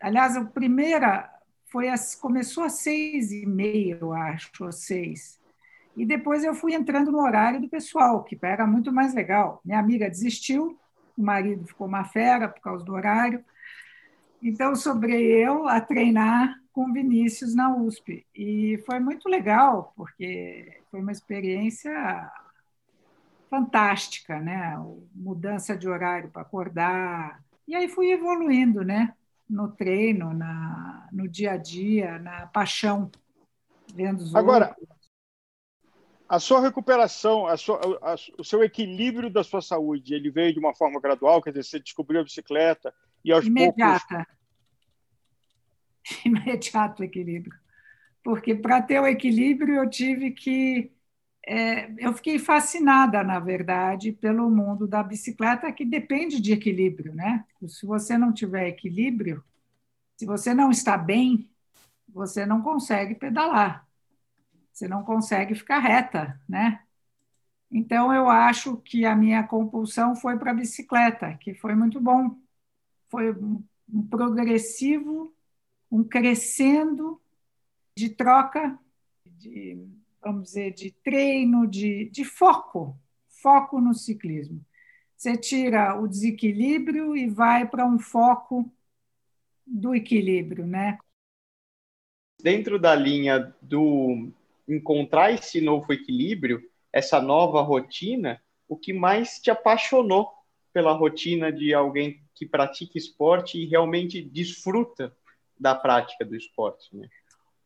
Aliás, 0.00 0.36
a 0.36 0.44
primeira 0.44 1.30
foi 1.66 1.88
as, 1.88 2.14
começou 2.14 2.64
às 2.64 2.74
seis 2.74 3.30
e 3.32 3.46
meia, 3.46 3.98
eu 4.00 4.12
acho, 4.12 4.50
ou 4.64 4.72
seis. 4.72 5.38
E 5.96 6.06
depois 6.06 6.44
eu 6.44 6.54
fui 6.54 6.74
entrando 6.74 7.10
no 7.10 7.20
horário 7.20 7.60
do 7.60 7.68
pessoal, 7.68 8.22
que 8.22 8.38
era 8.42 8.66
muito 8.66 8.92
mais 8.92 9.14
legal. 9.14 9.60
Minha 9.64 9.80
amiga 9.80 10.08
desistiu, 10.08 10.78
o 11.16 11.22
marido 11.22 11.66
ficou 11.66 11.86
uma 11.86 12.04
fera 12.04 12.48
por 12.48 12.60
causa 12.60 12.84
do 12.84 12.92
horário. 12.92 13.44
Então, 14.40 14.76
sobrei 14.76 15.44
eu 15.44 15.66
a 15.66 15.80
treinar 15.80 16.54
com 16.72 16.92
Vinícius 16.92 17.54
na 17.54 17.74
USP. 17.74 18.26
E 18.34 18.82
foi 18.86 19.00
muito 19.00 19.28
legal, 19.28 19.92
porque 19.96 20.80
foi 20.90 21.00
uma 21.00 21.12
experiência 21.12 22.30
fantástica, 23.48 24.38
né? 24.38 24.76
Mudança 25.14 25.76
de 25.76 25.88
horário 25.88 26.30
para 26.30 26.42
acordar. 26.42 27.42
E 27.66 27.74
aí 27.74 27.88
fui 27.88 28.10
evoluindo, 28.10 28.82
né? 28.84 29.14
No 29.48 29.68
treino, 29.68 30.32
na, 30.34 31.08
no 31.10 31.26
dia 31.26 31.52
a 31.52 31.56
dia, 31.56 32.18
na 32.18 32.46
paixão, 32.46 33.10
vendo 33.94 34.20
os 34.20 34.34
Agora, 34.34 34.68
outros. 34.68 34.98
a 36.28 36.38
sua 36.38 36.60
recuperação, 36.60 37.46
a 37.46 37.56
sua, 37.56 37.80
a, 38.02 38.14
o 38.38 38.44
seu 38.44 38.62
equilíbrio 38.62 39.30
da 39.30 39.42
sua 39.42 39.62
saúde, 39.62 40.14
ele 40.14 40.30
veio 40.30 40.52
de 40.52 40.58
uma 40.58 40.74
forma 40.74 41.00
gradual? 41.00 41.42
Quer 41.42 41.50
dizer, 41.50 41.64
você 41.64 41.80
descobriu 41.80 42.20
a 42.20 42.24
bicicleta 42.24 42.94
e 43.24 43.32
aos 43.32 43.46
Imediata. 43.46 44.06
poucos... 44.08 44.37
Imediato 46.24 47.02
equilíbrio. 47.04 47.58
Porque 48.22 48.54
para 48.54 48.82
ter 48.82 49.00
o 49.00 49.06
equilíbrio 49.06 49.76
eu 49.76 49.88
tive 49.90 50.32
que 50.32 50.92
é, 51.46 51.90
eu 51.98 52.12
fiquei 52.12 52.38
fascinada, 52.38 53.24
na 53.24 53.40
verdade, 53.40 54.12
pelo 54.12 54.50
mundo 54.50 54.86
da 54.86 55.02
bicicleta, 55.02 55.72
que 55.72 55.84
depende 55.84 56.40
de 56.40 56.52
equilíbrio, 56.52 57.14
né? 57.14 57.46
Se 57.66 57.86
você 57.86 58.18
não 58.18 58.32
tiver 58.34 58.68
equilíbrio, 58.68 59.42
se 60.16 60.26
você 60.26 60.52
não 60.52 60.70
está 60.70 60.98
bem, 60.98 61.50
você 62.08 62.44
não 62.44 62.60
consegue 62.62 63.14
pedalar, 63.14 63.88
você 64.72 64.88
não 64.88 65.02
consegue 65.02 65.54
ficar 65.54 65.78
reta, 65.78 66.38
né? 66.48 66.82
Então, 67.70 68.12
eu 68.12 68.28
acho 68.28 68.76
que 68.78 69.04
a 69.04 69.14
minha 69.14 69.42
compulsão 69.42 70.16
foi 70.16 70.38
para 70.38 70.52
a 70.52 70.54
bicicleta, 70.54 71.34
que 71.34 71.54
foi 71.54 71.74
muito 71.74 72.00
bom. 72.00 72.36
Foi 73.08 73.32
um 73.32 74.06
progressivo, 74.08 75.34
um 75.90 76.04
crescendo 76.04 77.20
de 77.96 78.10
troca 78.10 78.78
de 79.24 79.88
vamos 80.20 80.44
dizer, 80.44 80.72
de 80.72 80.90
treino, 80.90 81.66
de, 81.66 82.08
de 82.10 82.24
foco, 82.24 82.98
foco 83.28 83.80
no 83.80 83.94
ciclismo. 83.94 84.64
Você 85.16 85.36
tira 85.36 85.98
o 86.00 86.06
desequilíbrio 86.06 87.16
e 87.16 87.28
vai 87.28 87.66
para 87.66 87.86
um 87.86 87.98
foco 87.98 88.70
do 89.66 89.94
equilíbrio, 89.94 90.66
né? 90.66 90.98
Dentro 92.40 92.78
da 92.78 92.94
linha 92.94 93.54
do 93.60 94.30
encontrar 94.68 95.32
esse 95.32 95.60
novo 95.60 95.92
equilíbrio, 95.92 96.62
essa 96.92 97.20
nova 97.20 97.62
rotina, 97.62 98.40
o 98.68 98.76
que 98.76 98.92
mais 98.92 99.40
te 99.40 99.50
apaixonou 99.50 100.30
pela 100.72 100.92
rotina 100.92 101.50
de 101.50 101.74
alguém 101.74 102.22
que 102.34 102.46
pratica 102.46 102.96
esporte 102.96 103.58
e 103.58 103.66
realmente 103.66 104.22
desfruta 104.22 105.16
da 105.58 105.74
prática 105.74 106.24
do 106.24 106.36
esporte, 106.36 106.96
né? 106.96 107.08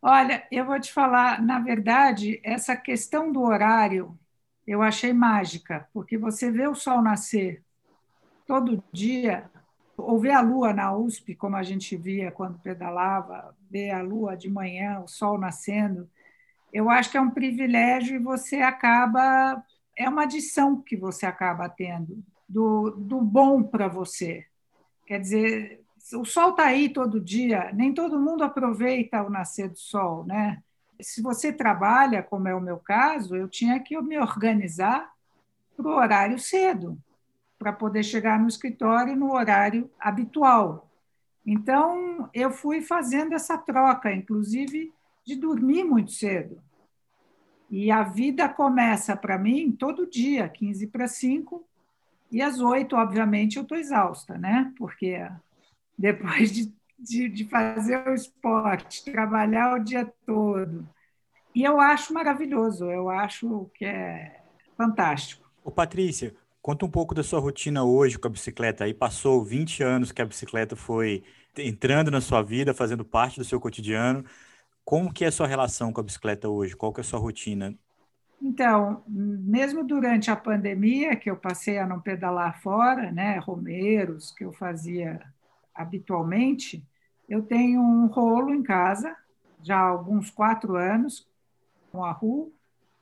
Olha, 0.00 0.46
eu 0.50 0.64
vou 0.64 0.80
te 0.80 0.92
falar, 0.92 1.40
na 1.40 1.60
verdade, 1.60 2.40
essa 2.42 2.76
questão 2.76 3.32
do 3.32 3.42
horário 3.42 4.18
eu 4.66 4.82
achei 4.82 5.12
mágica, 5.12 5.88
porque 5.92 6.16
você 6.16 6.50
vê 6.50 6.66
o 6.66 6.74
sol 6.74 7.02
nascer 7.02 7.62
todo 8.46 8.82
dia, 8.92 9.50
ou 9.96 10.18
ver 10.18 10.32
a 10.32 10.40
lua 10.40 10.72
na 10.72 10.94
USP, 10.96 11.34
como 11.34 11.56
a 11.56 11.62
gente 11.62 11.96
via 11.96 12.32
quando 12.32 12.58
pedalava, 12.58 13.56
ver 13.70 13.90
a 13.90 14.02
lua 14.02 14.36
de 14.36 14.48
manhã, 14.48 15.00
o 15.00 15.08
sol 15.08 15.38
nascendo, 15.38 16.08
eu 16.72 16.88
acho 16.88 17.10
que 17.10 17.18
é 17.18 17.20
um 17.20 17.30
privilégio 17.30 18.16
e 18.16 18.22
você 18.22 18.56
acaba. 18.56 19.62
É 19.96 20.08
uma 20.08 20.22
adição 20.22 20.80
que 20.80 20.96
você 20.96 21.26
acaba 21.26 21.68
tendo 21.68 22.24
do, 22.48 22.90
do 22.92 23.20
bom 23.20 23.62
para 23.62 23.88
você. 23.88 24.46
Quer 25.06 25.20
dizer, 25.20 25.81
o 26.14 26.24
sol 26.24 26.50
está 26.50 26.66
aí 26.66 26.88
todo 26.88 27.20
dia, 27.20 27.70
nem 27.72 27.94
todo 27.94 28.18
mundo 28.18 28.42
aproveita 28.42 29.22
o 29.22 29.30
nascer 29.30 29.68
do 29.68 29.78
sol, 29.78 30.24
né? 30.24 30.62
Se 31.00 31.22
você 31.22 31.52
trabalha, 31.52 32.22
como 32.22 32.48
é 32.48 32.54
o 32.54 32.60
meu 32.60 32.78
caso, 32.78 33.36
eu 33.36 33.48
tinha 33.48 33.78
que 33.80 34.00
me 34.00 34.18
organizar 34.18 35.12
para 35.76 35.86
o 35.86 35.94
horário 35.94 36.38
cedo, 36.38 36.98
para 37.58 37.72
poder 37.72 38.02
chegar 38.02 38.38
no 38.38 38.48
escritório 38.48 39.16
no 39.16 39.32
horário 39.32 39.90
habitual. 39.98 40.90
Então, 41.46 42.28
eu 42.34 42.50
fui 42.50 42.82
fazendo 42.82 43.34
essa 43.34 43.56
troca, 43.58 44.12
inclusive 44.12 44.92
de 45.24 45.36
dormir 45.36 45.84
muito 45.84 46.12
cedo. 46.12 46.60
E 47.70 47.90
a 47.90 48.02
vida 48.02 48.48
começa 48.48 49.16
para 49.16 49.38
mim 49.38 49.72
todo 49.72 50.06
dia, 50.06 50.48
15 50.48 50.88
para 50.88 51.08
5, 51.08 51.64
e 52.30 52.42
às 52.42 52.60
8, 52.60 52.96
obviamente, 52.96 53.56
eu 53.56 53.62
estou 53.62 53.78
exausta, 53.78 54.36
né? 54.38 54.72
Porque 54.76 55.26
depois 56.02 56.50
de, 56.50 56.74
de, 56.98 57.28
de 57.28 57.44
fazer 57.44 58.08
o 58.08 58.12
esporte, 58.12 59.04
trabalhar 59.04 59.76
o 59.76 59.84
dia 59.84 60.12
todo. 60.26 60.84
E 61.54 61.62
eu 61.62 61.80
acho 61.80 62.12
maravilhoso, 62.12 62.90
eu 62.90 63.08
acho 63.08 63.70
que 63.72 63.84
é 63.84 64.40
fantástico. 64.76 65.48
Ô, 65.62 65.70
Patrícia, 65.70 66.34
conta 66.60 66.84
um 66.84 66.90
pouco 66.90 67.14
da 67.14 67.22
sua 67.22 67.38
rotina 67.38 67.84
hoje 67.84 68.18
com 68.18 68.26
a 68.26 68.30
bicicleta. 68.30 68.82
Aí 68.82 68.92
passou 68.92 69.44
20 69.44 69.84
anos 69.84 70.10
que 70.10 70.20
a 70.20 70.26
bicicleta 70.26 70.74
foi 70.74 71.22
entrando 71.56 72.10
na 72.10 72.20
sua 72.20 72.42
vida, 72.42 72.74
fazendo 72.74 73.04
parte 73.04 73.38
do 73.38 73.44
seu 73.44 73.60
cotidiano. 73.60 74.24
Como 74.84 75.12
que 75.12 75.24
é 75.24 75.28
a 75.28 75.32
sua 75.32 75.46
relação 75.46 75.92
com 75.92 76.00
a 76.00 76.04
bicicleta 76.04 76.48
hoje? 76.48 76.74
Qual 76.74 76.92
que 76.92 76.98
é 76.98 77.02
a 77.02 77.04
sua 77.04 77.20
rotina? 77.20 77.78
Então, 78.40 79.04
mesmo 79.06 79.84
durante 79.84 80.32
a 80.32 80.36
pandemia, 80.36 81.14
que 81.14 81.30
eu 81.30 81.36
passei 81.36 81.78
a 81.78 81.86
não 81.86 82.00
pedalar 82.00 82.60
fora, 82.60 83.12
né, 83.12 83.38
romeiros 83.38 84.32
que 84.32 84.44
eu 84.44 84.52
fazia 84.52 85.22
habitualmente, 85.74 86.86
eu 87.28 87.42
tenho 87.42 87.80
um 87.80 88.06
rolo 88.06 88.54
em 88.54 88.62
casa, 88.62 89.16
já 89.62 89.78
há 89.78 89.88
alguns 89.88 90.30
quatro 90.30 90.76
anos, 90.76 91.28
com 91.90 92.04
a 92.04 92.12
RU. 92.12 92.52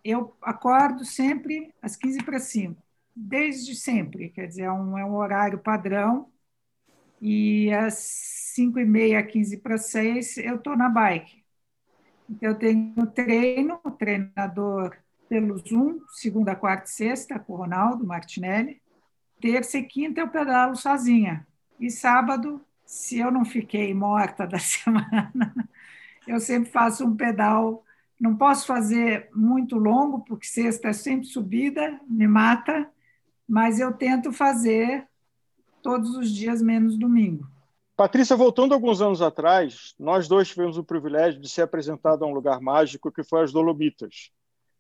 Eu 0.05 0.37
acordo 0.43 1.05
sempre 1.05 1.75
às 1.83 1.97
15 1.97 2.23
para 2.23 2.39
5, 2.39 2.83
desde 3.15 3.75
sempre, 3.75 4.31
quer 4.31 4.47
dizer, 4.47 4.63
é 4.63 4.73
um, 4.73 4.97
é 4.99 5.05
um 5.05 5.17
horário 5.17 5.59
padrão. 5.59 6.31
E 7.21 7.71
às 7.73 7.95
5 8.55 8.79
e 8.79 8.85
meia, 8.85 9.23
15 9.23 9.59
para 9.59 9.77
6, 9.77 10.39
eu 10.39 10.57
estou 10.57 10.77
na 10.77 10.89
bike. 10.89 11.45
Então, 12.29 12.51
eu 12.51 12.55
tenho 12.59 13.07
treino, 13.09 13.79
treinador 13.99 14.97
pelo 15.29 15.59
Zoom, 15.59 16.01
segunda, 16.09 16.57
quarta 16.57 16.89
e 16.89 16.93
sexta, 16.93 17.39
com 17.39 17.53
o 17.53 17.57
Ronaldo 17.57 18.07
Martinelli. 18.07 18.81
Terça 19.41 19.79
e 19.79 19.85
quinta 19.85 20.21
eu 20.21 20.29
pedalo 20.29 20.77
sozinha. 20.77 21.47
E 21.81 21.91
sábado, 21.91 22.61
se 22.85 23.19
eu 23.19 23.31
não 23.31 23.45
fiquei 23.45 23.95
morta 23.95 24.47
da 24.47 24.59
semana, 24.61 25.55
eu 26.29 26.39
sempre 26.39 26.71
faço 26.71 27.05
um 27.07 27.17
pedal. 27.17 27.83
Não 28.21 28.37
posso 28.37 28.67
fazer 28.67 29.31
muito 29.35 29.77
longo, 29.79 30.21
porque 30.21 30.47
sexta 30.47 30.89
é 30.89 30.93
sempre 30.93 31.27
subida, 31.27 31.99
me 32.07 32.29
mata, 32.29 32.87
mas 33.49 33.81
eu 33.81 33.93
tento 33.95 34.31
fazer 34.31 35.09
todos 35.83 36.15
os 36.15 36.31
dias, 36.31 36.61
menos 36.61 36.99
domingo. 36.99 37.49
Patrícia, 37.97 38.37
voltando 38.37 38.75
alguns 38.75 39.01
anos 39.01 39.23
atrás, 39.23 39.95
nós 39.99 40.29
dois 40.29 40.49
tivemos 40.49 40.77
o 40.77 40.85
privilégio 40.85 41.41
de 41.41 41.49
ser 41.49 41.63
apresentado 41.63 42.25
a 42.25 42.29
um 42.29 42.33
lugar 42.33 42.61
mágico 42.61 43.11
que 43.11 43.25
foi 43.25 43.43
as 43.43 43.53
Dolomitas. 43.53 44.31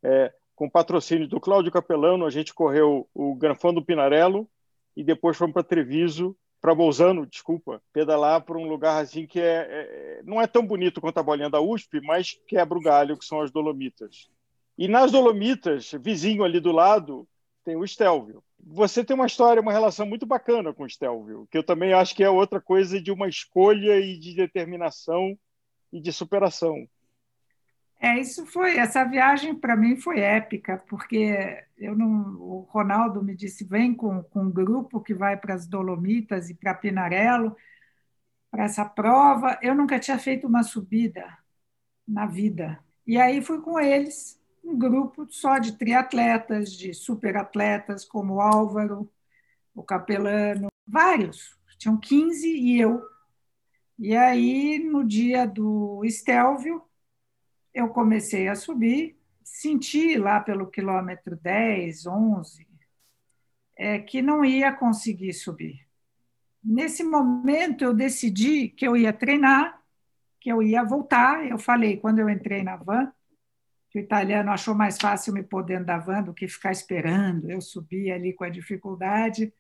É, 0.02 0.32
com 0.54 0.68
patrocínio 0.68 1.28
do 1.28 1.40
Cláudio 1.40 1.72
Capelano, 1.72 2.26
a 2.26 2.30
gente 2.30 2.52
correu 2.52 3.08
o 3.14 3.34
Granfão 3.34 3.72
do 3.72 3.84
Pinarello 3.84 4.48
e 4.96 5.02
depois 5.02 5.36
fomos 5.36 5.54
para 5.54 5.62
Treviso, 5.62 6.36
para 6.60 6.74
Bolzano, 6.74 7.26
desculpa, 7.26 7.82
pedalar 7.92 8.42
para 8.42 8.58
um 8.58 8.68
lugar 8.68 9.02
assim 9.02 9.26
que 9.26 9.40
é, 9.40 9.66
é, 9.68 10.22
não 10.24 10.40
é 10.40 10.46
tão 10.46 10.66
bonito 10.66 11.00
quanto 11.00 11.18
a 11.18 11.22
bolinha 11.22 11.48
da 11.48 11.60
USP, 11.60 12.00
mas 12.02 12.38
quebra 12.46 12.78
o 12.78 12.82
galho, 12.82 13.16
que 13.16 13.24
são 13.24 13.40
as 13.40 13.50
Dolomitas. 13.50 14.28
E 14.76 14.86
nas 14.86 15.10
Dolomitas, 15.10 15.92
vizinho 16.00 16.44
ali 16.44 16.60
do 16.60 16.72
lado, 16.72 17.26
tem 17.64 17.76
o 17.76 17.86
Stelvio. 17.86 18.42
Você 18.58 19.02
tem 19.02 19.14
uma 19.14 19.26
história, 19.26 19.62
uma 19.62 19.72
relação 19.72 20.06
muito 20.06 20.26
bacana 20.26 20.72
com 20.72 20.84
o 20.84 20.90
Stelvio, 20.90 21.48
que 21.50 21.56
eu 21.56 21.62
também 21.62 21.92
acho 21.92 22.14
que 22.14 22.22
é 22.22 22.30
outra 22.30 22.60
coisa 22.60 23.00
de 23.00 23.10
uma 23.10 23.28
escolha 23.28 23.98
e 23.98 24.18
de 24.18 24.34
determinação 24.34 25.38
e 25.92 26.00
de 26.00 26.12
superação. 26.12 26.86
É, 28.02 28.18
isso 28.18 28.46
foi, 28.46 28.78
essa 28.78 29.04
viagem 29.04 29.54
para 29.54 29.76
mim 29.76 29.94
foi 29.96 30.20
épica, 30.20 30.78
porque 30.88 31.62
eu 31.76 31.94
não, 31.94 32.34
o 32.40 32.60
Ronaldo 32.70 33.22
me 33.22 33.36
disse, 33.36 33.62
vem 33.64 33.94
com, 33.94 34.22
com 34.24 34.44
um 34.44 34.50
grupo 34.50 35.00
que 35.02 35.12
vai 35.12 35.36
para 35.36 35.54
as 35.54 35.66
Dolomitas 35.66 36.48
e 36.48 36.54
para 36.54 36.72
Pinarello, 36.74 37.54
para 38.50 38.64
essa 38.64 38.84
prova. 38.84 39.58
Eu 39.62 39.74
nunca 39.74 39.98
tinha 40.00 40.18
feito 40.18 40.46
uma 40.46 40.62
subida 40.62 41.26
na 42.06 42.26
vida. 42.26 42.82
E 43.06 43.18
aí 43.18 43.42
fui 43.42 43.60
com 43.60 43.78
eles, 43.80 44.40
um 44.64 44.78
grupo 44.78 45.26
só 45.30 45.58
de 45.58 45.76
triatletas, 45.78 46.72
de 46.72 46.94
superatletas, 46.94 48.04
como 48.04 48.34
o 48.36 48.40
Álvaro, 48.40 49.10
o 49.74 49.82
Capelano, 49.82 50.68
vários, 50.86 51.58
tinham 51.78 51.98
15 51.98 52.48
e 52.48 52.80
eu. 52.80 53.02
E 53.98 54.16
aí, 54.16 54.78
no 54.78 55.04
dia 55.06 55.46
do 55.46 56.02
Estelvio, 56.04 56.82
eu 57.74 57.88
comecei 57.88 58.48
a 58.48 58.54
subir, 58.54 59.16
senti 59.42 60.16
lá 60.16 60.40
pelo 60.40 60.70
quilômetro 60.70 61.36
10, 61.36 62.06
11, 62.06 62.66
é, 63.76 63.98
que 63.98 64.20
não 64.20 64.44
ia 64.44 64.72
conseguir 64.72 65.32
subir. 65.32 65.86
Nesse 66.62 67.02
momento, 67.02 67.82
eu 67.82 67.94
decidi 67.94 68.68
que 68.68 68.86
eu 68.86 68.96
ia 68.96 69.12
treinar, 69.12 69.80
que 70.38 70.50
eu 70.50 70.62
ia 70.62 70.84
voltar. 70.84 71.46
Eu 71.46 71.58
falei, 71.58 71.96
quando 71.96 72.18
eu 72.18 72.28
entrei 72.28 72.62
na 72.62 72.76
van, 72.76 73.10
que 73.90 73.98
o 73.98 74.02
italiano 74.02 74.50
achou 74.50 74.74
mais 74.74 74.98
fácil 74.98 75.32
me 75.32 75.42
pôr 75.42 75.64
dentro 75.64 75.86
da 75.86 75.98
van 75.98 76.22
do 76.22 76.34
que 76.34 76.46
ficar 76.46 76.70
esperando. 76.70 77.50
Eu 77.50 77.60
subi 77.60 78.10
ali 78.10 78.32
com 78.32 78.44
a 78.44 78.50
dificuldade. 78.50 79.52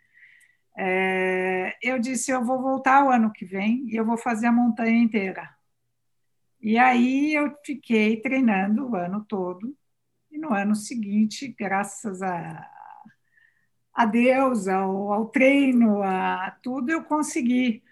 É, 0.76 1.76
eu 1.82 1.98
disse: 1.98 2.30
eu 2.30 2.44
vou 2.44 2.60
voltar 2.62 3.04
o 3.04 3.10
ano 3.10 3.32
que 3.32 3.44
vem 3.44 3.84
e 3.88 3.96
eu 3.96 4.04
vou 4.04 4.16
fazer 4.16 4.46
a 4.46 4.52
montanha 4.52 5.02
inteira. 5.02 5.48
E 6.60 6.78
aí 6.78 7.34
eu 7.34 7.54
fiquei 7.64 8.20
treinando 8.20 8.90
o 8.90 8.96
ano 8.96 9.24
todo. 9.24 9.76
E 10.30 10.38
no 10.38 10.52
ano 10.54 10.74
seguinte, 10.76 11.48
graças 11.58 12.22
a, 12.22 12.70
a 13.94 14.06
Deus, 14.06 14.68
ao, 14.68 15.12
ao 15.12 15.26
treino, 15.28 16.02
a 16.02 16.50
tudo, 16.62 16.90
eu 16.90 17.04
consegui. 17.04 17.82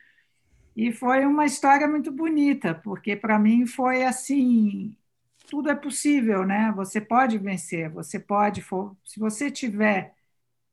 E 0.77 0.93
foi 0.93 1.27
uma 1.27 1.45
história 1.47 1.89
muito 1.89 2.12
bonita, 2.12 2.75
porque 2.75 3.16
para 3.16 3.39
mim 3.39 3.66
foi 3.66 4.05
assim: 4.05 4.97
tudo 5.49 5.71
é 5.71 5.75
possível, 5.75 6.47
né? 6.47 6.73
Você 6.77 7.01
pode 7.01 7.39
vencer, 7.39 7.91
você 7.91 8.21
pode, 8.21 8.62
se 9.05 9.19
você 9.21 9.51
tiver 9.51 10.14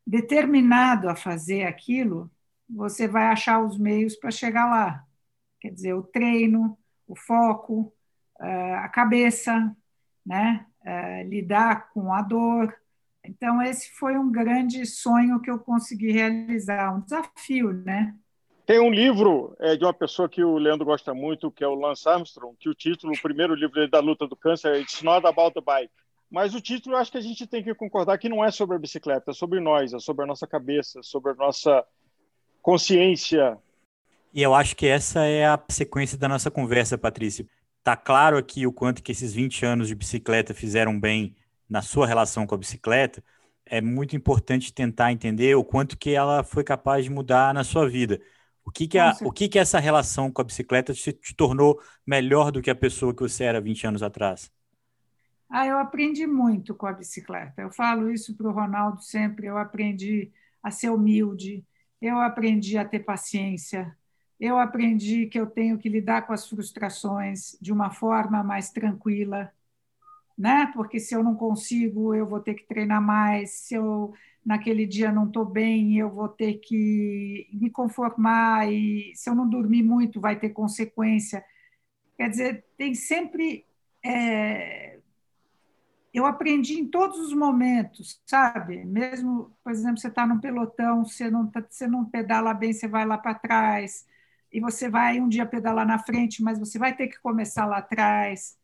determinado 0.08 1.10
a 1.10 1.16
fazer 1.16 1.64
aquilo, 1.66 2.32
você 2.70 3.08
vai 3.08 3.26
achar 3.28 3.62
os 3.64 3.78
meios 3.78 4.16
para 4.16 4.32
chegar 4.32 4.70
lá. 4.70 5.08
Quer 5.60 5.72
dizer, 5.72 5.94
o 5.96 6.04
treino, 6.04 6.78
o 7.08 7.16
foco, 7.16 7.94
eh, 8.40 8.76
a 8.76 8.90
cabeça, 8.90 9.76
né? 10.26 10.66
Eh, 10.84 11.24
lidar 11.24 11.92
com 11.92 12.14
a 12.14 12.22
dor. 12.22 12.76
Então, 13.24 13.62
esse 13.62 13.92
foi 13.92 14.18
um 14.18 14.32
grande 14.32 14.86
sonho 14.86 15.42
que 15.42 15.50
eu 15.50 15.60
consegui 15.60 16.12
realizar, 16.12 16.96
um 16.96 17.02
desafio, 17.02 17.74
né? 17.74 18.14
Tem 18.66 18.80
um 18.80 18.90
livro 18.90 19.56
é, 19.60 19.76
de 19.76 19.84
uma 19.86 19.94
pessoa 19.94 20.28
que 20.28 20.44
o 20.44 20.58
Leandro 20.58 20.86
gosta 20.86 21.14
muito, 21.14 21.52
que 21.52 21.64
é 21.64 21.68
o 21.68 21.76
Lance 21.76 22.10
Armstrong, 22.10 22.56
que 22.60 22.68
o 22.68 22.74
título, 22.74 23.14
o 23.14 23.22
primeiro 23.22 23.54
livro 23.54 23.76
dele 23.76 23.90
da 23.90 24.00
luta 24.00 24.28
do 24.28 24.36
câncer 24.36 24.76
é 24.76 24.80
It's 24.80 25.04
Not 25.04 25.26
About 25.26 25.54
the 25.54 25.62
Bike. 25.62 25.92
Mas 26.32 26.56
o 26.56 26.62
título, 26.62 26.96
eu 26.96 27.00
acho 27.00 27.12
que 27.12 27.18
a 27.20 27.22
gente 27.22 27.46
tem 27.46 27.64
que 27.64 27.76
concordar 27.76 28.18
que 28.18 28.28
não 28.28 28.44
é 28.44 28.50
sobre 28.50 28.76
a 28.76 28.80
bicicleta, 28.80 29.30
é 29.30 29.34
sobre 29.34 29.60
nós, 29.60 29.94
é 29.94 30.00
sobre 30.00 30.24
a 30.24 30.28
nossa 30.28 30.48
cabeça, 30.48 31.02
sobre 31.04 31.32
a 31.32 31.36
nossa 31.36 31.86
consciência. 32.62 33.58
E 34.36 34.42
eu 34.42 34.54
acho 34.54 34.76
que 34.76 34.86
essa 34.86 35.24
é 35.24 35.46
a 35.46 35.58
sequência 35.70 36.18
da 36.18 36.28
nossa 36.28 36.52
conversa, 36.52 36.98
Patrícia. 36.98 37.48
Tá 37.82 37.96
claro 37.96 38.38
aqui 38.38 38.68
o 38.68 38.74
quanto 38.74 39.02
que 39.02 39.14
esses 39.14 39.34
20 39.34 39.66
anos 39.66 39.88
de 39.88 39.96
bicicleta 39.96 40.54
fizeram 40.54 41.00
bem 41.00 41.34
na 41.70 41.82
sua 41.82 42.06
relação 42.06 42.46
com 42.46 42.54
a 42.54 42.58
bicicleta. 42.58 43.24
É 43.66 43.80
muito 43.80 44.14
importante 44.14 44.74
tentar 44.74 45.14
entender 45.14 45.56
o 45.56 45.64
quanto 45.64 45.98
que 45.98 46.10
ela 46.10 46.44
foi 46.44 46.66
capaz 46.66 47.06
de 47.06 47.10
mudar 47.10 47.54
na 47.54 47.64
sua 47.64 47.88
vida. 47.88 48.20
O 48.66 48.72
que 48.72 48.90
que, 48.90 48.98
a, 48.98 49.16
o 49.22 49.32
que 49.32 49.48
que 49.48 49.58
essa 49.58 49.80
relação 49.80 50.30
com 50.30 50.42
a 50.42 50.46
bicicleta 50.46 50.94
te, 50.94 51.14
te 51.14 51.34
tornou 51.34 51.80
melhor 52.06 52.52
do 52.52 52.62
que 52.62 52.70
a 52.70 52.76
pessoa 52.76 53.16
que 53.16 53.22
você 53.22 53.46
era 53.46 53.62
20 53.62 53.88
anos 53.88 54.04
atrás? 54.04 54.52
Ah, 55.50 55.66
eu 55.66 55.78
aprendi 55.78 56.28
muito 56.28 56.76
com 56.76 56.88
a 56.88 56.92
bicicleta. 56.92 57.62
Eu 57.62 57.72
falo 57.72 58.12
isso 58.12 58.36
para 58.36 58.50
o 58.50 58.52
Ronaldo 58.52 59.02
sempre. 59.02 59.46
Eu 59.46 59.58
aprendi 59.58 60.30
a 60.62 60.72
ser 60.72 60.90
humilde, 60.90 61.64
eu 62.02 62.20
aprendi 62.20 62.78
a 62.78 62.84
ter 62.84 63.00
paciência, 63.00 63.96
eu 64.40 64.58
aprendi 64.60 65.28
que 65.28 65.40
eu 65.40 65.48
tenho 65.48 65.78
que 65.78 65.90
lidar 65.90 66.24
com 66.28 66.34
as 66.34 66.48
frustrações 66.48 67.58
de 67.62 67.72
uma 67.72 67.90
forma 67.92 68.44
mais 68.44 68.70
tranquila, 68.72 69.52
né? 70.38 70.72
Porque 70.74 71.00
se 71.00 71.16
eu 71.16 71.24
não 71.24 71.36
consigo, 71.36 72.14
eu 72.14 72.28
vou 72.28 72.40
ter 72.40 72.56
que 72.56 72.68
treinar 72.68 73.02
mais. 73.02 73.52
Se 73.52 73.76
eu 73.76 74.14
naquele 74.46 74.86
dia 74.86 75.12
não 75.12 75.28
estou 75.28 75.46
bem, 75.46 75.98
eu 75.98 76.10
vou 76.10 76.30
ter 76.30 76.56
que 76.56 77.48
me 77.54 77.70
conformar, 77.70 78.72
e 78.72 79.12
se 79.16 79.30
eu 79.30 79.36
não 79.36 79.50
dormir 79.50 79.84
muito, 79.84 80.22
vai 80.22 80.38
ter 80.38 80.50
consequência. 80.50 81.44
Quer 82.18 82.30
dizer, 82.30 82.66
tem 82.78 82.94
sempre. 82.94 83.66
É... 84.04 85.00
Eu 86.14 86.26
aprendi 86.26 86.80
em 86.80 86.88
todos 86.88 87.20
os 87.20 87.34
momentos, 87.34 88.22
sabe? 88.26 88.86
Mesmo, 88.86 89.52
por 89.64 89.72
exemplo, 89.72 89.98
você 89.98 90.08
está 90.08 90.26
num 90.26 90.40
pelotão, 90.40 91.04
você 91.04 91.30
não, 91.30 91.48
tá, 91.48 91.66
você 91.70 91.88
não 91.88 92.06
pedala 92.06 92.54
bem, 92.54 92.72
você 92.72 92.88
vai 92.88 93.06
lá 93.06 93.18
para 93.18 93.36
trás, 93.36 94.06
e 94.56 94.60
você 94.62 94.88
vai 94.88 95.20
um 95.20 95.28
dia 95.28 95.46
pedalar 95.46 95.86
na 95.86 96.00
frente, 96.00 96.42
mas 96.42 96.58
você 96.58 96.80
vai 96.80 96.96
ter 96.96 97.10
que 97.10 97.20
começar 97.20 97.66
lá 97.66 97.80
atrás. 97.80 98.58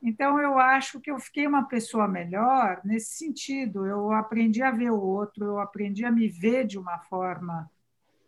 Então, 0.00 0.38
eu 0.38 0.56
acho 0.56 1.00
que 1.00 1.10
eu 1.10 1.18
fiquei 1.18 1.48
uma 1.48 1.64
pessoa 1.64 2.06
melhor 2.06 2.80
nesse 2.84 3.16
sentido. 3.16 3.84
Eu 3.84 4.12
aprendi 4.12 4.62
a 4.62 4.70
ver 4.70 4.92
o 4.92 5.00
outro, 5.00 5.44
eu 5.44 5.58
aprendi 5.58 6.04
a 6.04 6.12
me 6.12 6.28
ver 6.28 6.64
de 6.64 6.78
uma 6.78 6.96
forma 7.00 7.68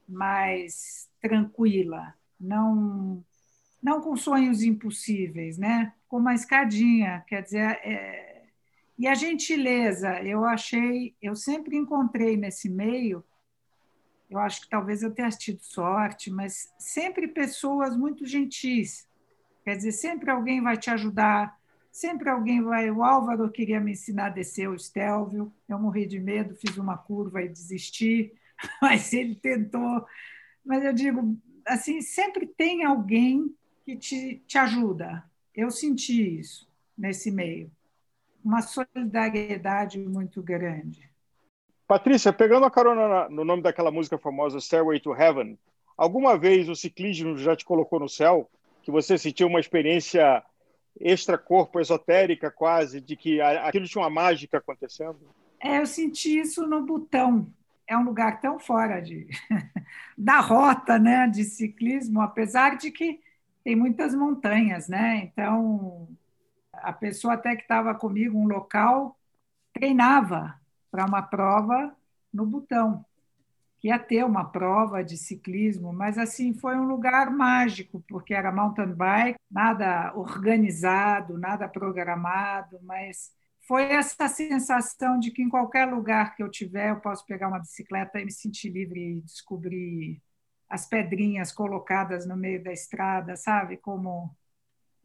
mais 0.08 1.08
tranquila, 1.20 2.12
não 2.38 3.24
não 3.80 4.00
com 4.00 4.16
sonhos 4.16 4.62
impossíveis, 4.62 5.56
né? 5.56 5.92
Com 6.08 6.16
uma 6.16 6.34
escadinha, 6.34 7.22
quer 7.28 7.42
dizer, 7.42 7.78
é... 7.84 8.46
e 8.98 9.06
a 9.06 9.14
gentileza, 9.14 10.20
eu 10.22 10.44
achei, 10.44 11.14
eu 11.22 11.36
sempre 11.36 11.76
encontrei 11.76 12.36
nesse 12.36 12.68
meio, 12.68 13.22
eu 14.30 14.38
acho 14.38 14.62
que 14.62 14.68
talvez 14.68 15.02
eu 15.02 15.12
tenha 15.12 15.28
tido 15.30 15.60
sorte, 15.62 16.30
mas 16.30 16.72
sempre 16.78 17.28
pessoas 17.28 17.96
muito 17.96 18.26
gentis, 18.26 19.08
quer 19.64 19.76
dizer, 19.76 19.92
sempre 19.92 20.30
alguém 20.30 20.62
vai 20.62 20.76
te 20.76 20.90
ajudar, 20.90 21.56
Sempre 21.94 22.28
alguém 22.28 22.60
vai. 22.60 22.90
O 22.90 23.04
Álvaro 23.04 23.48
queria 23.48 23.78
me 23.78 23.92
ensinar 23.92 24.26
a 24.26 24.30
descer 24.30 24.68
o 24.68 24.76
Stelvio. 24.76 25.54
Eu 25.68 25.78
morri 25.78 26.06
de 26.06 26.18
medo, 26.18 26.56
fiz 26.56 26.76
uma 26.76 26.98
curva 26.98 27.40
e 27.40 27.48
desisti, 27.48 28.32
mas 28.82 29.12
ele 29.12 29.36
tentou. 29.36 30.04
Mas 30.64 30.82
eu 30.82 30.92
digo, 30.92 31.38
assim, 31.64 32.00
sempre 32.00 32.48
tem 32.48 32.82
alguém 32.82 33.54
que 33.84 33.94
te, 33.94 34.42
te 34.44 34.58
ajuda. 34.58 35.24
Eu 35.54 35.70
senti 35.70 36.40
isso 36.40 36.68
nesse 36.98 37.30
meio. 37.30 37.70
Uma 38.44 38.60
solidariedade 38.60 39.96
muito 40.00 40.42
grande. 40.42 41.08
Patrícia, 41.94 42.32
pegando 42.32 42.66
a 42.66 42.70
carona 42.72 43.28
no 43.28 43.44
nome 43.44 43.62
daquela 43.62 43.88
música 43.88 44.18
famosa 44.18 44.58
Stairway 44.58 44.98
to 44.98 45.14
Heaven, 45.14 45.56
alguma 45.96 46.36
vez 46.36 46.68
o 46.68 46.74
ciclismo 46.74 47.36
já 47.36 47.54
te 47.54 47.64
colocou 47.64 48.00
no 48.00 48.08
céu? 48.08 48.50
Que 48.82 48.90
você 48.90 49.16
sentiu 49.16 49.46
uma 49.46 49.60
experiência 49.60 50.42
extra-corpo, 50.98 51.78
esotérica 51.78 52.50
quase, 52.50 53.00
de 53.00 53.14
que 53.14 53.40
aquilo 53.40 53.86
tinha 53.86 54.02
uma 54.02 54.10
mágica 54.10 54.58
acontecendo? 54.58 55.20
É, 55.60 55.78
eu 55.78 55.86
senti 55.86 56.36
isso 56.36 56.66
no 56.66 56.84
Butão. 56.84 57.46
É 57.86 57.96
um 57.96 58.02
lugar 58.02 58.40
tão 58.40 58.58
fora 58.58 58.98
de, 58.98 59.28
da 60.18 60.40
rota 60.40 60.98
né, 60.98 61.28
de 61.28 61.44
ciclismo, 61.44 62.20
apesar 62.20 62.76
de 62.76 62.90
que 62.90 63.20
tem 63.62 63.76
muitas 63.76 64.12
montanhas, 64.16 64.88
né? 64.88 65.18
Então, 65.22 66.08
a 66.72 66.92
pessoa 66.92 67.34
até 67.34 67.54
que 67.54 67.62
estava 67.62 67.94
comigo, 67.94 68.36
um 68.36 68.48
local, 68.48 69.16
treinava 69.72 70.58
para 70.94 71.04
uma 71.06 71.22
prova 71.22 71.92
no 72.32 72.46
Butão 72.46 73.04
ia 73.82 73.98
ter 73.98 74.24
uma 74.24 74.44
prova 74.46 75.02
de 75.02 75.18
ciclismo, 75.18 75.92
mas 75.92 76.16
assim 76.16 76.54
foi 76.54 76.76
um 76.76 76.84
lugar 76.84 77.30
mágico, 77.30 78.02
porque 78.08 78.32
era 78.32 78.52
mountain 78.52 78.94
bike, 78.94 79.38
nada 79.50 80.14
organizado, 80.16 81.36
nada 81.36 81.68
programado, 81.68 82.78
mas 82.82 83.32
foi 83.66 83.82
essa 83.82 84.28
sensação 84.28 85.18
de 85.18 85.32
que 85.32 85.42
em 85.42 85.50
qualquer 85.50 85.84
lugar 85.84 86.34
que 86.34 86.42
eu 86.42 86.48
tiver, 86.48 86.90
eu 86.90 87.00
posso 87.00 87.26
pegar 87.26 87.48
uma 87.48 87.58
bicicleta 87.58 88.20
e 88.20 88.24
me 88.24 88.30
sentir 88.30 88.70
livre 88.70 89.18
e 89.18 89.20
descobrir 89.20 90.22
as 90.68 90.86
pedrinhas 90.86 91.52
colocadas 91.52 92.24
no 92.24 92.36
meio 92.36 92.62
da 92.62 92.72
estrada, 92.72 93.36
sabe? 93.36 93.76
Como 93.76 94.34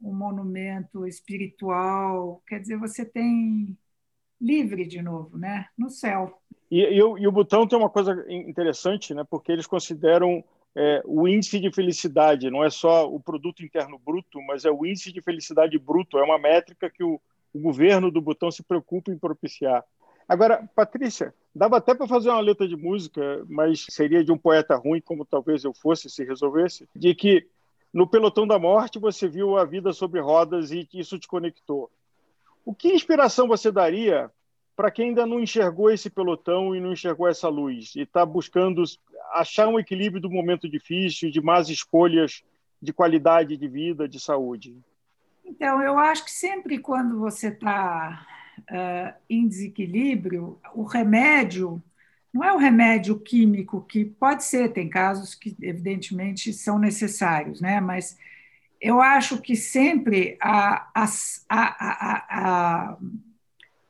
um 0.00 0.14
monumento 0.14 1.06
espiritual. 1.06 2.42
Quer 2.46 2.60
dizer, 2.60 2.78
você 2.78 3.04
tem 3.04 3.76
livre 4.40 4.86
de 4.86 5.02
novo, 5.02 5.36
né? 5.36 5.66
No 5.76 5.90
céu. 5.90 6.40
E, 6.70 6.80
e, 6.80 6.98
e, 6.98 7.26
o 7.26 7.32
Butão 7.32 7.66
tem 7.66 7.78
uma 7.78 7.90
coisa 7.90 8.24
interessante, 8.28 9.12
né? 9.12 9.24
porque 9.28 9.50
eles 9.50 9.66
consideram 9.66 10.42
é, 10.74 11.02
o 11.04 11.26
índice 11.26 11.58
de 11.58 11.70
felicidade, 11.72 12.50
não 12.50 12.64
é 12.64 12.70
só 12.70 13.12
o 13.12 13.18
produto 13.18 13.64
interno 13.64 13.98
bruto, 13.98 14.40
mas 14.46 14.64
é 14.64 14.70
o 14.70 14.86
índice 14.86 15.12
de 15.12 15.20
felicidade 15.20 15.76
bruto, 15.78 16.16
é 16.16 16.22
uma 16.22 16.38
métrica 16.38 16.88
que 16.88 17.02
o, 17.02 17.20
o 17.52 17.58
governo 17.58 18.10
do 18.10 18.20
Butão 18.20 18.50
se 18.50 18.62
preocupa 18.62 19.10
em 19.10 19.18
propiciar. 19.18 19.84
Agora, 20.28 20.64
Patrícia, 20.76 21.34
dava 21.52 21.78
até 21.78 21.92
para 21.92 22.06
fazer 22.06 22.30
uma 22.30 22.38
letra 22.38 22.68
de 22.68 22.76
música, 22.76 23.44
mas 23.48 23.84
seria 23.90 24.22
de 24.22 24.30
um 24.30 24.38
poeta 24.38 24.76
ruim, 24.76 25.00
como 25.00 25.24
talvez 25.24 25.64
eu 25.64 25.74
fosse 25.74 26.08
se 26.08 26.24
resolvesse, 26.24 26.88
de 26.94 27.12
que 27.16 27.48
no 27.92 28.06
pelotão 28.06 28.46
da 28.46 28.56
morte 28.56 29.00
você 29.00 29.26
viu 29.26 29.56
a 29.56 29.64
vida 29.64 29.92
sobre 29.92 30.20
rodas 30.20 30.70
e 30.70 30.88
isso 30.94 31.18
te 31.18 31.26
conectou. 31.26 31.90
O 32.64 32.74
que 32.74 32.92
inspiração 32.92 33.48
você 33.48 33.70
daria 33.70 34.30
para 34.76 34.90
quem 34.90 35.08
ainda 35.08 35.26
não 35.26 35.40
enxergou 35.40 35.90
esse 35.90 36.08
pelotão 36.08 36.74
e 36.74 36.80
não 36.80 36.92
enxergou 36.92 37.28
essa 37.28 37.48
luz 37.48 37.94
e 37.96 38.00
está 38.00 38.24
buscando 38.24 38.82
achar 39.32 39.68
um 39.68 39.78
equilíbrio 39.78 40.22
do 40.22 40.30
momento 40.30 40.68
difícil, 40.68 41.30
de 41.30 41.40
más 41.40 41.68
escolhas 41.68 42.42
de 42.80 42.92
qualidade 42.92 43.56
de 43.56 43.68
vida, 43.68 44.08
de 44.08 44.18
saúde? 44.18 44.76
Então, 45.44 45.82
eu 45.82 45.98
acho 45.98 46.24
que 46.24 46.30
sempre 46.30 46.78
quando 46.78 47.18
você 47.18 47.48
está 47.48 48.26
uh, 48.60 49.20
em 49.28 49.46
desequilíbrio, 49.46 50.58
o 50.74 50.84
remédio 50.84 51.82
não 52.32 52.44
é 52.44 52.52
o 52.52 52.58
remédio 52.58 53.18
químico 53.18 53.82
que 53.82 54.04
pode 54.04 54.44
ser, 54.44 54.72
tem 54.72 54.88
casos 54.88 55.34
que 55.34 55.56
evidentemente 55.60 56.52
são 56.52 56.78
necessários, 56.78 57.60
né? 57.60 57.80
Mas 57.80 58.16
eu 58.80 59.00
acho 59.00 59.40
que 59.40 59.54
sempre 59.54 60.38
a, 60.40 60.90
a, 61.48 62.96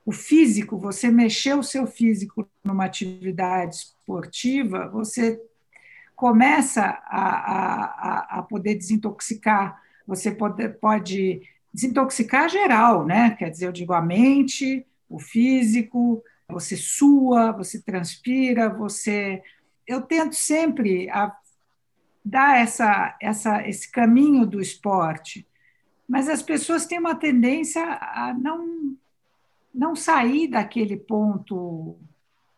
o 0.04 0.12
físico, 0.12 0.76
você 0.76 1.10
mexer 1.10 1.54
o 1.54 1.62
seu 1.62 1.86
físico 1.86 2.48
numa 2.64 2.86
atividade 2.86 3.76
esportiva, 3.76 4.88
você 4.88 5.40
começa 6.16 6.82
a, 6.82 8.36
a, 8.36 8.38
a 8.38 8.42
poder 8.42 8.74
desintoxicar, 8.74 9.80
você 10.06 10.32
pode, 10.32 10.68
pode 10.70 11.40
desintoxicar 11.72 12.48
geral, 12.48 13.06
né? 13.06 13.30
Quer 13.38 13.50
dizer, 13.50 13.68
eu 13.68 13.72
digo 13.72 13.92
a 13.92 14.02
mente, 14.02 14.84
o 15.08 15.20
físico, 15.20 16.22
você 16.48 16.76
sua, 16.76 17.52
você 17.52 17.80
transpira, 17.80 18.68
você. 18.68 19.42
Eu 19.86 20.02
tento 20.02 20.34
sempre 20.34 21.08
a, 21.10 21.34
dar 22.24 22.58
essa, 22.58 23.16
essa, 23.20 23.66
esse 23.66 23.90
caminho 23.90 24.46
do 24.46 24.60
esporte, 24.60 25.46
mas 26.08 26.28
as 26.28 26.42
pessoas 26.42 26.86
têm 26.86 26.98
uma 26.98 27.14
tendência 27.14 27.82
a 27.82 28.34
não 28.34 28.96
não 29.72 29.94
sair 29.94 30.48
daquele 30.48 30.96
ponto 30.96 31.96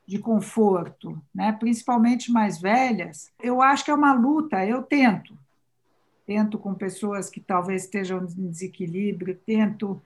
de 0.07 0.19
conforto, 0.19 1.23
né? 1.35 1.53
principalmente 1.53 2.33
mais 2.33 2.61
velhas, 2.61 3.31
eu 3.41 3.63
acho 3.63 3.85
que 3.85 3.91
é 3.91 3.95
uma 3.95 4.13
luta, 4.13 4.67
eu 4.67 4.83
tento. 4.83 5.39
Tento 6.27 6.59
com 6.59 6.75
pessoas 6.75 7.29
que 7.29 7.41
talvez 7.41 7.85
estejam 7.85 8.25
em 8.25 8.51
desequilíbrio, 8.51 9.39
tento, 9.45 10.03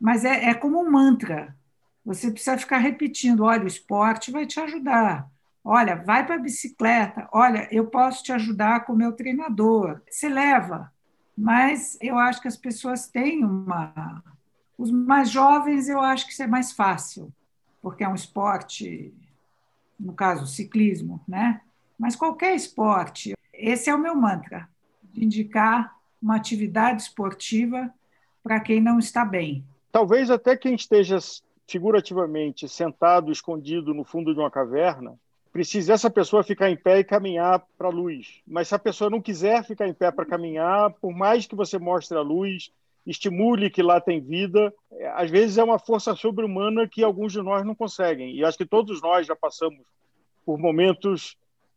mas 0.00 0.24
é, 0.24 0.50
é 0.50 0.54
como 0.54 0.80
um 0.80 0.90
mantra. 0.90 1.56
Você 2.04 2.30
precisa 2.30 2.58
ficar 2.58 2.78
repetindo: 2.78 3.44
olha, 3.44 3.64
o 3.64 3.68
esporte 3.68 4.30
vai 4.30 4.46
te 4.46 4.58
ajudar. 4.60 5.30
Olha, 5.64 5.96
vai 5.96 6.26
para 6.26 6.34
a 6.34 6.38
bicicleta. 6.38 7.26
Olha, 7.32 7.66
eu 7.72 7.86
posso 7.86 8.22
te 8.22 8.32
ajudar 8.32 8.84
com 8.84 8.92
o 8.92 8.96
meu 8.96 9.12
treinador. 9.12 10.02
Se 10.10 10.28
leva. 10.28 10.92
Mas 11.36 11.96
eu 12.00 12.18
acho 12.18 12.40
que 12.40 12.48
as 12.48 12.56
pessoas 12.56 13.08
têm 13.08 13.44
uma, 13.44 14.22
os 14.78 14.90
mais 14.90 15.30
jovens, 15.30 15.88
eu 15.88 16.00
acho 16.00 16.26
que 16.26 16.32
isso 16.32 16.42
é 16.42 16.46
mais 16.46 16.72
fácil, 16.72 17.32
porque 17.82 18.04
é 18.04 18.08
um 18.08 18.14
esporte, 18.14 19.12
no 19.98 20.12
caso, 20.12 20.46
ciclismo, 20.46 21.20
né? 21.26 21.60
Mas 21.98 22.14
qualquer 22.14 22.54
esporte, 22.54 23.34
esse 23.52 23.90
é 23.90 23.94
o 23.94 23.98
meu 23.98 24.14
mantra, 24.14 24.68
indicar 25.12 25.96
uma 26.22 26.36
atividade 26.36 27.02
esportiva 27.02 27.92
para 28.42 28.60
quem 28.60 28.80
não 28.80 28.98
está 28.98 29.24
bem. 29.24 29.64
Talvez 29.90 30.30
até 30.30 30.56
quem 30.56 30.74
esteja 30.74 31.18
figurativamente 31.68 32.68
sentado, 32.68 33.32
escondido 33.32 33.94
no 33.94 34.04
fundo 34.04 34.34
de 34.34 34.40
uma 34.40 34.50
caverna, 34.50 35.18
precise 35.54 35.92
essa 35.92 36.10
pessoa 36.10 36.42
ficar 36.42 36.68
em 36.68 36.76
pé 36.76 36.98
e 36.98 37.04
caminhar 37.04 37.64
para 37.78 37.86
a 37.86 37.90
luz. 37.90 38.40
Mas 38.44 38.66
se 38.66 38.74
a 38.74 38.78
pessoa 38.78 39.08
não 39.08 39.22
quiser 39.22 39.64
ficar 39.64 39.86
em 39.86 39.94
pé 39.94 40.10
para 40.10 40.26
caminhar, 40.26 40.90
por 40.94 41.12
mais 41.12 41.46
que 41.46 41.54
você 41.54 41.78
mostre 41.78 42.18
a 42.18 42.22
luz, 42.22 42.72
estimule 43.06 43.70
que 43.70 43.80
lá 43.80 44.00
tem 44.00 44.20
vida. 44.20 44.74
É, 44.90 45.06
às 45.10 45.30
vezes 45.30 45.56
é 45.56 45.62
uma 45.62 45.78
força 45.78 46.12
sobre-humana 46.16 46.88
que 46.88 47.04
alguns 47.04 47.32
de 47.32 47.40
nós 47.40 47.64
não 47.64 47.72
conseguem. 47.72 48.34
E 48.34 48.44
acho 48.44 48.58
que 48.58 48.66
todos 48.66 49.00
nós 49.00 49.28
já 49.28 49.36
passamos 49.36 49.78
por 50.44 50.58
momentos 50.58 51.36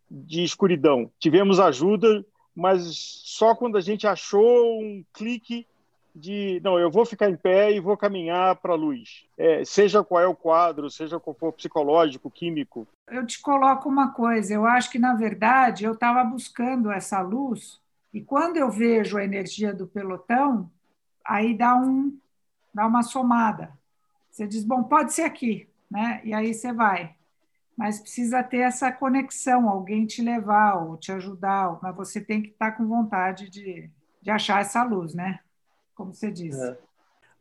de 0.10 0.42
escuridão. 0.42 1.12
Tivemos 1.20 1.60
ajuda, 1.60 2.26
mas 2.56 2.82
só 3.26 3.54
quando 3.54 3.78
a 3.78 3.82
gente 3.82 4.08
achou 4.08 4.82
um 4.82 5.06
clique 5.14 5.68
de 6.18 6.60
não, 6.64 6.80
eu 6.80 6.90
vou 6.90 7.06
ficar 7.06 7.30
em 7.30 7.36
pé 7.36 7.72
e 7.72 7.80
vou 7.80 7.96
caminhar 7.96 8.56
para 8.58 8.74
a 8.74 8.76
luz. 8.76 9.26
É, 9.38 9.64
seja 9.64 10.04
qual 10.04 10.22
é 10.22 10.28
o 10.28 10.36
quadro, 10.36 10.90
seja 10.90 11.20
qual 11.20 11.36
for 11.36 11.54
psicológico, 11.54 12.32
químico. 12.32 12.88
Eu 13.10 13.26
te 13.26 13.42
coloco 13.42 13.88
uma 13.88 14.12
coisa, 14.12 14.54
eu 14.54 14.66
acho 14.66 14.90
que, 14.90 15.00
na 15.00 15.14
verdade, 15.14 15.86
eu 15.86 15.94
estava 15.94 16.24
buscando 16.24 16.92
essa 16.92 17.22
luz, 17.22 17.80
e 18.14 18.22
quando 18.22 18.58
eu 18.58 18.70
vejo 18.70 19.18
a 19.18 19.24
energia 19.24 19.74
do 19.74 19.88
pelotão, 19.88 20.70
aí 21.24 21.56
dá, 21.56 21.76
um, 21.76 22.18
dá 22.74 22.88
uma 22.88 23.04
somada. 23.04 23.72
Você 24.32 24.48
diz, 24.48 24.64
bom, 24.64 24.84
pode 24.84 25.14
ser 25.14 25.24
aqui, 25.24 25.68
né? 25.90 26.22
E 26.24 26.34
aí 26.34 26.54
você 26.54 26.74
vai. 26.74 27.16
Mas 27.76 28.00
precisa 28.00 28.42
ter 28.44 28.60
essa 28.60 28.92
conexão, 28.92 29.70
alguém 29.70 30.06
te 30.06 30.22
levar 30.22 30.76
ou 30.76 30.98
te 30.98 31.12
ajudar, 31.12 31.78
mas 31.82 31.96
você 31.96 32.20
tem 32.20 32.42
que 32.42 32.50
estar 32.50 32.72
com 32.72 32.88
vontade 32.88 33.50
de, 33.50 33.90
de 34.22 34.32
achar 34.32 34.62
essa 34.62 34.84
luz, 34.84 35.14
né? 35.14 35.40
Como 35.98 36.14
você 36.14 36.32
disse. 36.32 36.64
É. 36.64 36.78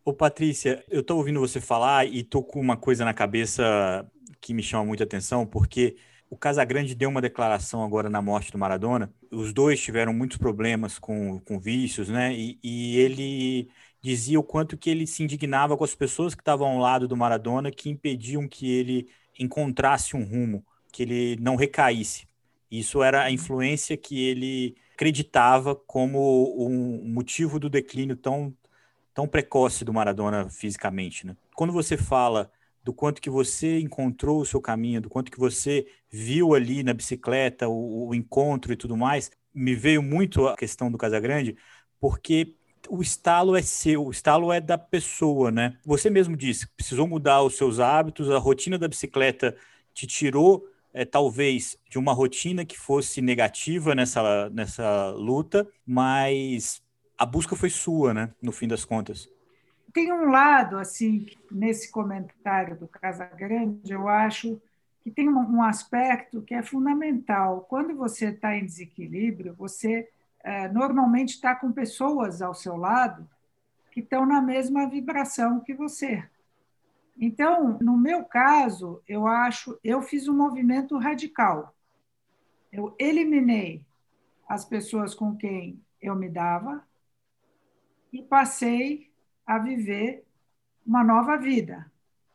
Ô, 0.02 0.14
Patrícia, 0.14 0.82
eu 0.88 1.02
estou 1.02 1.18
ouvindo 1.18 1.38
você 1.38 1.60
falar 1.60 2.06
e 2.06 2.20
estou 2.20 2.42
com 2.42 2.58
uma 2.58 2.76
coisa 2.76 3.04
na 3.04 3.12
cabeça 3.12 4.10
que 4.40 4.54
me 4.54 4.62
chama 4.62 4.86
muita 4.86 5.04
atenção, 5.04 5.44
porque 5.44 5.96
o 6.30 6.38
Casagrande 6.38 6.94
deu 6.94 7.10
uma 7.10 7.20
declaração 7.20 7.84
agora 7.84 8.08
na 8.08 8.22
morte 8.22 8.50
do 8.50 8.56
Maradona. 8.56 9.12
Os 9.30 9.52
dois 9.52 9.78
tiveram 9.78 10.14
muitos 10.14 10.38
problemas 10.38 10.98
com, 10.98 11.38
com 11.40 11.60
vícios, 11.60 12.08
né? 12.08 12.32
E, 12.32 12.58
e 12.62 12.96
ele 12.96 13.68
dizia 14.00 14.40
o 14.40 14.42
quanto 14.42 14.78
que 14.78 14.88
ele 14.88 15.06
se 15.06 15.22
indignava 15.22 15.76
com 15.76 15.84
as 15.84 15.94
pessoas 15.94 16.34
que 16.34 16.40
estavam 16.40 16.68
ao 16.68 16.78
lado 16.78 17.06
do 17.06 17.16
Maradona, 17.16 17.70
que 17.70 17.90
impediam 17.90 18.48
que 18.48 18.72
ele 18.72 19.08
encontrasse 19.38 20.16
um 20.16 20.24
rumo, 20.24 20.64
que 20.90 21.02
ele 21.02 21.36
não 21.40 21.56
recaísse. 21.56 22.26
Isso 22.70 23.02
era 23.02 23.22
a 23.24 23.30
influência 23.30 23.98
que 23.98 24.18
ele 24.24 24.76
acreditava 24.96 25.76
como 25.76 26.54
um 26.58 27.04
motivo 27.04 27.60
do 27.60 27.68
declínio 27.68 28.16
tão, 28.16 28.52
tão 29.12 29.28
precoce 29.28 29.84
do 29.84 29.92
Maradona 29.92 30.48
fisicamente. 30.48 31.26
Né? 31.26 31.36
Quando 31.54 31.70
você 31.70 31.98
fala 31.98 32.50
do 32.82 32.94
quanto 32.94 33.20
que 33.20 33.28
você 33.28 33.78
encontrou 33.78 34.40
o 34.40 34.46
seu 34.46 34.60
caminho, 34.60 35.02
do 35.02 35.10
quanto 35.10 35.30
que 35.30 35.38
você 35.38 35.86
viu 36.08 36.54
ali 36.54 36.82
na 36.82 36.94
bicicleta 36.94 37.68
o, 37.68 38.08
o 38.08 38.14
encontro 38.14 38.72
e 38.72 38.76
tudo 38.76 38.96
mais, 38.96 39.30
me 39.54 39.74
veio 39.74 40.02
muito 40.02 40.46
a 40.48 40.56
questão 40.56 40.90
do 40.90 40.96
Casagrande, 40.96 41.56
porque 42.00 42.54
o 42.88 43.02
estalo 43.02 43.54
é 43.54 43.60
seu, 43.60 44.06
o 44.06 44.10
estalo 44.10 44.50
é 44.50 44.60
da 44.60 44.78
pessoa, 44.78 45.50
né? 45.50 45.76
Você 45.84 46.08
mesmo 46.08 46.36
disse, 46.36 46.68
precisou 46.68 47.06
mudar 47.06 47.42
os 47.42 47.56
seus 47.56 47.80
hábitos, 47.80 48.30
a 48.30 48.38
rotina 48.38 48.78
da 48.78 48.88
bicicleta 48.88 49.56
te 49.92 50.06
tirou, 50.06 50.66
é, 50.96 51.04
talvez, 51.04 51.76
de 51.90 51.98
uma 51.98 52.14
rotina 52.14 52.64
que 52.64 52.78
fosse 52.78 53.20
negativa 53.20 53.94
nessa, 53.94 54.48
nessa 54.48 55.10
luta, 55.10 55.68
mas 55.86 56.82
a 57.18 57.26
busca 57.26 57.54
foi 57.54 57.68
sua, 57.68 58.14
né? 58.14 58.32
No 58.40 58.50
fim 58.50 58.66
das 58.66 58.82
contas. 58.82 59.28
tem 59.92 60.10
um 60.10 60.30
lado, 60.30 60.78
assim, 60.78 61.26
nesse 61.50 61.92
comentário 61.92 62.78
do 62.78 62.88
Casagrande, 62.88 63.92
eu 63.92 64.08
acho 64.08 64.58
que 65.04 65.10
tem 65.10 65.28
um 65.28 65.62
aspecto 65.62 66.40
que 66.40 66.54
é 66.54 66.62
fundamental. 66.62 67.66
Quando 67.68 67.94
você 67.94 68.30
está 68.30 68.56
em 68.56 68.64
desequilíbrio, 68.64 69.54
você 69.54 70.08
é, 70.42 70.66
normalmente 70.68 71.34
está 71.34 71.54
com 71.54 71.72
pessoas 71.72 72.40
ao 72.40 72.54
seu 72.54 72.74
lado 72.74 73.28
que 73.92 74.00
estão 74.00 74.24
na 74.24 74.40
mesma 74.40 74.88
vibração 74.88 75.60
que 75.60 75.74
você. 75.74 76.24
Então, 77.18 77.78
no 77.80 77.96
meu 77.96 78.24
caso, 78.24 79.02
eu 79.08 79.26
acho, 79.26 79.78
eu 79.82 80.02
fiz 80.02 80.28
um 80.28 80.36
movimento 80.36 80.98
radical. 80.98 81.74
Eu 82.70 82.94
eliminei 82.98 83.82
as 84.48 84.64
pessoas 84.64 85.14
com 85.14 85.34
quem 85.34 85.82
eu 86.00 86.14
me 86.14 86.28
dava 86.28 86.86
e 88.12 88.22
passei 88.22 89.10
a 89.46 89.58
viver 89.58 90.24
uma 90.86 91.02
nova 91.02 91.36
vida. 91.36 91.90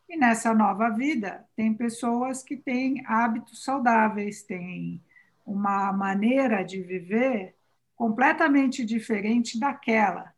E 0.09 0.17
nessa 0.17 0.53
nova 0.53 0.89
vida, 0.89 1.47
tem 1.55 1.73
pessoas 1.73 2.43
que 2.43 2.57
têm 2.57 3.03
hábitos 3.05 3.63
saudáveis, 3.63 4.43
têm 4.43 5.01
uma 5.45 5.93
maneira 5.93 6.63
de 6.63 6.81
viver 6.81 7.55
completamente 7.95 8.83
diferente 8.83 9.59
daquela. 9.59 10.30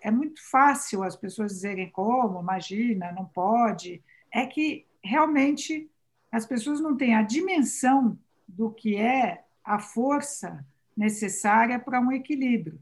É 0.00 0.10
muito 0.10 0.40
fácil 0.50 1.02
as 1.02 1.16
pessoas 1.16 1.52
dizerem 1.52 1.90
como, 1.90 2.40
imagina, 2.40 3.12
não 3.12 3.24
pode. 3.24 4.02
É 4.32 4.46
que 4.46 4.86
realmente 5.02 5.90
as 6.30 6.46
pessoas 6.46 6.80
não 6.80 6.96
têm 6.96 7.14
a 7.14 7.22
dimensão 7.22 8.18
do 8.46 8.70
que 8.70 8.96
é 8.96 9.44
a 9.64 9.78
força 9.78 10.64
necessária 10.96 11.78
para 11.78 12.00
um 12.00 12.12
equilíbrio. 12.12 12.80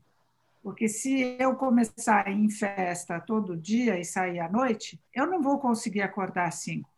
Porque 0.63 0.89
se 0.89 1.37
eu 1.39 1.55
começar 1.55 2.29
em 2.29 2.51
festa 2.51 3.21
todo 3.21 3.57
dia 3.57 4.01
e 4.01 4.05
sair 4.05 4.41
à 4.41 4.49
noite, 4.49 5.01
eu 5.15 5.27
não 5.27 5.41
vou 5.41 5.59
conseguir 5.59 6.03
acordar 6.03 6.49
às 6.49 6.57
cinco. 6.57 6.89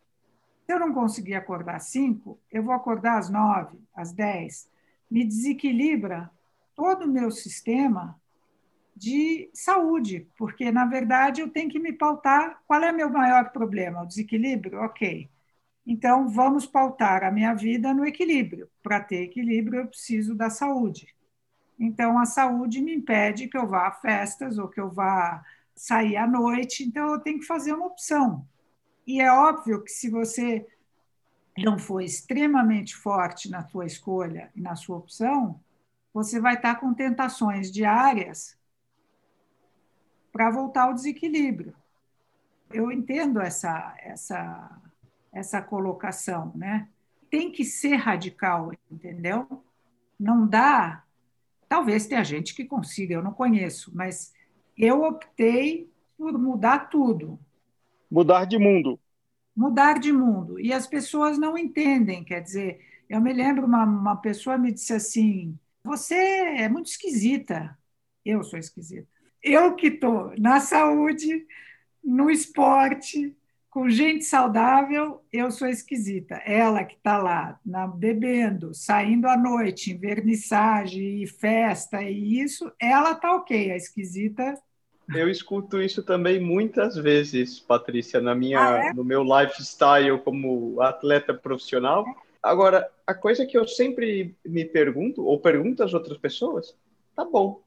Se 0.65 0.73
eu 0.73 0.79
não 0.79 0.93
conseguir 0.93 1.35
acordar 1.35 1.75
às 1.75 1.83
cinco, 1.83 2.39
eu 2.51 2.63
vou 2.63 2.73
acordar 2.73 3.17
às 3.17 3.29
nove, 3.29 3.77
às 3.95 4.11
dez. 4.11 4.69
Me 5.09 5.23
desequilibra 5.23 6.31
todo 6.75 7.05
o 7.05 7.07
meu 7.07 7.29
sistema 7.29 8.19
de 8.99 9.49
saúde, 9.53 10.27
porque, 10.37 10.71
na 10.71 10.85
verdade, 10.85 11.39
eu 11.39 11.49
tenho 11.49 11.69
que 11.69 11.79
me 11.79 11.93
pautar 11.93 12.61
qual 12.67 12.83
é 12.83 12.91
meu 12.91 13.09
maior 13.09 13.51
problema? 13.51 14.03
O 14.03 14.05
desequilíbrio? 14.05 14.81
Ok. 14.81 15.29
Então, 15.87 16.27
vamos 16.27 16.65
pautar 16.65 17.23
a 17.23 17.31
minha 17.31 17.53
vida 17.53 17.93
no 17.93 18.05
equilíbrio. 18.05 18.69
Para 18.83 18.99
ter 18.99 19.23
equilíbrio, 19.23 19.81
eu 19.81 19.87
preciso 19.87 20.35
da 20.35 20.49
saúde. 20.49 21.15
Então, 21.79 22.19
a 22.19 22.25
saúde 22.25 22.81
me 22.81 22.93
impede 22.93 23.47
que 23.47 23.57
eu 23.57 23.65
vá 23.65 23.87
a 23.87 23.91
festas 23.91 24.57
ou 24.57 24.67
que 24.67 24.81
eu 24.81 24.91
vá 24.91 25.41
sair 25.73 26.17
à 26.17 26.27
noite, 26.27 26.83
então 26.83 27.13
eu 27.13 27.19
tenho 27.19 27.39
que 27.39 27.45
fazer 27.45 27.71
uma 27.71 27.87
opção. 27.87 28.45
E 29.07 29.21
é 29.21 29.31
óbvio 29.31 29.81
que 29.81 29.89
se 29.89 30.09
você 30.09 30.67
não 31.57 31.79
for 31.79 32.01
extremamente 32.01 32.95
forte 32.97 33.49
na 33.49 33.65
sua 33.69 33.85
escolha 33.85 34.51
e 34.53 34.59
na 34.61 34.75
sua 34.75 34.97
opção, 34.97 35.61
você 36.13 36.39
vai 36.39 36.55
estar 36.55 36.75
com 36.75 36.93
tentações 36.93 37.71
diárias 37.71 38.58
para 40.39 40.51
voltar 40.51 40.83
ao 40.83 40.93
desequilíbrio. 40.93 41.75
Eu 42.71 42.89
entendo 42.89 43.41
essa, 43.41 43.93
essa, 43.99 44.81
essa 45.33 45.61
colocação, 45.61 46.53
né? 46.55 46.87
Tem 47.29 47.51
que 47.51 47.65
ser 47.65 47.95
radical, 47.95 48.71
entendeu? 48.89 49.45
Não 50.17 50.47
dá 50.47 51.03
Talvez 51.67 52.07
tenha 52.07 52.23
gente 52.23 52.55
que 52.55 52.63
consiga, 52.63 53.15
eu 53.15 53.21
não 53.21 53.33
conheço, 53.33 53.91
mas 53.93 54.33
eu 54.77 55.03
optei 55.03 55.91
por 56.17 56.31
mudar 56.39 56.89
tudo. 56.89 57.37
Mudar 58.09 58.45
de 58.45 58.57
mundo. 58.57 58.97
Mudar 59.53 59.99
de 59.99 60.13
mundo. 60.13 60.57
E 60.57 60.71
as 60.71 60.87
pessoas 60.87 61.37
não 61.37 61.57
entendem, 61.57 62.23
quer 62.23 62.39
dizer, 62.39 62.79
eu 63.09 63.19
me 63.19 63.33
lembro, 63.33 63.65
uma, 63.67 63.83
uma 63.83 64.15
pessoa 64.15 64.57
me 64.57 64.71
disse 64.71 64.93
assim: 64.93 65.59
você 65.83 66.15
é 66.15 66.69
muito 66.69 66.87
esquisita. 66.87 67.77
Eu 68.25 68.41
sou 68.41 68.57
esquisita. 68.57 69.18
Eu 69.41 69.75
que 69.75 69.87
estou 69.87 70.33
na 70.37 70.59
saúde, 70.59 71.45
no 72.03 72.29
esporte, 72.29 73.35
com 73.69 73.89
gente 73.89 74.25
saudável, 74.25 75.23
eu 75.31 75.51
sou 75.51 75.67
esquisita. 75.67 76.35
Ela 76.45 76.83
que 76.83 76.95
está 76.95 77.17
lá 77.17 77.59
na, 77.65 77.87
bebendo, 77.87 78.73
saindo 78.73 79.27
à 79.27 79.37
noite, 79.37 79.91
em 79.91 79.97
vernissagem 79.97 81.21
e 81.21 81.27
festa 81.27 82.01
e 82.01 82.41
isso, 82.41 82.71
ela 82.79 83.11
está 83.11 83.35
ok. 83.35 83.71
A 83.71 83.75
esquisita. 83.75 84.57
Eu 85.15 85.29
escuto 85.29 85.81
isso 85.81 86.03
também 86.03 86.39
muitas 86.39 86.95
vezes, 86.95 87.59
Patrícia, 87.59 88.19
na 88.19 88.35
minha, 88.35 88.59
ah, 88.59 88.85
é? 88.85 88.93
no 88.93 89.03
meu 89.03 89.23
lifestyle 89.23 90.19
como 90.19 90.81
atleta 90.81 91.33
profissional. 91.33 92.05
Agora, 92.41 92.87
a 93.05 93.13
coisa 93.13 93.45
que 93.45 93.57
eu 93.57 93.67
sempre 93.67 94.35
me 94.45 94.65
pergunto, 94.65 95.25
ou 95.25 95.39
pergunto 95.39 95.83
às 95.83 95.93
outras 95.93 96.17
pessoas, 96.17 96.75
tá 97.15 97.25
bom, 97.25 97.61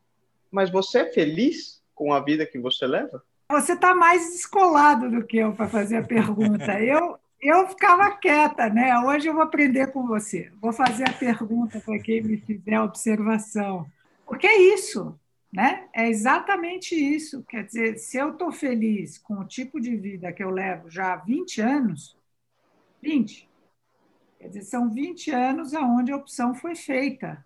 mas 0.52 0.70
você 0.70 1.00
é 1.00 1.12
feliz 1.12 1.82
com 1.94 2.12
a 2.12 2.20
vida 2.20 2.46
que 2.46 2.58
você 2.58 2.86
leva? 2.86 3.24
Você 3.50 3.72
está 3.72 3.94
mais 3.94 4.32
descolado 4.32 5.10
do 5.10 5.24
que 5.24 5.38
eu 5.38 5.52
para 5.54 5.68
fazer 5.68 5.96
a 5.96 6.02
pergunta. 6.02 6.78
Eu, 6.80 7.18
eu 7.40 7.66
ficava 7.68 8.16
quieta, 8.16 8.68
né? 8.68 8.96
Hoje 9.00 9.26
eu 9.26 9.34
vou 9.34 9.42
aprender 9.42 9.90
com 9.90 10.06
você. 10.06 10.52
Vou 10.60 10.72
fazer 10.72 11.08
a 11.08 11.12
pergunta 11.12 11.80
para 11.80 11.98
quem 11.98 12.22
me 12.22 12.36
fizer 12.36 12.74
a 12.74 12.84
observação. 12.84 13.84
Porque 14.24 14.46
é 14.46 14.60
isso, 14.74 15.18
né? 15.52 15.88
É 15.92 16.08
exatamente 16.08 16.94
isso. 16.94 17.42
Quer 17.42 17.64
dizer, 17.64 17.98
se 17.98 18.16
eu 18.16 18.30
estou 18.30 18.52
feliz 18.52 19.18
com 19.18 19.40
o 19.40 19.44
tipo 19.44 19.80
de 19.80 19.96
vida 19.96 20.32
que 20.32 20.42
eu 20.42 20.50
levo 20.50 20.88
já 20.88 21.14
há 21.14 21.16
20 21.16 21.60
anos, 21.60 22.16
20, 23.02 23.48
quer 24.38 24.48
dizer, 24.48 24.62
são 24.62 24.88
20 24.88 25.32
anos 25.32 25.74
aonde 25.74 26.12
a 26.12 26.16
opção 26.16 26.54
foi 26.54 26.76
feita. 26.76 27.44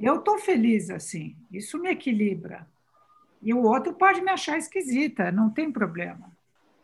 Eu 0.00 0.16
estou 0.16 0.38
feliz 0.38 0.88
assim, 0.88 1.36
isso 1.52 1.78
me 1.78 1.90
equilibra. 1.90 2.66
E 3.42 3.52
o 3.52 3.62
outro 3.62 3.92
pode 3.92 4.20
me 4.20 4.30
achar 4.30 4.56
esquisita, 4.56 5.30
não 5.30 5.50
tem 5.50 5.70
problema. 5.70 6.32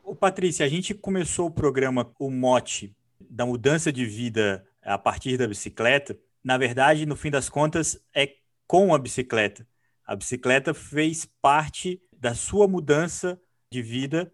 Ô, 0.05 0.15
Patrícia, 0.15 0.65
a 0.65 0.69
gente 0.69 0.95
começou 0.95 1.47
o 1.47 1.51
programa 1.51 2.11
o 2.19 2.31
mote 2.31 2.95
da 3.19 3.47
mudança 3.47 3.93
de 3.93 4.05
vida 4.05 4.67
a 4.83 4.99
partir 4.99 5.37
da 5.37 5.49
bicicleta. 5.49 6.17
Na 6.45 6.59
verdade, 6.59 7.07
no 7.07 7.17
fim 7.17 7.31
das 7.31 7.49
contas, 7.49 7.99
é 8.15 8.35
com 8.67 8.95
a 8.95 8.99
bicicleta. 8.99 9.67
A 10.07 10.15
bicicleta 10.15 10.73
fez 10.73 11.25
parte 11.43 12.01
da 12.13 12.35
sua 12.35 12.69
mudança 12.69 13.41
de 13.71 13.83
vida. 13.83 14.33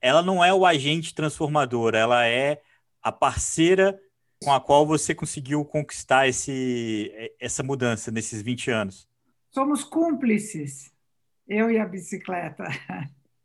Ela 0.00 0.22
não 0.22 0.44
é 0.44 0.52
o 0.52 0.66
agente 0.66 1.14
transformador, 1.14 1.94
ela 1.94 2.26
é 2.26 2.60
a 3.02 3.10
parceira 3.10 3.98
com 4.42 4.52
a 4.52 4.60
qual 4.60 4.86
você 4.86 5.14
conseguiu 5.14 5.64
conquistar 5.64 6.28
esse, 6.28 7.12
essa 7.40 7.62
mudança 7.62 8.10
nesses 8.10 8.42
20 8.42 8.70
anos. 8.70 9.08
Somos 9.50 9.82
cúmplices 9.82 10.92
eu 11.48 11.70
e 11.70 11.78
a 11.78 11.86
bicicleta. 11.86 12.64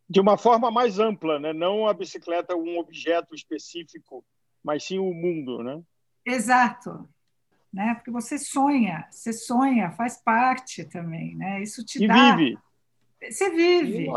De 0.09 0.19
uma 0.19 0.37
forma 0.37 0.69
mais 0.69 0.99
ampla, 0.99 1.39
né? 1.39 1.53
não 1.53 1.87
a 1.87 1.93
bicicleta 1.93 2.55
um 2.55 2.77
objeto 2.77 3.33
específico, 3.33 4.25
mas 4.61 4.83
sim 4.83 4.99
o 4.99 5.13
mundo, 5.13 5.63
né? 5.63 5.81
Exato. 6.25 7.07
Né? 7.71 7.95
Porque 7.95 8.11
você 8.11 8.37
sonha, 8.37 9.07
você 9.09 9.31
sonha, 9.31 9.91
faz 9.91 10.21
parte 10.21 10.83
também, 10.83 11.35
né? 11.37 11.61
Isso 11.61 11.85
te 11.85 12.03
e 12.03 12.07
dá. 12.07 12.35
vive. 12.35 12.57
Você 13.23 13.49
vive. 13.51 14.07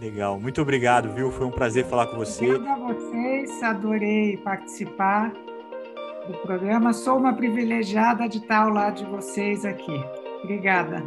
Legal, 0.00 0.38
muito 0.38 0.62
obrigado, 0.62 1.12
viu? 1.12 1.32
Foi 1.32 1.44
um 1.44 1.50
prazer 1.50 1.84
falar 1.86 2.06
com 2.06 2.16
você. 2.16 2.48
Obrigada 2.48 2.84
a 2.84 2.92
vocês, 2.92 3.62
adorei 3.64 4.36
participar 4.36 5.32
do 6.26 6.34
programa. 6.38 6.92
Sou 6.92 7.18
uma 7.18 7.32
privilegiada 7.32 8.28
de 8.28 8.38
estar 8.38 8.62
ao 8.64 8.70
lado 8.70 8.96
de 8.96 9.04
vocês 9.04 9.64
aqui. 9.64 10.02
Obrigada. 10.42 11.02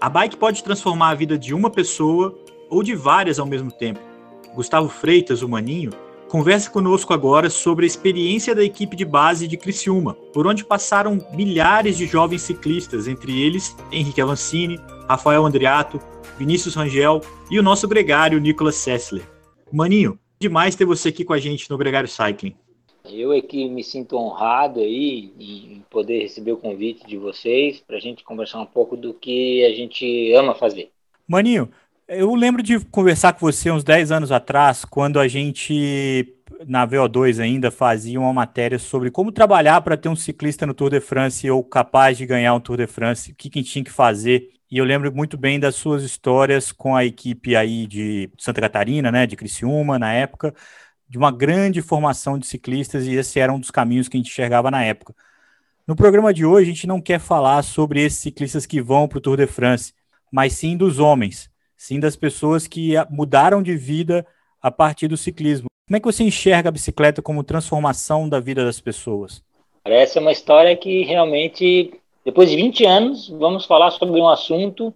A 0.00 0.08
bike 0.08 0.36
pode 0.36 0.64
transformar 0.64 1.10
a 1.10 1.14
vida 1.14 1.36
de 1.36 1.52
uma 1.52 1.68
pessoa 1.68 2.34
ou 2.68 2.82
de 2.82 2.94
várias 2.94 3.38
ao 3.38 3.46
mesmo 3.46 3.70
tempo. 3.70 4.00
Gustavo 4.54 4.88
Freitas, 4.88 5.42
o 5.42 5.48
Maninho, 5.48 5.90
conversa 6.28 6.70
conosco 6.70 7.14
agora 7.14 7.48
sobre 7.48 7.84
a 7.84 7.86
experiência 7.86 8.54
da 8.54 8.62
equipe 8.62 8.94
de 8.94 9.04
base 9.04 9.48
de 9.48 9.56
Criciúma, 9.56 10.14
por 10.32 10.46
onde 10.46 10.64
passaram 10.64 11.18
milhares 11.32 11.96
de 11.96 12.06
jovens 12.06 12.42
ciclistas, 12.42 13.08
entre 13.08 13.40
eles 13.40 13.74
Henrique 13.90 14.20
Avancini, 14.20 14.78
Rafael 15.08 15.44
Andriato, 15.44 16.00
Vinícius 16.38 16.74
Rangel 16.74 17.20
e 17.50 17.58
o 17.58 17.62
nosso 17.62 17.88
gregário 17.88 18.38
Nicolas 18.38 18.76
Sessler. 18.76 19.26
Maninho, 19.72 20.18
demais 20.38 20.76
ter 20.76 20.84
você 20.84 21.08
aqui 21.08 21.24
com 21.24 21.32
a 21.32 21.38
gente 21.38 21.68
no 21.70 21.78
Gregário 21.78 22.08
Cycling. 22.08 22.54
Eu 23.10 23.32
é 23.32 23.40
que 23.40 23.68
me 23.68 23.82
sinto 23.82 24.16
honrado 24.16 24.80
aí 24.80 25.32
em 25.38 25.82
poder 25.88 26.20
receber 26.20 26.52
o 26.52 26.58
convite 26.58 27.06
de 27.06 27.16
vocês 27.16 27.80
para 27.80 27.96
a 27.96 28.00
gente 28.00 28.22
conversar 28.22 28.60
um 28.60 28.66
pouco 28.66 28.96
do 28.96 29.14
que 29.14 29.64
a 29.64 29.74
gente 29.74 30.32
ama 30.34 30.54
fazer. 30.54 30.90
Maninho, 31.26 31.70
eu 32.08 32.34
lembro 32.34 32.62
de 32.62 32.80
conversar 32.80 33.34
com 33.34 33.40
você 33.40 33.70
uns 33.70 33.84
10 33.84 34.10
anos 34.10 34.32
atrás, 34.32 34.84
quando 34.84 35.20
a 35.20 35.28
gente, 35.28 36.34
na 36.66 36.86
VO2 36.86 37.38
ainda, 37.38 37.70
fazia 37.70 38.18
uma 38.18 38.32
matéria 38.32 38.78
sobre 38.78 39.10
como 39.10 39.30
trabalhar 39.30 39.82
para 39.82 39.96
ter 39.96 40.08
um 40.08 40.16
ciclista 40.16 40.66
no 40.66 40.72
Tour 40.72 40.90
de 40.90 41.00
France 41.00 41.48
ou 41.50 41.62
capaz 41.62 42.16
de 42.16 42.24
ganhar 42.24 42.54
um 42.54 42.60
Tour 42.60 42.78
de 42.78 42.86
France, 42.86 43.32
o 43.32 43.34
que, 43.34 43.50
que 43.50 43.62
tinha 43.62 43.84
que 43.84 43.90
fazer. 43.90 44.48
E 44.70 44.78
eu 44.78 44.84
lembro 44.86 45.14
muito 45.14 45.36
bem 45.36 45.60
das 45.60 45.74
suas 45.74 46.02
histórias 46.02 46.72
com 46.72 46.96
a 46.96 47.04
equipe 47.04 47.54
aí 47.54 47.86
de 47.86 48.30
Santa 48.38 48.60
Catarina, 48.62 49.12
né, 49.12 49.26
de 49.26 49.36
Criciúma, 49.36 49.98
na 49.98 50.12
época, 50.12 50.54
de 51.08 51.18
uma 51.18 51.30
grande 51.30 51.82
formação 51.82 52.38
de 52.38 52.46
ciclistas, 52.46 53.06
e 53.06 53.14
esse 53.14 53.38
era 53.38 53.52
um 53.52 53.60
dos 53.60 53.70
caminhos 53.70 54.08
que 54.08 54.16
a 54.16 54.18
gente 54.18 54.30
enxergava 54.30 54.70
na 54.70 54.82
época. 54.82 55.14
No 55.86 55.94
programa 55.96 56.32
de 56.32 56.44
hoje, 56.44 56.70
a 56.70 56.74
gente 56.74 56.86
não 56.86 57.00
quer 57.02 57.18
falar 57.20 57.62
sobre 57.62 58.02
esses 58.02 58.18
ciclistas 58.18 58.64
que 58.66 58.80
vão 58.80 59.06
para 59.08 59.18
o 59.18 59.20
Tour 59.20 59.36
de 59.36 59.46
France, 59.46 59.92
mas 60.32 60.54
sim 60.54 60.76
dos 60.76 60.98
homens 60.98 61.50
sim 61.78 62.00
das 62.00 62.16
pessoas 62.16 62.66
que 62.66 62.94
mudaram 63.08 63.62
de 63.62 63.76
vida 63.76 64.26
a 64.60 64.70
partir 64.70 65.06
do 65.06 65.16
ciclismo. 65.16 65.68
Como 65.86 65.96
é 65.96 66.00
que 66.00 66.06
você 66.06 66.24
enxerga 66.24 66.68
a 66.68 66.72
bicicleta 66.72 67.22
como 67.22 67.44
transformação 67.44 68.28
da 68.28 68.40
vida 68.40 68.64
das 68.64 68.80
pessoas? 68.80 69.42
Essa 69.84 70.18
é 70.18 70.20
uma 70.20 70.32
história 70.32 70.76
que 70.76 71.04
realmente, 71.04 71.94
depois 72.24 72.50
de 72.50 72.56
20 72.56 72.84
anos, 72.84 73.28
vamos 73.30 73.64
falar 73.64 73.92
sobre 73.92 74.20
um 74.20 74.28
assunto 74.28 74.92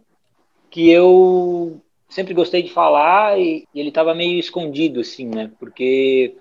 que 0.70 0.90
eu 0.90 1.80
sempre 2.08 2.34
gostei 2.34 2.62
de 2.62 2.70
falar 2.70 3.38
e, 3.38 3.64
ele 3.74 3.88
estava 3.88 4.14
meio 4.14 4.38
escondido, 4.38 5.00
assim, 5.00 5.26
né? 5.26 5.50
Porque 5.58 6.34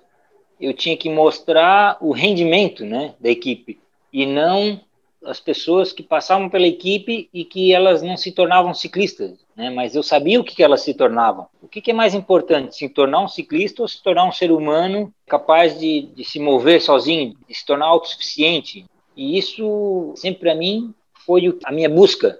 eu 0.59 0.73
tinha 0.73 0.97
que 0.97 1.09
mostrar 1.09 1.97
o 2.01 2.11
rendimento, 2.11 2.83
né, 2.83 3.15
da 3.19 3.29
equipe 3.29 3.79
e 4.11 4.25
não 4.25 4.81
as 5.23 5.39
pessoas 5.39 5.93
que 5.93 6.01
passavam 6.01 6.49
pela 6.49 6.67
equipe 6.67 7.29
e 7.33 7.45
que 7.45 7.73
elas 7.73 8.01
não 8.01 8.17
se 8.17 8.31
tornavam 8.31 8.73
ciclistas, 8.73 9.39
né? 9.55 9.69
Mas 9.69 9.95
eu 9.95 10.01
sabia 10.01 10.39
o 10.39 10.43
que, 10.43 10.55
que 10.55 10.63
elas 10.63 10.81
se 10.81 10.93
tornavam. 10.93 11.47
O 11.61 11.67
que, 11.67 11.81
que, 11.81 11.91
é 11.91 11.93
mais 11.93 12.13
importante, 12.13 12.75
se 12.75 12.89
tornar 12.89 13.21
um 13.21 13.27
ciclista 13.27 13.81
ou 13.81 13.87
se 13.87 14.01
tornar 14.01 14.25
um 14.25 14.31
ser 14.31 14.51
humano 14.51 15.13
capaz 15.27 15.79
de, 15.79 16.03
de 16.13 16.23
se 16.23 16.39
mover 16.39 16.81
sozinho, 16.81 17.35
de 17.47 17.53
se 17.53 17.65
tornar 17.65 17.85
autossuficiente? 17.85 18.85
E 19.15 19.37
isso 19.37 20.13
sempre 20.15 20.41
para 20.41 20.55
mim 20.55 20.93
foi 21.25 21.57
a 21.63 21.71
minha 21.71 21.89
busca. 21.89 22.39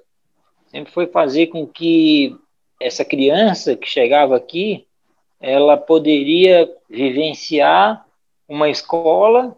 Sempre 0.68 0.92
foi 0.92 1.06
fazer 1.06 1.48
com 1.48 1.68
que 1.68 2.36
essa 2.80 3.06
criança 3.06 3.76
que 3.76 3.88
chegava 3.88 4.36
aqui, 4.36 4.88
ela 5.40 5.78
poderia 5.78 6.72
vivenciar 6.90 8.06
uma 8.48 8.70
escola 8.70 9.56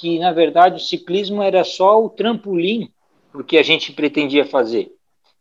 que, 0.00 0.18
na 0.18 0.32
verdade, 0.32 0.76
o 0.76 0.84
ciclismo 0.84 1.42
era 1.42 1.62
só 1.62 2.02
o 2.02 2.08
trampolim 2.08 2.90
do 3.34 3.44
que 3.44 3.58
a 3.58 3.62
gente 3.62 3.92
pretendia 3.92 4.46
fazer. 4.46 4.90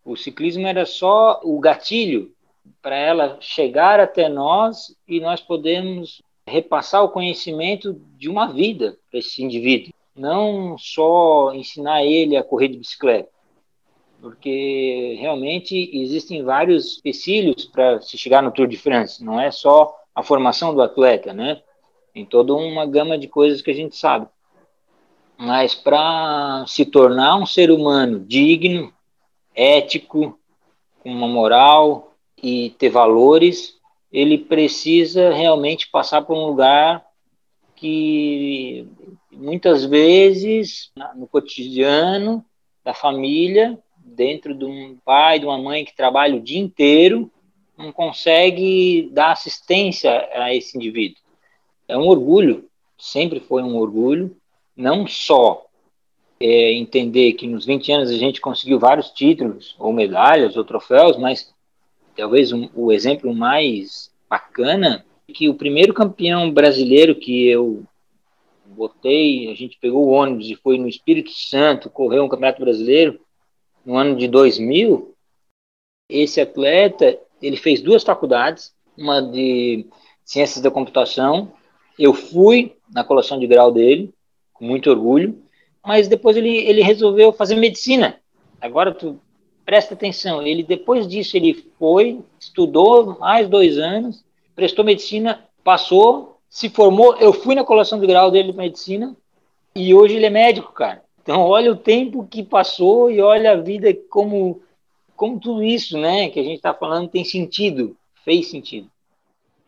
O 0.03 0.17
ciclismo 0.17 0.67
era 0.67 0.85
só 0.85 1.39
o 1.43 1.57
gatilho 1.61 2.33
para 2.81 2.97
ela 2.97 3.37
chegar 3.39 4.01
até 4.01 4.27
nós 4.27 4.93
e 5.07 5.21
nós 5.21 5.39
podemos 5.39 6.21
repassar 6.45 7.03
o 7.05 7.09
conhecimento 7.09 7.93
de 8.17 8.27
uma 8.27 8.51
vida 8.51 8.97
para 9.09 9.19
esse 9.19 9.41
indivíduo, 9.41 9.93
não 10.13 10.77
só 10.77 11.53
ensinar 11.53 12.03
ele 12.03 12.35
a 12.35 12.43
correr 12.43 12.67
de 12.67 12.79
bicicleta, 12.79 13.29
porque 14.19 15.15
realmente 15.19 15.89
existem 15.93 16.43
vários 16.43 16.97
empecilhos 16.97 17.65
para 17.65 18.01
se 18.01 18.17
chegar 18.17 18.43
no 18.43 18.51
Tour 18.51 18.67
de 18.67 18.77
France, 18.77 19.23
não 19.23 19.39
é 19.39 19.51
só 19.51 19.95
a 20.13 20.21
formação 20.21 20.73
do 20.73 20.81
atleta, 20.81 21.33
né? 21.33 21.61
Tem 22.13 22.25
toda 22.25 22.53
uma 22.53 22.85
gama 22.85 23.17
de 23.17 23.27
coisas 23.27 23.61
que 23.61 23.71
a 23.71 23.75
gente 23.75 23.95
sabe 23.95 24.27
mas 25.41 25.73
para 25.73 26.65
se 26.67 26.85
tornar 26.85 27.37
um 27.37 27.45
ser 27.45 27.71
humano 27.71 28.19
digno, 28.19 28.93
ético, 29.55 30.37
com 30.99 31.09
uma 31.09 31.29
moral 31.29 32.13
e 32.43 32.71
ter 32.71 32.89
valores, 32.89 33.77
ele 34.11 34.37
precisa 34.37 35.31
realmente 35.31 35.89
passar 35.89 36.23
por 36.23 36.35
um 36.35 36.47
lugar 36.47 37.05
que 37.73 38.85
muitas 39.31 39.85
vezes 39.85 40.91
no 41.15 41.25
cotidiano 41.25 42.43
da 42.83 42.93
família, 42.93 43.79
dentro 43.95 44.53
de 44.53 44.65
um 44.65 44.97
pai, 45.05 45.39
de 45.39 45.45
uma 45.45 45.57
mãe 45.57 45.85
que 45.85 45.95
trabalha 45.95 46.35
o 46.35 46.41
dia 46.41 46.59
inteiro, 46.59 47.31
não 47.77 47.93
consegue 47.93 49.09
dar 49.13 49.31
assistência 49.31 50.27
a 50.33 50.53
esse 50.53 50.75
indivíduo. 50.75 51.21
É 51.87 51.97
um 51.97 52.09
orgulho, 52.09 52.69
sempre 52.97 53.39
foi 53.39 53.63
um 53.63 53.77
orgulho, 53.77 54.35
não 54.79 55.05
só 55.05 55.65
é, 56.39 56.71
entender 56.71 57.33
que 57.33 57.45
nos 57.45 57.65
20 57.65 57.91
anos 57.91 58.09
a 58.09 58.17
gente 58.17 58.39
conseguiu 58.39 58.79
vários 58.79 59.11
títulos, 59.11 59.75
ou 59.77 59.91
medalhas, 59.91 60.55
ou 60.55 60.63
troféus, 60.63 61.17
mas 61.17 61.53
talvez 62.15 62.53
um, 62.53 62.69
o 62.73 62.89
exemplo 62.89 63.35
mais 63.35 64.09
bacana 64.29 65.05
é 65.27 65.33
que 65.33 65.49
o 65.49 65.53
primeiro 65.53 65.93
campeão 65.93 66.49
brasileiro 66.49 67.13
que 67.13 67.45
eu 67.47 67.83
botei, 68.65 69.51
a 69.51 69.53
gente 69.53 69.77
pegou 69.81 70.07
o 70.07 70.11
ônibus 70.11 70.49
e 70.49 70.55
foi 70.55 70.77
no 70.77 70.87
Espírito 70.87 71.31
Santo, 71.31 71.89
correu 71.89 72.23
um 72.23 72.29
campeonato 72.29 72.61
brasileiro 72.61 73.19
no 73.85 73.97
ano 73.97 74.15
de 74.15 74.29
2000. 74.29 75.13
Esse 76.07 76.39
atleta, 76.39 77.19
ele 77.41 77.57
fez 77.57 77.81
duas 77.81 78.01
faculdades, 78.01 78.73
uma 78.97 79.21
de 79.21 79.85
ciências 80.23 80.63
da 80.63 80.71
computação. 80.71 81.51
Eu 81.97 82.13
fui 82.13 82.77
na 82.89 83.03
colação 83.03 83.37
de 83.37 83.45
grau 83.45 83.73
dele 83.73 84.13
com 84.59 84.65
muito 84.65 84.91
orgulho, 84.91 85.41
mas 85.83 86.07
depois 86.07 86.37
ele, 86.37 86.55
ele 86.57 86.83
resolveu 86.83 87.31
fazer 87.31 87.55
medicina. 87.55 88.19
Agora 88.61 88.93
tu 88.93 89.19
presta 89.65 89.93
atenção, 89.93 90.41
ele 90.41 90.61
depois 90.61 91.07
disso 91.07 91.37
ele 91.37 91.65
foi, 91.79 92.19
estudou 92.39 93.17
mais 93.17 93.47
dois 93.47 93.77
anos, 93.77 94.23
prestou 94.55 94.83
medicina, 94.83 95.45
passou, 95.63 96.39
se 96.49 96.69
formou, 96.69 97.15
eu 97.17 97.31
fui 97.31 97.55
na 97.55 97.63
colação 97.63 97.99
de 97.99 98.07
grau 98.07 98.29
dele 98.29 98.51
de 98.51 98.57
medicina 98.57 99.15
e 99.75 99.93
hoje 99.93 100.15
ele 100.15 100.25
é 100.25 100.29
médico, 100.29 100.73
cara. 100.73 101.03
Então 101.21 101.41
olha 101.41 101.71
o 101.71 101.75
tempo 101.75 102.27
que 102.29 102.43
passou 102.43 103.09
e 103.09 103.21
olha 103.21 103.51
a 103.51 103.55
vida 103.55 103.95
como 104.09 104.61
como 105.15 105.37
tudo 105.37 105.61
isso, 105.61 105.97
né, 105.97 106.29
que 106.29 106.39
a 106.39 106.43
gente 106.43 106.55
está 106.55 106.73
falando 106.73 107.09
tem 107.09 107.25
sentido, 107.25 107.95
fez 108.23 108.49
sentido. 108.49 108.87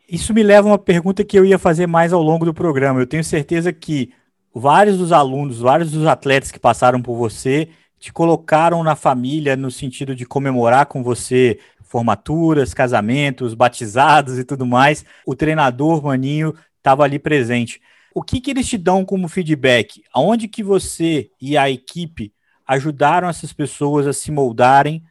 Isso 0.07 0.33
me 0.33 0.43
leva 0.43 0.67
a 0.67 0.71
uma 0.71 0.77
pergunta 0.77 1.23
que 1.23 1.37
eu 1.37 1.45
ia 1.45 1.59
fazer 1.59 1.87
mais 1.87 2.11
ao 2.13 2.21
longo 2.21 2.45
do 2.45 2.53
programa. 2.53 2.99
Eu 2.99 3.07
tenho 3.07 3.23
certeza 3.23 3.71
que 3.71 4.11
vários 4.53 4.97
dos 4.97 5.11
alunos, 5.11 5.59
vários 5.59 5.91
dos 5.91 6.05
atletas 6.05 6.51
que 6.51 6.59
passaram 6.59 7.01
por 7.01 7.15
você 7.15 7.69
te 8.01 8.11
colocaram 8.11 8.83
na 8.83 8.95
família 8.95 9.55
no 9.55 9.69
sentido 9.69 10.15
de 10.15 10.25
comemorar 10.25 10.87
com 10.87 11.03
você 11.03 11.59
formaturas, 11.83 12.73
casamentos, 12.73 13.53
batizados 13.53 14.39
e 14.39 14.43
tudo 14.43 14.65
mais. 14.65 15.05
O 15.25 15.35
treinador 15.35 16.03
Maninho 16.03 16.55
estava 16.77 17.03
ali 17.03 17.19
presente. 17.19 17.79
O 18.15 18.23
que, 18.23 18.41
que 18.41 18.49
eles 18.49 18.67
te 18.67 18.77
dão 18.77 19.05
como 19.05 19.27
feedback? 19.27 20.01
Aonde 20.11 20.47
que 20.47 20.63
você 20.63 21.29
e 21.39 21.55
a 21.55 21.69
equipe 21.69 22.33
ajudaram 22.65 23.29
essas 23.29 23.53
pessoas 23.53 24.07
a 24.07 24.13
se 24.13 24.31
moldarem 24.31 25.03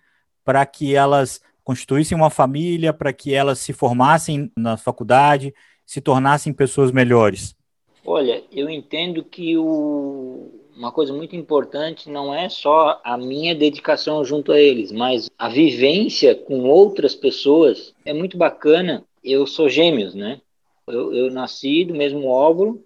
para 0.45 0.67
que 0.67 0.95
elas 0.95 1.41
constituíssem 1.63 2.17
uma 2.17 2.31
família, 2.31 2.93
para 2.93 3.13
que 3.13 3.33
elas 3.33 3.61
se 3.61 3.73
formassem 3.73 4.51
na 4.57 4.77
faculdade, 4.77 5.55
se 5.87 6.01
tornassem 6.01 6.53
pessoas 6.53 6.91
melhores? 6.91 7.55
Olha, 8.13 8.43
eu 8.51 8.69
entendo 8.69 9.23
que 9.23 9.57
o, 9.57 10.51
uma 10.77 10.91
coisa 10.91 11.13
muito 11.13 11.37
importante 11.37 12.11
não 12.11 12.35
é 12.35 12.49
só 12.49 13.01
a 13.05 13.17
minha 13.17 13.55
dedicação 13.55 14.25
junto 14.25 14.51
a 14.51 14.61
eles, 14.61 14.91
mas 14.91 15.31
a 15.39 15.49
vivência 15.49 16.35
com 16.35 16.65
outras 16.65 17.15
pessoas 17.15 17.95
é 18.05 18.13
muito 18.13 18.37
bacana. 18.37 19.05
Eu 19.23 19.47
sou 19.47 19.69
gêmeos, 19.69 20.13
né? 20.13 20.41
Eu, 20.89 21.15
eu 21.15 21.31
nasci 21.31 21.85
do 21.85 21.95
mesmo 21.95 22.27
óvulo, 22.27 22.85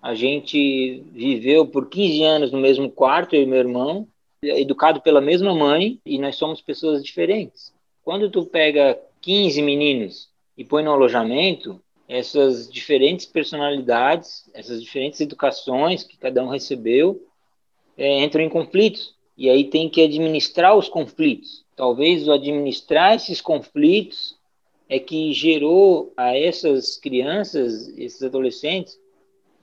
a 0.00 0.14
gente 0.14 1.02
viveu 1.10 1.66
por 1.66 1.88
15 1.88 2.22
anos 2.22 2.52
no 2.52 2.60
mesmo 2.60 2.88
quarto, 2.88 3.34
eu 3.34 3.42
e 3.42 3.46
meu 3.46 3.58
irmão, 3.58 4.06
educado 4.40 5.00
pela 5.00 5.20
mesma 5.20 5.52
mãe, 5.52 5.98
e 6.06 6.16
nós 6.16 6.36
somos 6.36 6.62
pessoas 6.62 7.02
diferentes. 7.02 7.74
Quando 8.04 8.30
tu 8.30 8.46
pega 8.46 8.96
15 9.20 9.60
meninos 9.62 10.28
e 10.56 10.64
põe 10.64 10.84
no 10.84 10.92
alojamento, 10.92 11.82
essas 12.08 12.70
diferentes 12.70 13.26
personalidades, 13.26 14.48
essas 14.52 14.82
diferentes 14.82 15.20
educações 15.20 16.04
que 16.04 16.16
cada 16.16 16.42
um 16.42 16.48
recebeu, 16.48 17.26
é, 17.96 18.22
entram 18.22 18.42
em 18.42 18.48
conflitos. 18.48 19.14
E 19.36 19.48
aí 19.48 19.64
tem 19.64 19.88
que 19.88 20.02
administrar 20.02 20.76
os 20.76 20.88
conflitos. 20.88 21.64
Talvez 21.74 22.28
o 22.28 22.32
administrar 22.32 23.14
esses 23.14 23.40
conflitos 23.40 24.36
é 24.88 24.98
que 24.98 25.32
gerou 25.32 26.12
a 26.16 26.36
essas 26.36 26.96
crianças, 26.96 27.88
esses 27.98 28.22
adolescentes, 28.22 28.98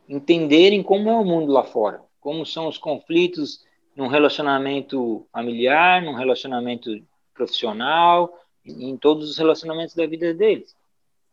entenderem 0.10 0.84
como 0.84 1.10
é 1.10 1.14
o 1.14 1.24
mundo 1.24 1.52
lá 1.52 1.64
fora, 1.64 2.02
como 2.20 2.46
são 2.46 2.68
os 2.68 2.78
conflitos 2.78 3.64
num 3.96 4.08
relacionamento 4.08 5.26
familiar, 5.32 6.02
num 6.02 6.16
relacionamento 6.16 7.02
profissional, 7.34 8.38
em 8.66 8.98
todos 8.98 9.30
os 9.30 9.38
relacionamentos 9.38 9.96
da 9.96 10.06
vida 10.06 10.34
deles 10.34 10.76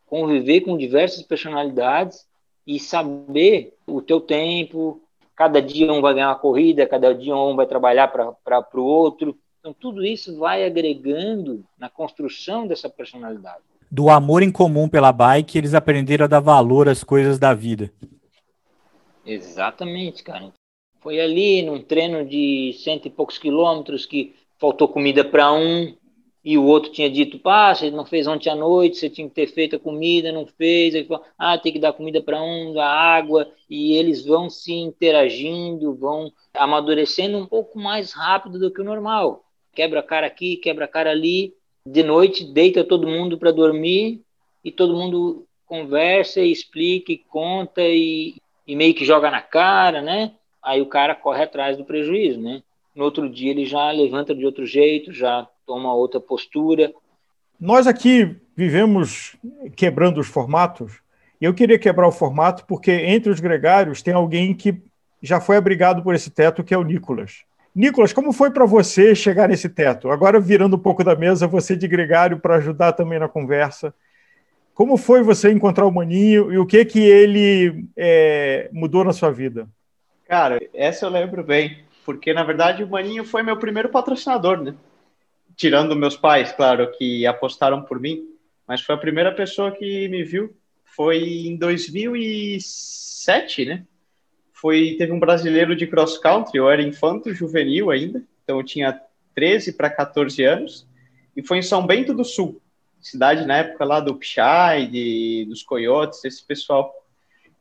conviver 0.09 0.63
com 0.63 0.77
diversas 0.77 1.23
personalidades 1.23 2.27
e 2.67 2.81
saber 2.81 3.75
o 3.87 4.01
teu 4.03 4.21
tempo. 4.21 5.01
Cada 5.37 5.63
dia 5.63 5.93
um 5.93 6.01
vai 6.01 6.15
ganhar 6.15 6.29
uma 6.29 6.39
corrida, 6.39 6.87
cada 6.87 7.15
dia 7.15 7.37
um 7.37 7.55
vai 7.55 7.67
trabalhar 7.67 8.09
para 8.09 8.65
o 8.75 8.85
outro. 8.85 9.39
Então, 9.61 9.73
tudo 9.73 10.05
isso 10.05 10.37
vai 10.39 10.65
agregando 10.65 11.65
na 11.79 11.89
construção 11.89 12.67
dessa 12.67 12.89
personalidade. 12.89 13.63
Do 13.91 14.11
amor 14.11 14.43
em 14.43 14.53
comum 14.53 14.89
pela 14.89 15.13
bike, 15.13 15.57
eles 15.57 15.75
aprenderam 15.75 16.25
a 16.25 16.29
dar 16.29 16.41
valor 16.41 16.89
às 16.89 17.03
coisas 17.03 17.39
da 17.39 17.55
vida. 17.55 17.91
Exatamente, 19.25 20.23
cara. 20.23 20.53
Foi 21.01 21.21
ali 21.21 21.63
num 21.63 21.81
treino 21.81 22.25
de 22.25 22.75
cento 22.83 23.07
e 23.07 23.11
poucos 23.11 23.39
quilômetros 23.39 24.05
que 24.05 24.35
faltou 24.59 24.89
comida 24.89 25.25
para 25.25 25.53
um, 25.53 25.95
e 26.49 26.57
o 26.57 26.65
outro 26.65 26.91
tinha 26.91 27.11
dito, 27.11 27.39
pá, 27.39 27.75
você 27.75 27.91
não 27.91 28.07
fez 28.07 28.27
ontem 28.27 28.49
à 28.49 28.55
noite, 28.55 28.97
você 28.97 29.11
tinha 29.11 29.29
que 29.29 29.35
ter 29.35 29.49
feito 29.49 29.77
a 29.77 29.79
comida, 29.79 30.33
não 30.33 30.47
fez, 30.47 30.95
aí 30.95 31.05
falou, 31.05 31.23
ah, 31.39 31.59
tem 31.59 31.71
que 31.71 31.79
dar 31.79 31.93
comida 31.93 32.23
para 32.23 32.43
um, 32.43 32.81
a 32.81 32.87
água, 32.87 33.53
e 33.69 33.93
eles 33.99 34.25
vão 34.25 34.49
se 34.49 34.73
interagindo, 34.73 35.95
vão 35.95 36.33
amadurecendo 36.55 37.37
um 37.37 37.45
pouco 37.45 37.79
mais 37.79 38.15
rápido 38.15 38.59
do 38.59 38.71
que 38.71 38.81
o 38.81 38.85
normal. 38.85 39.45
Quebra 39.75 40.03
cara 40.03 40.27
aqui, 40.27 40.57
quebra 40.57 40.89
cara 40.89 41.11
ali, 41.11 41.53
de 41.85 42.03
noite 42.03 42.45
deita 42.45 42.83
todo 42.83 43.07
mundo 43.07 43.37
para 43.37 43.53
dormir 43.53 44.23
e 44.65 44.73
todo 44.73 44.97
mundo 44.97 45.47
conversa 45.67 46.41
e 46.41 46.51
explica 46.51 47.13
e 47.13 47.19
conta 47.19 47.83
e, 47.83 48.37
e 48.67 48.75
meio 48.75 48.95
que 48.95 49.05
joga 49.05 49.31
na 49.31 49.43
cara, 49.43 50.01
né? 50.01 50.33
Aí 50.63 50.81
o 50.81 50.87
cara 50.87 51.15
corre 51.15 51.43
atrás 51.43 51.77
do 51.77 51.85
prejuízo, 51.85 52.41
né? 52.41 52.63
No 52.97 53.05
outro 53.05 53.29
dia 53.29 53.51
ele 53.51 53.67
já 53.67 53.91
levanta 53.91 54.35
de 54.35 54.47
outro 54.47 54.65
jeito, 54.65 55.13
já 55.13 55.47
toma 55.69 55.93
outra 55.93 56.19
postura. 56.19 56.91
Nós 57.61 57.87
aqui 57.87 58.35
vivemos 58.57 59.37
quebrando 59.77 60.19
os 60.19 60.27
formatos, 60.27 60.95
e 61.39 61.45
eu 61.45 61.53
queria 61.53 61.79
quebrar 61.79 62.09
o 62.09 62.13
formato 62.13 62.65
porque 62.67 62.91
entre 62.91 63.31
os 63.31 63.39
gregários 63.39 64.03
tem 64.03 64.15
alguém 64.15 64.55
que 64.55 64.83
já 65.23 65.41
foi 65.41 65.59
abrigado 65.59 66.03
por 66.03 66.15
esse 66.15 66.31
teto, 66.31 66.65
que 66.65 66.73
é 66.73 66.79
o 66.79 66.83
Nicolas. 66.83 67.43
Nicolas, 67.75 68.15
como 68.15 68.33
foi 68.33 68.51
para 68.51 68.65
você 68.65 69.15
chegar 69.15 69.49
nesse 69.49 69.69
teto? 69.69 70.11
Agora, 70.11 70.41
virando 70.41 70.77
um 70.77 70.81
pouco 70.81 71.05
da 71.05 71.15
mesa, 71.15 71.47
você 71.47 71.77
de 71.77 71.87
gregário 71.87 72.39
para 72.39 72.57
ajudar 72.57 72.93
também 72.93 73.19
na 73.19 73.29
conversa. 73.29 73.95
Como 74.75 74.97
foi 74.97 75.23
você 75.23 75.53
encontrar 75.53 75.87
o 75.87 75.93
Maninho 75.93 76.51
e 76.51 76.59
o 76.59 76.67
que 76.67 76.85
que 76.85 77.01
ele 77.01 77.85
é, 77.97 78.71
mudou 78.73 79.05
na 79.05 79.13
sua 79.13 79.31
vida? 79.31 79.69
Cara, 80.27 80.59
essa 80.73 81.07
eu 81.07 81.11
lembro 81.11 81.45
bem, 81.45 81.85
porque 82.07 82.33
na 82.33 82.43
verdade 82.43 82.83
o 82.83 82.89
Maninho 82.89 83.25
foi 83.25 83.43
meu 83.43 83.57
primeiro 83.59 83.91
patrocinador, 83.91 84.63
né? 84.63 84.75
Tirando 85.59 85.97
meus 85.97 86.17
pais, 86.17 86.53
claro, 86.53 86.91
que 86.93 87.27
apostaram 87.27 87.83
por 87.83 88.01
mim, 88.01 88.25
mas 88.67 88.81
foi 88.81 88.95
a 88.95 88.99
primeira 88.99 89.35
pessoa 89.35 89.73
que 89.73 90.09
me 90.09 90.23
viu. 90.23 90.57
Foi 90.85 91.19
em 91.19 91.57
2007, 91.57 93.67
né? 93.67 93.85
Foi, 94.53 94.95
teve 94.97 95.13
um 95.13 95.19
brasileiro 95.19 95.75
de 95.75 95.87
cross 95.87 96.17
country, 96.17 96.59
eu 96.59 96.71
era 96.71 96.81
infanto 96.81 97.35
juvenil 97.35 97.91
ainda, 97.91 98.23
então 98.43 98.59
eu 98.59 98.65
tinha 98.65 98.99
13 99.35 99.73
para 99.73 99.91
14 99.91 100.43
anos, 100.45 100.87
e 101.37 101.43
foi 101.43 101.59
em 101.59 101.63
São 101.63 101.85
Bento 101.85 102.15
do 102.15 102.25
Sul, 102.25 102.63
cidade 103.01 103.45
na 103.45 103.59
época 103.59 103.85
lá 103.85 103.99
do 103.99 104.15
Pichai, 104.15 104.87
de, 104.87 105.45
dos 105.49 105.65
Coyotes, 105.65 106.25
esse 106.25 106.45
pessoal. 106.45 106.95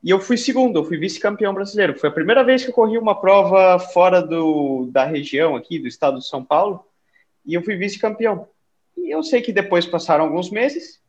E 0.02 0.10
eu 0.10 0.20
fui 0.20 0.36
segundo, 0.36 0.78
eu 0.78 0.84
fui 0.84 0.98
vice-campeão 0.98 1.52
brasileiro. 1.52 1.98
Foi 1.98 2.08
a 2.08 2.12
primeira 2.12 2.44
vez 2.44 2.62
que 2.62 2.70
eu 2.70 2.74
corri 2.74 2.96
uma 2.96 3.20
prova 3.20 3.78
fora 3.78 4.22
do, 4.22 4.88
da 4.92 5.04
região 5.04 5.56
aqui, 5.56 5.78
do 5.78 5.88
estado 5.88 6.18
de 6.18 6.26
São 6.26 6.44
Paulo, 6.44 6.84
e 7.48 7.54
eu 7.54 7.62
fui 7.62 7.76
vice-campeão. 7.76 8.46
E 8.94 9.10
eu 9.10 9.22
sei 9.22 9.40
que 9.40 9.52
depois 9.52 9.86
passaram 9.86 10.24
alguns 10.24 10.50
meses, 10.50 11.00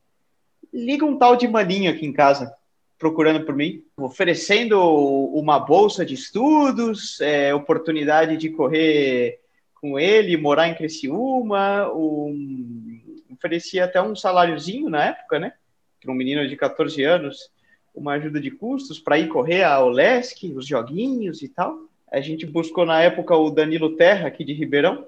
liga 0.74 1.06
um 1.06 1.18
tal 1.18 1.36
de 1.36 1.46
maninho 1.50 1.92
aqui 1.92 2.06
em 2.06 2.14
casa, 2.14 2.56
procurando 2.98 3.46
por 3.46 3.54
mim, 3.54 3.84
oferecendo 3.98 4.80
uma 4.82 5.60
bolsa 5.60 6.06
de 6.06 6.14
estudos, 6.14 7.20
é, 7.20 7.54
oportunidade 7.54 8.38
de 8.38 8.50
correr 8.50 9.40
com 9.76 10.00
ele, 10.00 10.38
morar 10.38 10.70
em 10.70 10.76
Criciúma, 10.76 11.92
um, 11.94 13.02
oferecia 13.32 13.84
até 13.84 14.02
um 14.02 14.16
saláriozinho 14.16 14.90
na 14.90 15.06
época, 15.06 15.40
né? 15.40 15.54
Para 16.02 16.12
um 16.12 16.16
menino 16.16 16.48
de 16.48 16.56
14 16.56 17.04
anos, 17.04 17.50
uma 17.94 18.14
ajuda 18.14 18.40
de 18.40 18.52
custos 18.52 19.00
para 19.00 19.20
ir 19.20 19.28
correr 19.28 19.64
a 19.64 19.84
Olesk, 19.84 20.44
os 20.56 20.66
joguinhos 20.66 21.42
e 21.42 21.50
tal. 21.50 21.78
A 22.12 22.22
gente 22.22 22.46
buscou 22.46 22.86
na 22.86 23.02
época 23.02 23.36
o 23.36 23.50
Danilo 23.50 23.96
Terra, 23.96 24.28
aqui 24.28 24.44
de 24.46 24.54
Ribeirão, 24.54 25.06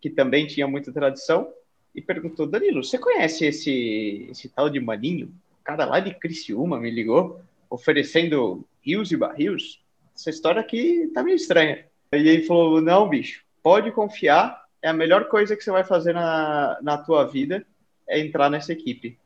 que 0.00 0.10
também 0.10 0.46
tinha 0.46 0.66
muita 0.66 0.92
tradição, 0.92 1.52
e 1.94 2.02
perguntou: 2.02 2.46
Danilo, 2.46 2.82
você 2.82 2.98
conhece 2.98 3.46
esse, 3.46 4.28
esse 4.30 4.48
tal 4.48 4.70
de 4.70 4.80
Maninho? 4.80 5.34
O 5.60 5.64
cara 5.64 5.84
lá 5.84 6.00
de 6.00 6.14
Criciúma 6.14 6.78
me 6.78 6.90
ligou, 6.90 7.40
oferecendo 7.68 8.64
rios 8.80 9.10
e 9.10 9.16
barris. 9.16 9.80
Essa 10.14 10.30
história 10.30 10.60
aqui 10.60 11.10
tá 11.12 11.22
meio 11.22 11.36
estranha. 11.36 11.84
E 12.12 12.16
ele 12.16 12.44
falou: 12.44 12.80
Não, 12.80 13.08
bicho, 13.08 13.44
pode 13.62 13.90
confiar, 13.92 14.64
é 14.80 14.88
a 14.88 14.94
melhor 14.94 15.28
coisa 15.28 15.56
que 15.56 15.62
você 15.62 15.70
vai 15.70 15.84
fazer 15.84 16.12
na, 16.12 16.78
na 16.82 16.98
tua 16.98 17.24
vida 17.24 17.66
é 18.06 18.18
entrar 18.18 18.48
nessa 18.48 18.72
equipe. 18.72 19.18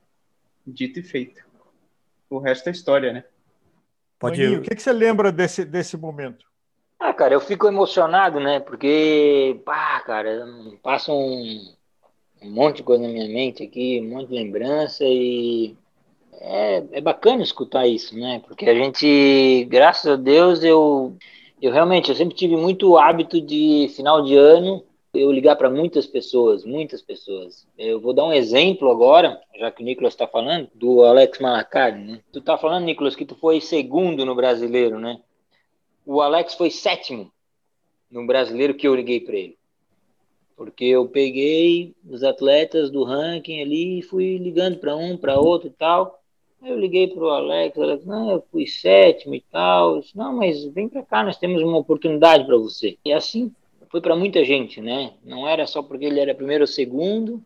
Dito 0.66 1.00
e 1.00 1.02
feito. 1.02 1.44
O 2.30 2.38
resto 2.38 2.68
é 2.68 2.72
história, 2.72 3.12
né? 3.12 3.24
Pode 4.18 4.40
Maninho, 4.40 4.60
o 4.60 4.62
que, 4.62 4.74
que 4.74 4.82
você 4.82 4.92
lembra 4.92 5.30
desse, 5.30 5.64
desse 5.64 5.96
momento? 5.96 6.46
Ah, 7.04 7.12
cara, 7.12 7.34
eu 7.34 7.40
fico 7.40 7.66
emocionado, 7.66 8.38
né? 8.38 8.60
Porque, 8.60 9.60
pá, 9.64 10.00
cara, 10.02 10.46
passa 10.84 11.12
um, 11.12 11.74
um 12.40 12.50
monte 12.52 12.76
de 12.76 12.82
coisa 12.84 13.02
na 13.02 13.08
minha 13.08 13.26
mente 13.26 13.64
aqui, 13.64 14.00
um 14.00 14.08
monte 14.08 14.28
de 14.28 14.36
lembrança 14.36 15.02
e 15.04 15.76
é, 16.34 16.84
é 16.92 17.00
bacana 17.00 17.42
escutar 17.42 17.88
isso, 17.88 18.16
né? 18.16 18.40
Porque 18.46 18.70
a 18.70 18.74
gente, 18.74 19.64
graças 19.68 20.12
a 20.12 20.14
Deus, 20.14 20.62
eu, 20.62 21.16
eu 21.60 21.72
realmente, 21.72 22.08
eu 22.08 22.14
sempre 22.14 22.36
tive 22.36 22.56
muito 22.56 22.96
hábito 22.96 23.40
de 23.40 23.88
final 23.96 24.22
de 24.22 24.36
ano 24.36 24.84
eu 25.12 25.32
ligar 25.32 25.56
para 25.56 25.68
muitas 25.68 26.06
pessoas, 26.06 26.64
muitas 26.64 27.02
pessoas. 27.02 27.66
Eu 27.76 28.00
vou 28.00 28.14
dar 28.14 28.26
um 28.26 28.32
exemplo 28.32 28.88
agora, 28.88 29.40
já 29.58 29.72
que 29.72 29.82
o 29.82 29.84
Nicolas 29.84 30.14
está 30.14 30.28
falando, 30.28 30.68
do 30.72 31.02
Alex 31.02 31.40
Malacari, 31.40 31.98
né? 31.98 32.20
Tu 32.32 32.40
tá 32.40 32.56
falando, 32.56 32.84
Nicolas, 32.84 33.16
que 33.16 33.24
tu 33.26 33.34
foi 33.34 33.60
segundo 33.60 34.24
no 34.24 34.36
brasileiro, 34.36 35.00
né? 35.00 35.18
O 36.04 36.20
Alex 36.20 36.54
foi 36.54 36.70
sétimo 36.70 37.30
no 38.10 38.26
brasileiro 38.26 38.74
que 38.74 38.86
eu 38.86 38.94
liguei 38.94 39.20
para 39.20 39.36
ele. 39.36 39.58
Porque 40.56 40.84
eu 40.84 41.08
peguei 41.08 41.94
os 42.08 42.22
atletas 42.22 42.90
do 42.90 43.04
ranking 43.04 43.60
ali 43.60 43.98
e 43.98 44.02
fui 44.02 44.36
ligando 44.38 44.78
para 44.78 44.94
um, 44.96 45.16
para 45.16 45.38
outro 45.38 45.68
e 45.68 45.72
tal. 45.72 46.22
Eu 46.62 46.78
liguei 46.78 47.08
para 47.08 47.24
o 47.24 47.30
Alex, 47.30 47.76
Alex, 47.76 48.04
não, 48.04 48.30
eu 48.30 48.44
fui 48.52 48.66
sétimo 48.66 49.34
e 49.34 49.40
tal. 49.40 50.00
disse, 50.00 50.16
não, 50.16 50.36
mas 50.36 50.64
vem 50.66 50.88
para 50.88 51.02
cá, 51.02 51.24
nós 51.24 51.36
temos 51.36 51.62
uma 51.62 51.78
oportunidade 51.78 52.46
para 52.46 52.56
você. 52.56 52.96
E 53.04 53.12
assim 53.12 53.52
foi 53.88 54.00
para 54.00 54.14
muita 54.14 54.44
gente, 54.44 54.80
né? 54.80 55.14
Não 55.24 55.46
era 55.46 55.66
só 55.66 55.82
porque 55.82 56.04
ele 56.04 56.20
era 56.20 56.34
primeiro 56.34 56.62
ou 56.62 56.68
segundo, 56.68 57.42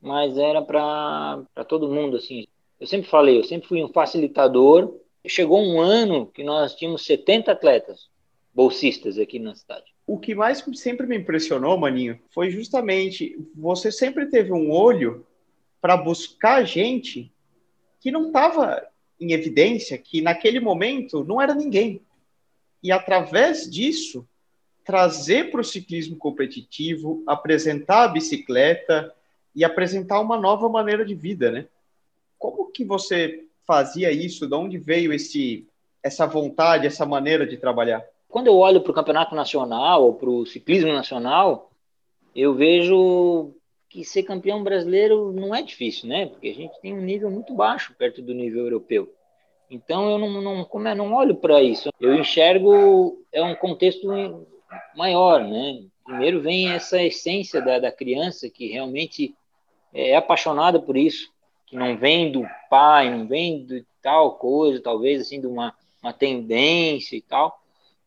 mas 0.00 0.38
era 0.38 0.62
para 0.62 1.64
todo 1.68 1.90
mundo, 1.90 2.16
assim. 2.16 2.46
Eu 2.78 2.86
sempre 2.86 3.08
falei, 3.08 3.38
eu 3.38 3.44
sempre 3.44 3.66
fui 3.68 3.82
um 3.82 3.88
facilitador 3.88 4.94
chegou 5.28 5.62
um 5.62 5.80
ano 5.80 6.26
que 6.26 6.44
nós 6.44 6.74
tínhamos 6.74 7.04
70 7.04 7.52
atletas 7.52 8.08
bolsistas 8.54 9.18
aqui 9.18 9.38
na 9.38 9.54
cidade. 9.54 9.84
O 10.06 10.18
que 10.18 10.34
mais 10.34 10.64
sempre 10.74 11.06
me 11.06 11.16
impressionou, 11.16 11.76
Maninho, 11.76 12.18
foi 12.30 12.50
justamente 12.50 13.36
você 13.54 13.90
sempre 13.90 14.26
teve 14.26 14.52
um 14.52 14.70
olho 14.70 15.26
para 15.80 15.96
buscar 15.96 16.64
gente 16.64 17.32
que 18.00 18.10
não 18.10 18.28
estava 18.28 18.86
em 19.20 19.32
evidência, 19.32 19.98
que 19.98 20.20
naquele 20.20 20.60
momento 20.60 21.24
não 21.24 21.40
era 21.40 21.54
ninguém. 21.54 22.00
E 22.82 22.92
através 22.92 23.68
disso, 23.70 24.26
trazer 24.84 25.50
para 25.50 25.60
o 25.60 25.64
ciclismo 25.64 26.16
competitivo, 26.16 27.22
apresentar 27.26 28.04
a 28.04 28.08
bicicleta 28.08 29.12
e 29.54 29.64
apresentar 29.64 30.20
uma 30.20 30.38
nova 30.38 30.68
maneira 30.68 31.04
de 31.04 31.14
vida, 31.14 31.50
né? 31.50 31.66
Como 32.38 32.70
que 32.70 32.84
você 32.84 33.45
fazia 33.66 34.10
isso? 34.12 34.46
De 34.46 34.54
onde 34.54 34.78
veio 34.78 35.12
esse, 35.12 35.66
essa 36.02 36.26
vontade, 36.26 36.86
essa 36.86 37.04
maneira 37.04 37.46
de 37.46 37.56
trabalhar? 37.56 38.04
Quando 38.28 38.46
eu 38.46 38.56
olho 38.56 38.80
para 38.80 38.90
o 38.90 38.94
campeonato 38.94 39.34
nacional 39.34 40.14
para 40.14 40.30
o 40.30 40.46
ciclismo 40.46 40.92
nacional, 40.92 41.70
eu 42.34 42.54
vejo 42.54 43.54
que 43.88 44.04
ser 44.04 44.22
campeão 44.22 44.62
brasileiro 44.62 45.32
não 45.32 45.54
é 45.54 45.62
difícil, 45.62 46.08
né? 46.08 46.26
Porque 46.26 46.48
a 46.48 46.54
gente 46.54 46.80
tem 46.80 46.92
um 46.92 47.00
nível 47.00 47.30
muito 47.30 47.54
baixo 47.54 47.94
perto 47.96 48.20
do 48.20 48.34
nível 48.34 48.64
europeu. 48.64 49.12
Então 49.70 50.10
eu 50.10 50.18
não, 50.18 50.40
não, 50.40 50.64
como 50.64 50.86
é, 50.86 50.94
não 50.94 51.14
olho 51.14 51.34
para 51.36 51.62
isso. 51.62 51.88
Eu 52.00 52.14
enxergo 52.14 53.24
é 53.32 53.42
um 53.42 53.54
contexto 53.54 54.06
maior, 54.96 55.42
né? 55.42 55.84
Primeiro 56.04 56.40
vem 56.40 56.70
essa 56.70 57.02
essência 57.02 57.60
da, 57.60 57.78
da 57.78 57.90
criança 57.90 58.48
que 58.48 58.68
realmente 58.68 59.34
é 59.92 60.14
apaixonada 60.14 60.80
por 60.80 60.96
isso 60.96 61.34
que 61.66 61.76
não 61.76 61.96
vem 61.96 62.30
do 62.30 62.46
pai, 62.70 63.10
não 63.10 63.26
vem 63.26 63.64
de 63.64 63.84
tal 64.00 64.36
coisa, 64.36 64.80
talvez 64.80 65.20
assim, 65.20 65.40
de 65.40 65.46
uma, 65.46 65.74
uma 66.02 66.12
tendência 66.12 67.16
e 67.16 67.20
tal. 67.20 67.60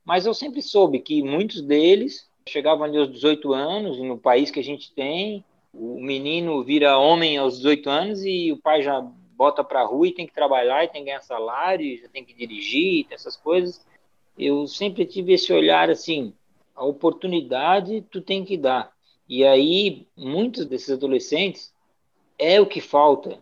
Mas 0.03 0.25
eu 0.25 0.33
sempre 0.33 0.61
soube 0.61 0.99
que 0.99 1.21
muitos 1.21 1.61
deles 1.61 2.29
chegavam 2.47 2.85
ali 2.85 2.97
aos 2.97 3.11
18 3.11 3.53
anos, 3.53 3.99
no 3.99 4.17
país 4.17 4.49
que 4.49 4.59
a 4.59 4.63
gente 4.63 4.91
tem, 4.93 5.43
o 5.73 5.99
menino 5.99 6.63
vira 6.63 6.97
homem 6.97 7.37
aos 7.37 7.57
18 7.57 7.89
anos 7.89 8.25
e 8.25 8.51
o 8.51 8.57
pai 8.57 8.81
já 8.81 9.01
bota 9.01 9.63
para 9.63 9.81
a 9.81 9.85
rua 9.85 10.07
e 10.07 10.13
tem 10.13 10.25
que 10.25 10.33
trabalhar 10.33 10.83
e 10.83 10.87
tem 10.87 11.01
que 11.01 11.05
ganhar 11.05 11.21
salário, 11.21 11.97
já 11.97 12.09
tem 12.09 12.25
que 12.25 12.33
dirigir, 12.33 13.05
essas 13.11 13.37
coisas. 13.37 13.85
Eu 14.37 14.67
sempre 14.67 15.05
tive 15.05 15.33
esse 15.33 15.53
olhar 15.53 15.89
assim, 15.89 16.33
a 16.75 16.83
oportunidade 16.83 18.01
tu 18.09 18.21
tem 18.21 18.43
que 18.43 18.57
dar. 18.57 18.91
E 19.27 19.45
aí, 19.45 20.07
muitos 20.17 20.65
desses 20.65 20.89
adolescentes, 20.89 21.71
é 22.37 22.59
o 22.59 22.65
que 22.65 22.81
falta, 22.81 23.37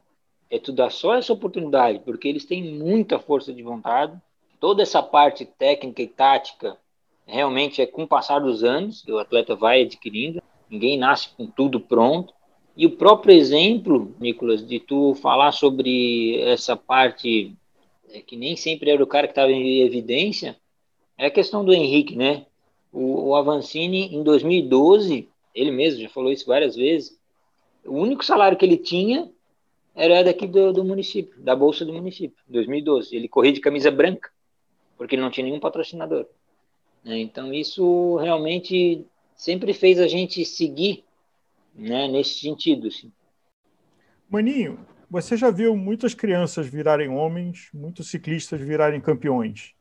é 0.49 0.57
tu 0.59 0.71
dar 0.71 0.89
só 0.89 1.15
essa 1.15 1.33
oportunidade, 1.33 1.99
porque 1.99 2.27
eles 2.27 2.45
têm 2.45 2.63
muita 2.63 3.19
força 3.19 3.53
de 3.53 3.61
vontade, 3.61 4.17
toda 4.59 4.81
essa 4.81 5.03
parte 5.03 5.45
técnica 5.45 6.01
e 6.01 6.07
tática 6.07 6.77
realmente 7.25 7.81
é 7.81 7.85
com 7.85 8.03
o 8.03 8.07
passar 8.07 8.39
dos 8.39 8.63
anos, 8.63 9.01
que 9.01 9.11
o 9.11 9.19
atleta 9.19 9.55
vai 9.55 9.81
adquirindo, 9.81 10.41
ninguém 10.69 10.97
nasce 10.97 11.29
com 11.35 11.45
tudo 11.45 11.79
pronto, 11.79 12.33
e 12.75 12.85
o 12.85 12.91
próprio 12.91 13.35
exemplo, 13.35 14.15
Nicolas, 14.19 14.65
de 14.65 14.79
tu 14.79 15.15
falar 15.15 15.51
sobre 15.51 16.39
essa 16.41 16.75
parte 16.75 17.53
é, 18.09 18.21
que 18.21 18.37
nem 18.37 18.55
sempre 18.55 18.91
era 18.91 19.03
o 19.03 19.07
cara 19.07 19.27
que 19.27 19.31
estava 19.31 19.51
em 19.51 19.81
evidência, 19.81 20.57
é 21.17 21.25
a 21.25 21.31
questão 21.31 21.65
do 21.65 21.73
Henrique, 21.73 22.15
né? 22.15 22.45
O, 22.93 23.29
o 23.29 23.35
Avancini, 23.35 24.15
em 24.15 24.23
2012, 24.23 25.27
ele 25.53 25.71
mesmo 25.71 26.01
já 26.01 26.09
falou 26.09 26.31
isso 26.31 26.45
várias 26.45 26.75
vezes, 26.75 27.19
o 27.83 27.95
único 27.95 28.23
salário 28.23 28.57
que 28.57 28.65
ele 28.65 28.77
tinha 28.77 29.29
era 29.97 30.23
daqui 30.23 30.45
do, 30.45 30.71
do 30.71 30.83
município, 30.83 31.41
da 31.41 31.55
bolsa 31.55 31.83
do 31.83 31.91
município, 31.91 32.37
2012. 32.47 33.15
Ele 33.15 33.27
corria 33.27 33.51
de 33.51 33.59
camisa 33.59 33.89
branca, 33.89 34.29
porque 34.95 35.15
ele 35.15 35.23
não 35.23 35.31
tinha 35.31 35.43
nenhum 35.43 35.59
patrocinador. 35.59 36.27
Né? 37.03 37.17
Então, 37.17 37.51
isso 37.51 38.15
realmente 38.17 39.03
sempre 39.35 39.73
fez 39.73 39.99
a 39.99 40.07
gente 40.07 40.45
seguir 40.45 41.03
né, 41.73 42.07
nesse 42.07 42.39
sentido. 42.39 42.87
Assim. 42.87 43.11
Maninho, 44.29 44.79
você 45.09 45.35
já 45.35 45.49
viu 45.49 45.75
muitas 45.75 46.13
crianças 46.13 46.67
virarem 46.67 47.09
homens, 47.09 47.69
muitos 47.73 48.11
ciclistas 48.11 48.61
virarem 48.61 49.01
campeões. 49.01 49.73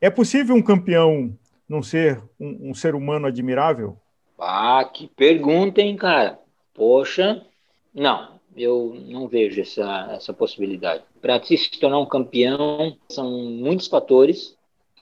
É 0.00 0.08
possível 0.08 0.54
um 0.54 0.62
campeão 0.62 1.36
não 1.68 1.82
ser 1.82 2.22
um, 2.38 2.70
um 2.70 2.74
ser 2.74 2.94
humano 2.94 3.26
admirável? 3.26 3.98
Ah, 4.38 4.84
que 4.84 5.08
pergunta, 5.08 5.80
hein, 5.80 5.96
cara? 5.96 6.38
Poxa, 6.74 7.44
não, 7.92 8.31
eu 8.56 8.94
não 9.08 9.28
vejo 9.28 9.60
essa, 9.60 10.10
essa 10.12 10.32
possibilidade. 10.32 11.02
Para 11.20 11.42
se 11.42 11.56
tornar 11.78 11.98
um 11.98 12.06
campeão, 12.06 12.96
são 13.08 13.30
muitos 13.30 13.86
fatores, 13.86 14.56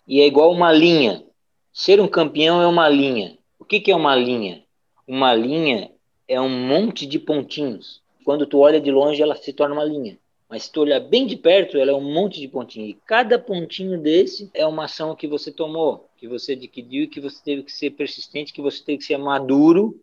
e 0.06 0.20
é 0.20 0.26
igual 0.26 0.52
uma 0.52 0.72
linha. 0.72 1.24
Ser 1.72 2.00
um 2.00 2.08
campeão 2.08 2.60
é 2.60 2.66
uma 2.66 2.88
linha. 2.88 3.38
O 3.58 3.64
que, 3.64 3.80
que 3.80 3.90
é 3.90 3.96
uma 3.96 4.14
linha? 4.16 4.64
Uma 5.06 5.34
linha 5.34 5.90
é 6.26 6.40
um 6.40 6.48
monte 6.48 7.06
de 7.06 7.18
pontinhos. 7.18 8.00
Quando 8.24 8.46
tu 8.46 8.58
olha 8.58 8.80
de 8.80 8.90
longe, 8.90 9.22
ela 9.22 9.36
se 9.36 9.52
torna 9.52 9.74
uma 9.74 9.84
linha. 9.84 10.18
Mas 10.48 10.64
se 10.64 10.72
tu 10.72 10.80
olhar 10.80 10.98
bem 10.98 11.26
de 11.26 11.36
perto, 11.36 11.78
ela 11.78 11.92
é 11.92 11.94
um 11.94 12.12
monte 12.12 12.40
de 12.40 12.48
pontinhos. 12.48 12.90
E 12.90 12.98
cada 13.06 13.38
pontinho 13.38 14.00
desse 14.00 14.50
é 14.52 14.66
uma 14.66 14.84
ação 14.84 15.14
que 15.14 15.28
você 15.28 15.52
tomou, 15.52 16.08
que 16.16 16.26
você 16.26 16.52
adquiriu, 16.52 17.08
que 17.08 17.20
você 17.20 17.40
teve 17.42 17.62
que 17.62 17.72
ser 17.72 17.90
persistente, 17.90 18.52
que 18.52 18.60
você 18.60 18.82
teve 18.82 18.98
que 18.98 19.04
ser 19.04 19.16
maduro, 19.16 20.00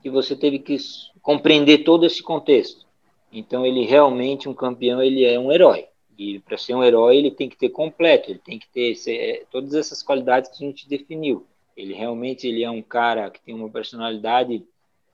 que 0.00 0.08
você 0.08 0.36
teve 0.36 0.60
que 0.60 0.76
compreender 1.22 1.78
todo 1.78 2.06
esse 2.06 2.22
contexto. 2.22 2.86
Então, 3.32 3.64
ele 3.64 3.84
realmente, 3.84 4.48
um 4.48 4.54
campeão, 4.54 5.02
ele 5.02 5.24
é 5.24 5.38
um 5.38 5.52
herói. 5.52 5.86
E 6.18 6.38
para 6.40 6.58
ser 6.58 6.74
um 6.74 6.84
herói, 6.84 7.16
ele 7.16 7.30
tem 7.30 7.48
que 7.48 7.56
ter 7.56 7.70
completo, 7.70 8.30
ele 8.30 8.40
tem 8.40 8.58
que 8.58 8.68
ter 8.68 8.94
é, 9.08 9.44
todas 9.50 9.74
essas 9.74 10.02
qualidades 10.02 10.50
que 10.50 10.62
a 10.62 10.66
gente 10.66 10.88
definiu. 10.88 11.46
Ele 11.76 11.94
realmente 11.94 12.46
ele 12.46 12.62
é 12.62 12.70
um 12.70 12.82
cara 12.82 13.30
que 13.30 13.40
tem 13.40 13.54
uma 13.54 13.70
personalidade 13.70 14.62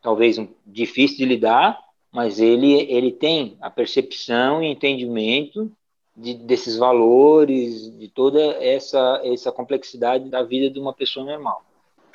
talvez 0.07 0.39
um, 0.39 0.49
difícil 0.65 1.19
de 1.19 1.25
lidar, 1.25 1.81
mas 2.13 2.39
ele, 2.39 2.73
ele 2.91 3.11
tem 3.11 3.57
a 3.61 3.69
percepção 3.69 4.63
e 4.63 4.71
entendimento 4.71 5.71
de, 6.17 6.35
desses 6.35 6.77
valores, 6.77 7.91
de 7.99 8.09
toda 8.09 8.41
essa, 8.63 9.21
essa 9.25 9.51
complexidade 9.51 10.31
da 10.31 10.45
vida 10.45 10.71
de 10.71 10.79
uma 10.79 10.93
pessoa 10.93 11.27
normal. 11.27 11.66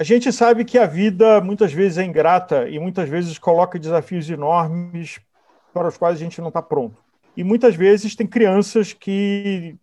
A 0.02 0.04
gente 0.04 0.34
sabe 0.34 0.66
que 0.66 0.80
a 0.80 0.88
vida 0.88 1.40
muitas 1.42 1.72
vezes 1.72 2.00
é 2.00 2.04
ingrata 2.04 2.68
e 2.68 2.80
muitas 2.80 3.08
vezes 3.08 3.38
coloca 3.38 3.78
desafios 3.78 4.28
enormes 4.28 5.20
para 5.72 5.88
os 5.88 5.96
quais 5.96 6.16
a 6.16 6.24
gente 6.24 6.42
não 6.42 6.48
está 6.48 6.60
pronto. 6.60 7.00
E 7.38 7.44
muitas 7.44 7.76
vezes 7.76 8.16
tem 8.16 8.26
crianças 8.26 8.94
que 8.94 9.76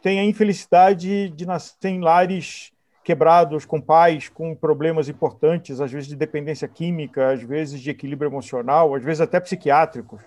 têm 0.00 0.20
a 0.20 0.24
infelicidade 0.24 1.28
de 1.28 1.44
nascer 1.44 1.90
em 1.90 2.00
lares 2.00 2.72
quebrados, 3.04 3.66
com 3.66 3.78
pais 3.78 4.26
com 4.26 4.54
problemas 4.54 5.10
importantes, 5.10 5.82
às 5.82 5.92
vezes 5.92 6.08
de 6.08 6.16
dependência 6.16 6.66
química, 6.66 7.32
às 7.32 7.42
vezes 7.42 7.78
de 7.78 7.90
equilíbrio 7.90 8.30
emocional, 8.30 8.94
às 8.94 9.04
vezes 9.04 9.20
até 9.20 9.38
psiquiátricos. 9.38 10.22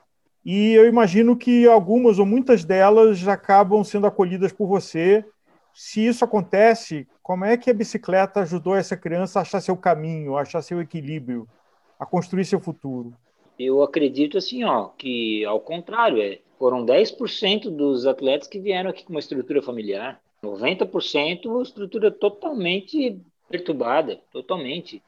E 0.46 0.74
eu 0.74 0.88
imagino 0.88 1.36
que 1.36 1.68
algumas 1.68 2.20
ou 2.20 2.28
muitas 2.28 2.64
delas 2.64 3.28
acabam 3.28 3.84
sendo 3.84 4.06
acolhidas 4.06 4.54
por 4.54 4.68
você. 4.68 5.26
Se 5.78 6.08
isso 6.08 6.24
acontece, 6.24 7.06
como 7.22 7.44
é 7.44 7.58
que 7.58 7.70
a 7.70 7.74
bicicleta 7.74 8.40
ajudou 8.40 8.78
essa 8.78 8.96
criança 8.96 9.40
a 9.40 9.42
achar 9.42 9.60
seu 9.60 9.76
caminho, 9.76 10.38
a 10.38 10.42
achar 10.42 10.62
seu 10.62 10.80
equilíbrio, 10.80 11.46
a 12.00 12.06
construir 12.06 12.46
seu 12.46 12.62
futuro? 12.62 13.14
Eu 13.60 13.84
acredito 13.84 14.38
assim, 14.38 14.64
ó, 14.64 14.86
que 14.98 15.44
ao 15.44 15.60
contrário, 15.60 16.22
é, 16.22 16.40
foram 16.58 16.86
10% 16.86 17.70
dos 17.70 18.06
atletas 18.06 18.48
que 18.48 18.58
vieram 18.58 18.90
aqui 18.90 19.04
com 19.04 19.12
uma 19.12 19.20
estrutura 19.20 19.62
familiar. 19.62 20.22
90% 20.42 21.62
estrutura 21.62 22.10
totalmente 22.10 23.20
perturbada, 23.50 24.22
totalmente. 24.32 25.04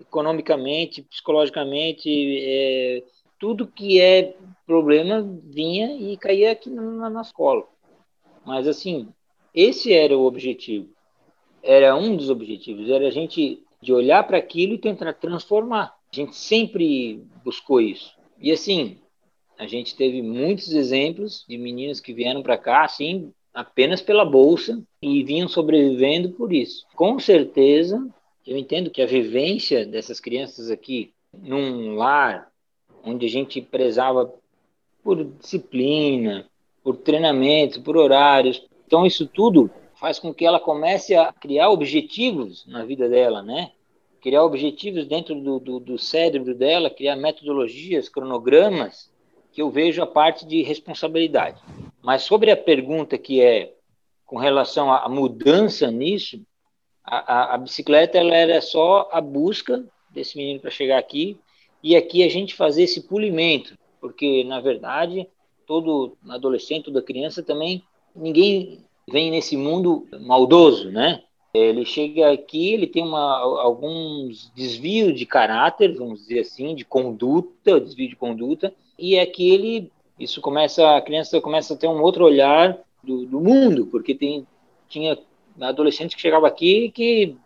Economicamente, 0.00 1.02
psicologicamente, 1.02 2.08
é, 2.10 3.04
tudo 3.38 3.68
que 3.68 4.00
é 4.00 4.34
problema 4.66 5.22
vinha 5.44 5.92
e 5.94 6.16
caía 6.16 6.50
aqui 6.50 6.70
na, 6.70 7.08
na 7.08 7.20
escola. 7.20 7.68
Mas, 8.44 8.66
assim, 8.66 9.12
esse 9.60 9.92
era 9.92 10.16
o 10.16 10.24
objetivo. 10.24 10.88
Era 11.62 11.96
um 11.96 12.16
dos 12.16 12.30
objetivos, 12.30 12.88
era 12.88 13.08
a 13.08 13.10
gente 13.10 13.62
de 13.82 13.92
olhar 13.92 14.24
para 14.26 14.38
aquilo 14.38 14.74
e 14.74 14.78
tentar 14.78 15.12
transformar. 15.14 15.94
A 16.12 16.16
gente 16.16 16.36
sempre 16.36 17.22
buscou 17.44 17.80
isso. 17.80 18.12
E, 18.40 18.52
assim, 18.52 18.98
a 19.58 19.66
gente 19.66 19.96
teve 19.96 20.22
muitos 20.22 20.72
exemplos 20.72 21.44
de 21.48 21.58
meninos 21.58 22.00
que 22.00 22.12
vieram 22.12 22.42
para 22.42 22.56
cá, 22.56 22.84
assim, 22.84 23.32
apenas 23.52 24.00
pela 24.00 24.24
bolsa 24.24 24.80
e 25.02 25.24
vinham 25.24 25.48
sobrevivendo 25.48 26.30
por 26.30 26.52
isso. 26.52 26.86
Com 26.94 27.18
certeza, 27.18 28.08
eu 28.46 28.56
entendo 28.56 28.90
que 28.90 29.02
a 29.02 29.06
vivência 29.06 29.84
dessas 29.84 30.20
crianças 30.20 30.70
aqui 30.70 31.12
num 31.32 31.96
lar 31.96 32.48
onde 33.04 33.26
a 33.26 33.28
gente 33.28 33.60
prezava 33.60 34.32
por 35.02 35.24
disciplina, 35.24 36.46
por 36.82 36.96
treinamento, 36.96 37.82
por 37.82 37.96
horários. 37.96 38.64
Então 38.88 39.04
isso 39.04 39.26
tudo 39.26 39.70
faz 39.96 40.18
com 40.18 40.32
que 40.32 40.46
ela 40.46 40.58
comece 40.58 41.14
a 41.14 41.30
criar 41.30 41.68
objetivos 41.68 42.64
na 42.66 42.86
vida 42.86 43.06
dela, 43.06 43.42
né? 43.42 43.72
Criar 44.22 44.42
objetivos 44.42 45.06
dentro 45.06 45.34
do, 45.34 45.60
do, 45.60 45.78
do 45.78 45.98
cérebro 45.98 46.54
dela, 46.54 46.88
criar 46.88 47.14
metodologias, 47.14 48.08
cronogramas, 48.08 49.12
que 49.52 49.60
eu 49.60 49.68
vejo 49.68 50.02
a 50.02 50.06
parte 50.06 50.46
de 50.46 50.62
responsabilidade. 50.62 51.60
Mas 52.02 52.22
sobre 52.22 52.50
a 52.50 52.56
pergunta 52.56 53.18
que 53.18 53.42
é 53.42 53.74
com 54.24 54.38
relação 54.38 54.90
à 54.90 55.06
mudança 55.06 55.90
nisso, 55.90 56.40
a, 57.04 57.34
a, 57.34 57.54
a 57.56 57.58
bicicleta 57.58 58.16
ela 58.16 58.34
era 58.34 58.62
só 58.62 59.06
a 59.12 59.20
busca 59.20 59.84
desse 60.10 60.34
menino 60.34 60.60
para 60.60 60.70
chegar 60.70 60.96
aqui 60.96 61.38
e 61.82 61.94
aqui 61.94 62.24
a 62.24 62.28
gente 62.30 62.54
fazer 62.54 62.84
esse 62.84 63.06
polimento, 63.06 63.76
porque 64.00 64.44
na 64.44 64.60
verdade 64.62 65.28
todo 65.66 66.16
adolescente, 66.26 66.86
toda 66.86 67.02
criança 67.02 67.42
também 67.42 67.84
ninguém 68.18 68.80
vem 69.10 69.30
nesse 69.30 69.56
mundo 69.56 70.06
maldoso, 70.20 70.90
né? 70.90 71.22
Ele 71.54 71.84
chega 71.84 72.30
aqui, 72.30 72.74
ele 72.74 72.86
tem 72.86 73.02
uma, 73.02 73.38
alguns 73.60 74.50
desvios 74.54 75.18
de 75.18 75.24
caráter, 75.24 75.96
vamos 75.96 76.20
dizer 76.20 76.40
assim, 76.40 76.74
de 76.74 76.84
conduta, 76.84 77.80
desvio 77.80 78.08
de 78.08 78.16
conduta, 78.16 78.72
e 78.98 79.18
aqui 79.18 79.50
ele 79.50 79.92
isso 80.18 80.40
começa, 80.40 80.96
a 80.96 81.00
criança 81.00 81.40
começa 81.40 81.74
a 81.74 81.76
ter 81.76 81.86
um 81.86 82.02
outro 82.02 82.24
olhar 82.24 82.76
do, 83.02 83.24
do 83.24 83.40
mundo, 83.40 83.86
porque 83.86 84.14
tem, 84.14 84.46
tinha 84.88 85.16
adolescentes 85.60 86.16
que 86.16 86.20
chegavam 86.20 86.46
aqui 86.46 86.90
que 86.90 87.36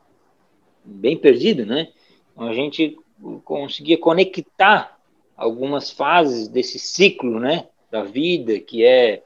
bem 0.84 1.16
perdido, 1.16 1.66
né? 1.66 1.88
Então, 2.32 2.46
a 2.48 2.54
gente 2.54 2.98
conseguia 3.44 3.98
conectar 3.98 4.98
algumas 5.36 5.90
fases 5.90 6.48
desse 6.48 6.78
ciclo, 6.78 7.38
né, 7.38 7.68
da 7.90 8.02
vida, 8.02 8.58
que 8.58 8.84
é, 8.84 9.22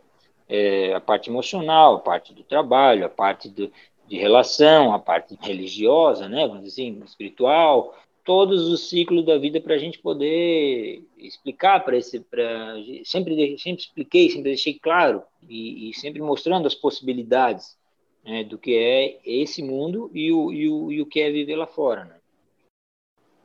é 0.48 0.94
a 0.94 1.00
parte 1.00 1.30
emocional, 1.30 1.96
a 1.96 2.00
parte 2.00 2.32
do 2.32 2.42
trabalho, 2.42 3.04
a 3.04 3.08
parte 3.08 3.48
do, 3.48 3.70
de 4.06 4.16
relação, 4.16 4.92
a 4.92 4.98
parte 4.98 5.36
religiosa, 5.40 6.28
né, 6.28 6.46
vamos 6.46 6.64
dizer 6.64 6.82
assim, 6.82 7.02
espiritual, 7.04 7.94
todos 8.24 8.68
os 8.68 8.88
ciclos 8.88 9.24
da 9.24 9.38
vida 9.38 9.60
para 9.60 9.74
a 9.74 9.78
gente 9.78 9.98
poder 9.98 11.02
explicar 11.16 11.84
para 11.84 11.96
esse, 11.96 12.20
para 12.20 12.74
sempre 13.04 13.56
sempre 13.58 13.82
expliquei, 13.82 14.28
sempre 14.28 14.50
deixei 14.50 14.74
claro 14.74 15.22
e, 15.48 15.90
e 15.90 15.94
sempre 15.94 16.20
mostrando 16.20 16.66
as 16.66 16.74
possibilidades 16.74 17.76
né, 18.24 18.42
do 18.42 18.58
que 18.58 18.76
é 18.76 19.18
esse 19.24 19.62
mundo 19.62 20.10
e 20.12 20.32
o, 20.32 20.52
e 20.52 20.68
o, 20.68 20.92
e 20.92 21.00
o 21.00 21.06
que 21.06 21.20
é 21.20 21.30
viver 21.30 21.54
lá 21.54 21.66
fora. 21.66 22.04
Né? 22.04 22.16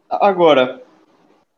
Agora, 0.09 0.83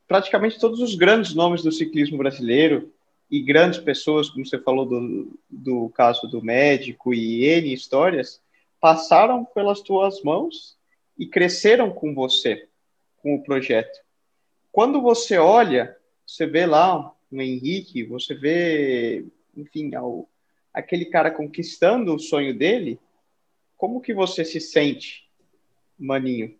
praticamente 0.05 0.59
todos 0.59 0.81
os 0.81 0.93
grandes 0.93 1.33
nomes 1.33 1.63
do 1.63 1.71
ciclismo 1.71 2.17
brasileiro 2.17 2.91
e 3.29 3.41
grandes 3.41 3.79
pessoas, 3.79 4.29
como 4.29 4.45
você 4.45 4.59
falou 4.59 4.85
do, 4.85 5.39
do 5.49 5.89
caso 5.89 6.27
do 6.27 6.41
médico 6.43 7.13
e 7.13 7.45
N 7.45 7.73
histórias, 7.73 8.41
passaram 8.79 9.45
pelas 9.45 9.81
tuas 9.81 10.21
mãos 10.21 10.77
e 11.17 11.25
cresceram 11.25 11.91
com 11.91 12.13
você, 12.13 12.67
com 13.21 13.35
o 13.35 13.43
projeto. 13.43 13.99
Quando 14.71 15.01
você 15.01 15.37
olha, 15.37 15.95
você 16.25 16.45
vê 16.45 16.65
lá 16.65 17.13
o 17.31 17.41
Henrique, 17.41 18.03
você 18.03 18.33
vê, 18.33 19.25
enfim, 19.55 19.95
ao, 19.95 20.29
aquele 20.73 21.05
cara 21.05 21.31
conquistando 21.31 22.13
o 22.13 22.19
sonho 22.19 22.57
dele, 22.57 22.99
como 23.77 24.01
que 24.01 24.13
você 24.13 24.43
se 24.43 24.59
sente, 24.59 25.29
maninho? 25.97 26.57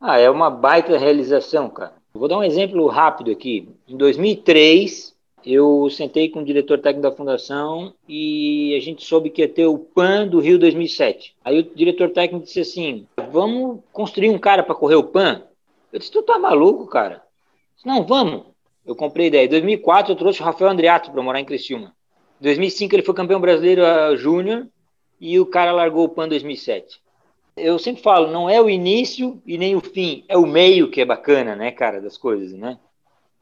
Ah, 0.00 0.18
é 0.18 0.30
uma 0.30 0.50
baita 0.50 0.96
realização, 0.96 1.68
cara. 1.68 1.97
Vou 2.18 2.26
dar 2.26 2.38
um 2.38 2.42
exemplo 2.42 2.84
rápido 2.88 3.30
aqui. 3.30 3.68
Em 3.86 3.96
2003, 3.96 5.14
eu 5.46 5.88
sentei 5.88 6.28
com 6.28 6.40
o 6.40 6.44
diretor 6.44 6.78
técnico 6.78 7.08
da 7.08 7.14
fundação 7.14 7.94
e 8.08 8.74
a 8.76 8.80
gente 8.80 9.04
soube 9.04 9.30
que 9.30 9.40
ia 9.40 9.48
ter 9.48 9.66
o 9.66 9.78
PAN 9.78 10.26
do 10.26 10.40
Rio 10.40 10.58
2007. 10.58 11.36
Aí 11.44 11.60
o 11.60 11.62
diretor 11.62 12.10
técnico 12.10 12.44
disse 12.44 12.58
assim: 12.58 13.06
Vamos 13.30 13.78
construir 13.92 14.30
um 14.30 14.38
cara 14.38 14.64
para 14.64 14.74
correr 14.74 14.96
o 14.96 15.04
PAN? 15.04 15.44
Eu 15.92 16.00
disse: 16.00 16.10
Tu 16.10 16.20
tá 16.22 16.40
maluco, 16.40 16.88
cara? 16.88 17.22
Disse, 17.76 17.86
Não, 17.86 18.04
vamos. 18.04 18.46
Eu 18.84 18.96
comprei 18.96 19.28
ideia. 19.28 19.44
Em 19.44 19.50
2004, 19.50 20.12
eu 20.12 20.16
trouxe 20.16 20.42
o 20.42 20.44
Rafael 20.44 20.72
Andreato 20.72 21.12
para 21.12 21.22
morar 21.22 21.38
em 21.38 21.44
Criciúma. 21.44 21.94
Em 22.40 22.44
2005, 22.44 22.96
ele 22.96 23.04
foi 23.04 23.14
campeão 23.14 23.40
brasileiro 23.40 23.82
júnior 24.16 24.66
e 25.20 25.38
o 25.38 25.46
cara 25.46 25.70
largou 25.70 26.06
o 26.06 26.08
PAN 26.08 26.26
em 26.26 26.30
2007 26.30 27.00
eu 27.58 27.78
sempre 27.78 28.02
falo, 28.02 28.30
não 28.30 28.48
é 28.48 28.60
o 28.60 28.68
início 28.68 29.42
e 29.46 29.58
nem 29.58 29.76
o 29.76 29.80
fim, 29.80 30.24
é 30.28 30.36
o 30.36 30.46
meio 30.46 30.90
que 30.90 31.00
é 31.00 31.04
bacana, 31.04 31.54
né, 31.54 31.70
cara, 31.70 32.00
das 32.00 32.16
coisas, 32.16 32.52
né? 32.52 32.78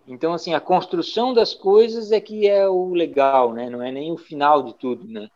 Então, 0.08 0.32
assim, 0.32 0.54
a 0.54 0.60
construção 0.60 1.34
das 1.34 1.52
coisas 1.52 2.12
é 2.12 2.20
que 2.20 2.46
é 2.46 2.68
o 2.68 2.94
legal, 2.94 3.52
né? 3.52 3.68
Não 3.68 3.82
é 3.82 3.90
nem 3.90 4.12
o 4.12 4.16
final 4.16 4.62
de 4.62 4.72
tudo, 4.74 5.06
né? 5.08 5.28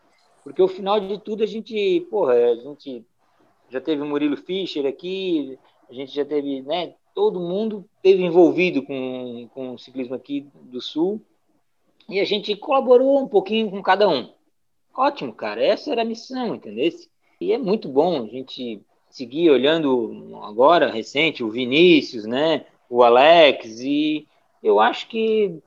Porque 0.45 0.63
o 0.63 0.69
final 0.69 1.01
de 1.01 1.19
tudo 1.19 1.43
a 1.43 1.47
gente, 1.47 2.07
porra, 2.09 2.35
a 2.35 2.55
gente 2.55 3.05
já 3.69 3.81
teve 3.81 4.03
o 4.03 4.07
Murilo 4.07 4.37
Fischer 4.37 4.87
aqui, 4.87 5.59
a 5.89 5.93
gente 5.93 6.15
já 6.15 6.25
teve, 6.25 6.63
né? 6.63 6.95
Todo 7.15 7.41
mundo 7.41 7.85
teve 8.01 8.23
envolvido 8.23 8.83
com, 8.83 9.49
com 9.53 9.75
o 9.75 9.79
ciclismo 9.79 10.15
aqui 10.15 10.47
do 10.55 10.81
Sul 10.81 11.21
e 12.09 12.21
a 12.21 12.25
gente 12.25 12.55
colaborou 12.57 13.19
um 13.19 13.29
pouquinho 13.29 13.71
com 13.71 13.83
cada 13.83 14.09
um. 14.09 14.33
Ótimo, 14.95 15.33
cara, 15.33 15.63
essa 15.63 15.91
era 15.91 16.03
a 16.03 16.05
missão, 16.05 16.55
entendeu? 16.55 16.91
E 17.41 17.53
é 17.53 17.59
muito 17.59 17.89
bom 17.89 18.23
a 18.23 18.27
gente 18.27 18.83
seguir 19.09 19.51
olhando 19.51 20.39
agora, 20.43 20.91
recente, 20.91 21.43
o 21.43 21.51
Vinícius, 21.51 22.27
né? 22.27 22.67
O 22.89 23.03
Alex, 23.03 23.81
e 23.81 24.29
eu 24.63 24.79
acho 24.79 25.09
que 25.09 25.59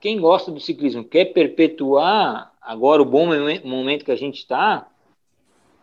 quem 0.00 0.18
gosta 0.18 0.50
do 0.50 0.58
ciclismo 0.58 1.04
quer 1.04 1.26
perpetuar 1.26 2.52
agora 2.60 3.00
o 3.00 3.04
bom 3.06 3.26
momento 3.64 4.04
que 4.04 4.10
a 4.10 4.16
gente 4.16 4.38
está, 4.38 4.88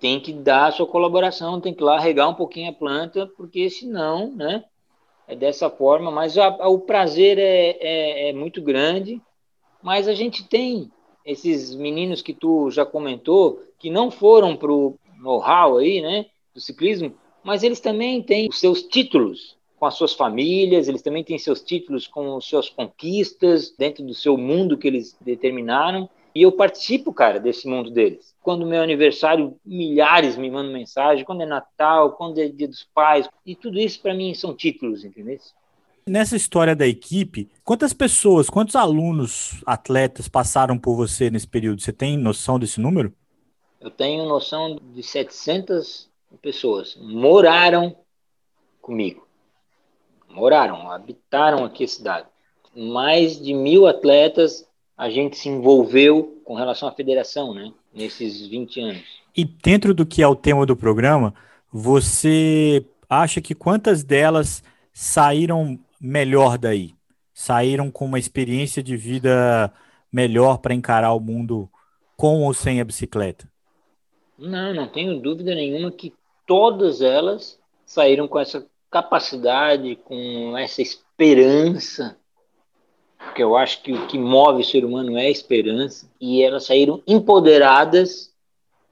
tem 0.01 0.19
que 0.19 0.33
dar 0.33 0.67
a 0.67 0.71
sua 0.71 0.85
colaboração, 0.85 1.61
tem 1.61 1.73
que 1.73 1.81
ir 1.81 1.85
lá 1.85 1.97
regar 1.97 2.27
um 2.27 2.33
pouquinho 2.33 2.69
a 2.69 2.73
planta, 2.73 3.25
porque 3.37 3.69
senão, 3.69 4.31
né? 4.35 4.65
É 5.27 5.35
dessa 5.35 5.69
forma, 5.69 6.11
mas 6.11 6.37
a, 6.37 6.47
a, 6.47 6.67
o 6.67 6.79
prazer 6.79 7.39
é, 7.39 7.77
é, 7.79 8.29
é 8.29 8.33
muito 8.33 8.61
grande, 8.61 9.21
mas 9.81 10.09
a 10.09 10.13
gente 10.13 10.45
tem 10.45 10.91
esses 11.25 11.73
meninos 11.73 12.21
que 12.21 12.33
tu 12.33 12.69
já 12.69 12.85
comentou, 12.85 13.63
que 13.79 13.89
não 13.89 14.11
foram 14.11 14.57
know-how 15.21 15.77
aí, 15.77 16.01
né, 16.01 16.25
do 16.53 16.59
ciclismo, 16.59 17.13
mas 17.43 17.63
eles 17.63 17.79
também 17.79 18.21
têm 18.21 18.49
os 18.49 18.59
seus 18.59 18.83
títulos 18.83 19.57
com 19.79 19.85
as 19.85 19.95
suas 19.95 20.13
famílias, 20.13 20.87
eles 20.87 21.01
também 21.01 21.23
têm 21.23 21.39
seus 21.39 21.61
títulos 21.61 22.05
com 22.05 22.37
as 22.37 22.45
suas 22.45 22.69
conquistas 22.69 23.73
dentro 23.75 24.05
do 24.05 24.13
seu 24.13 24.37
mundo 24.37 24.77
que 24.77 24.87
eles 24.87 25.17
determinaram. 25.19 26.07
E 26.35 26.43
eu 26.43 26.51
participo, 26.51 27.11
cara, 27.11 27.39
desse 27.39 27.67
mundo 27.67 27.89
deles. 27.89 28.33
Quando 28.41 28.65
meu 28.65 28.81
aniversário, 28.81 29.57
milhares 29.65 30.37
me 30.37 30.51
mandam 30.51 30.71
mensagem, 30.71 31.25
quando 31.25 31.41
é 31.41 31.45
Natal, 31.45 32.11
quando 32.11 32.37
é 32.37 32.47
Dia 32.47 32.67
dos 32.67 32.87
Pais, 32.93 33.27
e 33.45 33.55
tudo 33.55 33.79
isso 33.79 33.99
para 34.01 34.13
mim 34.13 34.33
são 34.33 34.55
títulos, 34.55 35.03
entendeu? 35.03 35.39
Nessa 36.07 36.35
história 36.35 36.75
da 36.75 36.87
equipe, 36.87 37.49
quantas 37.63 37.91
pessoas, 37.91 38.49
quantos 38.49 38.75
alunos, 38.75 39.61
atletas 39.65 40.27
passaram 40.27 40.77
por 40.77 40.95
você 40.95 41.29
nesse 41.29 41.47
período? 41.47 41.81
Você 41.81 41.91
tem 41.91 42.17
noção 42.17 42.57
desse 42.57 42.79
número? 42.79 43.13
Eu 43.81 43.89
tenho 43.89 44.25
noção 44.25 44.79
de 44.93 45.01
700 45.01 46.07
pessoas 46.41 46.95
moraram 47.01 47.95
comigo. 48.79 49.27
Moraram, 50.29 50.89
habitaram 50.89 51.65
aqui 51.65 51.83
a 51.83 51.87
cidade. 51.87 52.27
Mais 52.75 53.41
de 53.41 53.53
mil 53.53 53.87
atletas 53.87 54.65
a 54.95 55.09
gente 55.09 55.35
se 55.35 55.49
envolveu 55.49 56.41
com 56.45 56.53
relação 56.53 56.87
à 56.87 56.91
federação, 56.91 57.53
né? 57.53 57.73
Nesses 57.93 58.47
20 58.47 58.79
anos. 58.79 59.03
E 59.35 59.43
dentro 59.43 59.93
do 59.93 60.05
que 60.05 60.21
é 60.21 60.27
o 60.27 60.35
tema 60.35 60.65
do 60.65 60.75
programa, 60.75 61.33
você 61.71 62.85
acha 63.09 63.41
que 63.41 63.55
quantas 63.55 64.03
delas 64.03 64.63
saíram 64.93 65.77
melhor 65.99 66.57
daí? 66.57 66.93
Saíram 67.33 67.89
com 67.89 68.05
uma 68.05 68.19
experiência 68.19 68.83
de 68.83 68.95
vida 68.95 69.73
melhor 70.11 70.59
para 70.59 70.73
encarar 70.73 71.13
o 71.13 71.19
mundo 71.19 71.69
com 72.15 72.43
ou 72.43 72.53
sem 72.53 72.79
a 72.79 72.85
bicicleta? 72.85 73.50
Não, 74.41 74.73
não 74.73 74.87
tenho 74.87 75.19
dúvida 75.19 75.53
nenhuma 75.53 75.91
que 75.91 76.13
todas 76.47 77.01
elas 77.01 77.59
saíram 77.85 78.27
com 78.27 78.39
essa 78.39 78.65
capacidade, 78.89 79.95
com 80.03 80.57
essa 80.57 80.81
esperança, 80.81 82.17
porque 83.17 83.43
eu 83.43 83.55
acho 83.55 83.83
que 83.83 83.93
o 83.93 84.07
que 84.07 84.17
move 84.17 84.61
o 84.61 84.65
ser 84.65 84.83
humano 84.83 85.15
é 85.15 85.27
a 85.27 85.29
esperança, 85.29 86.09
e 86.19 86.41
elas 86.41 86.65
saíram 86.65 87.03
empoderadas, 87.07 88.33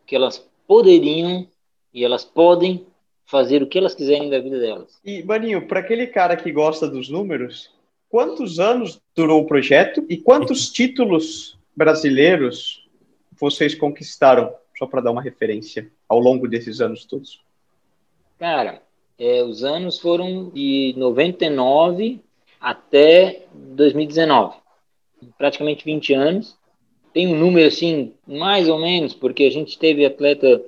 que 0.06 0.16
elas 0.16 0.48
poderiam 0.68 1.48
e 1.92 2.06
elas 2.06 2.24
podem 2.24 2.86
fazer 3.26 3.64
o 3.64 3.68
que 3.68 3.78
elas 3.78 3.96
quiserem 3.96 4.30
da 4.30 4.40
vida 4.40 4.60
delas. 4.60 5.00
E, 5.04 5.22
Baninho, 5.24 5.68
para 5.68 5.80
aquele 5.80 6.08
cara 6.08 6.38
que 6.38 6.52
gosta 6.52 6.88
dos 6.88 7.10
números, 7.10 7.72
quantos 8.08 8.60
anos 8.60 9.02
durou 9.16 9.42
o 9.42 9.48
projeto 9.48 10.06
e 10.08 10.18
quantos 10.18 10.70
títulos 10.72 11.58
brasileiros 11.76 12.88
vocês 13.40 13.74
conquistaram? 13.74 14.54
Só 14.80 14.88
para 14.88 15.02
dar 15.02 15.12
uma 15.12 15.22
referência 15.22 15.92
ao 16.08 16.20
longo 16.20 16.48
desses 16.48 16.80
anos 16.80 17.04
todos? 17.04 17.42
Cara, 18.40 18.82
é, 19.20 19.44
os 19.44 19.66
anos 19.66 20.00
foram 20.00 20.50
de 20.50 20.96
99 20.98 22.22
até 22.60 23.46
2019, 23.54 24.56
praticamente 25.38 25.84
20 25.84 26.14
anos. 26.14 26.58
Tem 27.14 27.28
um 27.28 27.38
número 27.38 27.68
assim, 27.68 28.14
mais 28.26 28.70
ou 28.70 28.80
menos, 28.80 29.14
porque 29.14 29.44
a 29.44 29.52
gente 29.52 29.78
teve 29.78 30.06
atleta 30.06 30.64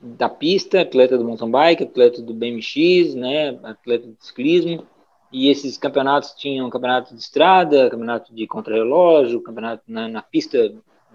da 0.00 0.28
pista, 0.28 0.80
atleta 0.80 1.18
do 1.18 1.24
mountain 1.24 1.50
bike, 1.50 1.82
atleta 1.82 2.22
do 2.22 2.32
BMX, 2.32 3.14
né, 3.14 3.58
atleta 3.62 4.06
de 4.06 4.16
ciclismo, 4.20 4.86
e 5.30 5.50
esses 5.50 5.76
campeonatos 5.76 6.32
tinham 6.32 6.70
campeonato 6.70 7.14
de 7.14 7.20
estrada, 7.20 7.90
campeonato 7.90 8.34
de 8.34 8.46
contrarrelógio, 8.46 9.42
campeonato 9.42 9.82
na, 9.86 10.08
na 10.08 10.22
pista, 10.22 10.72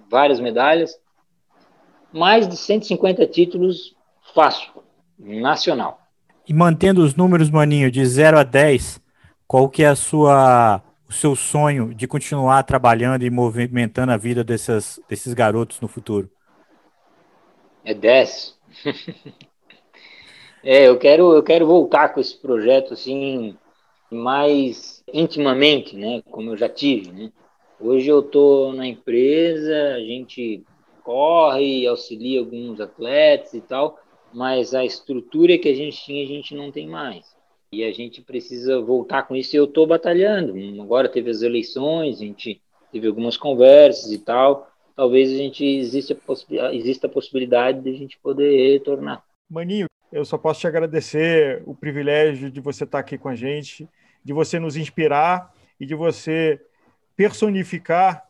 várias 0.09 0.39
medalhas 0.39 0.99
mais 2.13 2.47
de 2.47 2.57
150 2.57 3.25
títulos 3.27 3.95
fácil, 4.33 4.71
nacional. 5.17 5.99
E 6.47 6.53
mantendo 6.53 7.03
os 7.03 7.15
números, 7.15 7.49
Maninho, 7.49 7.91
de 7.91 8.05
0 8.05 8.39
a 8.39 8.43
10, 8.43 9.01
qual 9.47 9.69
que 9.69 9.83
é 9.83 9.87
a 9.87 9.95
sua, 9.95 10.81
o 11.07 11.13
seu 11.13 11.35
sonho 11.35 11.93
de 11.93 12.07
continuar 12.07 12.63
trabalhando 12.63 13.23
e 13.23 13.29
movimentando 13.29 14.11
a 14.11 14.17
vida 14.17 14.43
dessas, 14.43 14.99
desses 15.07 15.33
garotos 15.33 15.79
no 15.79 15.87
futuro? 15.87 16.29
É 17.83 17.93
10. 17.93 18.57
é, 20.63 20.87
eu 20.87 20.97
quero, 20.97 21.33
eu 21.33 21.43
quero 21.43 21.67
voltar 21.67 22.09
com 22.09 22.19
esse 22.19 22.35
projeto 22.35 22.93
assim 22.93 23.55
mais 24.11 25.03
intimamente, 25.13 25.95
né, 25.95 26.23
como 26.31 26.51
eu 26.51 26.57
já 26.57 26.67
tive, 26.67 27.11
né? 27.11 27.31
Hoje 27.79 28.09
eu 28.09 28.19
estou 28.19 28.73
na 28.73 28.85
empresa, 28.85 29.93
a 29.95 29.99
gente 29.99 30.65
corre, 31.09 31.87
auxilia 31.87 32.39
alguns 32.39 32.79
atletas 32.79 33.55
e 33.55 33.61
tal, 33.61 33.99
mas 34.31 34.75
a 34.75 34.85
estrutura 34.85 35.57
que 35.57 35.67
a 35.67 35.73
gente 35.73 35.97
tinha, 36.05 36.23
a 36.23 36.27
gente 36.27 36.53
não 36.53 36.71
tem 36.71 36.87
mais. 36.87 37.35
E 37.71 37.83
a 37.83 37.91
gente 37.91 38.21
precisa 38.21 38.79
voltar 38.79 39.23
com 39.23 39.35
isso 39.35 39.55
e 39.55 39.57
eu 39.57 39.65
estou 39.65 39.87
batalhando. 39.87 40.53
Agora 40.79 41.09
teve 41.09 41.31
as 41.31 41.41
eleições, 41.41 42.17
a 42.17 42.25
gente 42.25 42.61
teve 42.91 43.07
algumas 43.07 43.35
conversas 43.37 44.11
e 44.11 44.19
tal. 44.19 44.69
Talvez 44.95 45.31
a 45.33 45.35
gente 45.35 45.65
exista, 45.65 46.15
exista 46.73 47.07
a 47.07 47.09
possibilidade 47.09 47.81
de 47.81 47.89
a 47.89 47.93
gente 47.93 48.19
poder 48.19 48.73
retornar. 48.73 49.23
Maninho, 49.49 49.87
eu 50.11 50.23
só 50.23 50.37
posso 50.37 50.59
te 50.59 50.67
agradecer 50.67 51.63
o 51.65 51.73
privilégio 51.73 52.51
de 52.51 52.61
você 52.61 52.83
estar 52.83 52.99
aqui 52.99 53.17
com 53.17 53.29
a 53.29 53.35
gente, 53.35 53.89
de 54.23 54.31
você 54.31 54.59
nos 54.59 54.77
inspirar 54.77 55.51
e 55.79 55.87
de 55.87 55.95
você 55.95 56.61
personificar 57.15 58.28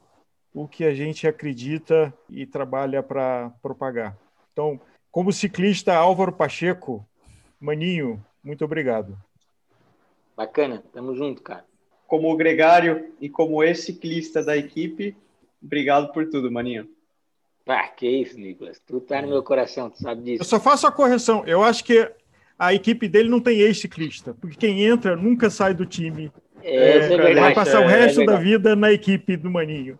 o 0.53 0.67
que 0.67 0.84
a 0.84 0.93
gente 0.93 1.27
acredita 1.27 2.13
e 2.30 2.45
trabalha 2.45 3.03
para 3.03 3.51
propagar. 3.61 4.17
Então, 4.51 4.80
como 5.11 5.31
ciclista 5.31 5.93
Álvaro 5.93 6.31
Pacheco, 6.31 7.05
Maninho, 7.59 8.23
muito 8.43 8.63
obrigado. 8.63 9.17
Bacana, 10.35 10.84
tamo 10.93 11.13
junto, 11.15 11.41
cara. 11.41 11.65
como 12.07 12.35
gregário 12.35 13.11
e 13.21 13.30
como 13.30 13.63
ex-ciclista 13.63 14.43
da 14.43 14.57
equipe, 14.57 15.15
obrigado 15.61 16.11
por 16.11 16.27
tudo, 16.30 16.51
maninho. 16.51 16.89
Ah, 17.67 17.88
que 17.88 18.09
isso, 18.09 18.39
Nicolas. 18.39 18.80
Tu 18.80 18.99
tá 19.01 19.21
no 19.21 19.27
meu 19.27 19.43
coração, 19.43 19.91
tu 19.91 19.99
sabe 19.99 20.23
disso. 20.23 20.41
Eu 20.41 20.45
só 20.45 20.59
faço 20.59 20.88
a 20.88 20.91
correção. 20.91 21.45
Eu 21.45 21.63
acho 21.63 21.84
que 21.84 22.11
a 22.57 22.73
equipe 22.73 23.07
dele 23.07 23.30
não 23.30 23.39
tem 23.39 23.59
ex-ciclista, 23.59 24.34
porque 24.34 24.55
quem 24.55 24.84
entra 24.84 25.15
nunca 25.15 25.49
sai 25.51 25.73
do 25.73 25.85
time. 25.85 26.31
É, 26.63 26.97
é 26.97 26.99
verdade, 27.07 27.39
vai 27.39 27.53
passar 27.53 27.84
é, 27.84 27.85
o 27.85 27.88
resto 27.88 28.21
é 28.21 28.26
da 28.26 28.38
vida 28.38 28.76
na 28.76 28.91
equipe 28.91 29.38
do 29.38 29.51
Maninho. 29.51 29.99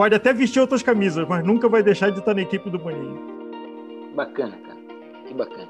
Pode 0.00 0.14
até 0.14 0.32
vestir 0.32 0.58
outras 0.60 0.82
camisas, 0.82 1.28
mas 1.28 1.44
nunca 1.44 1.68
vai 1.68 1.82
deixar 1.82 2.08
de 2.08 2.20
estar 2.20 2.32
na 2.32 2.40
equipe 2.40 2.70
do 2.70 2.82
Maninho. 2.82 3.20
Bacana, 4.14 4.56
cara. 4.64 4.78
Que 5.28 5.34
bacana. 5.34 5.68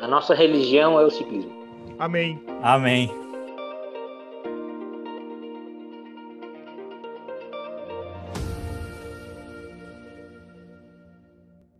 A 0.00 0.06
nossa 0.06 0.36
religião 0.36 1.00
é 1.00 1.04
o 1.04 1.10
ciclismo. 1.10 1.50
Amém. 1.98 2.40
Amém. 2.62 3.10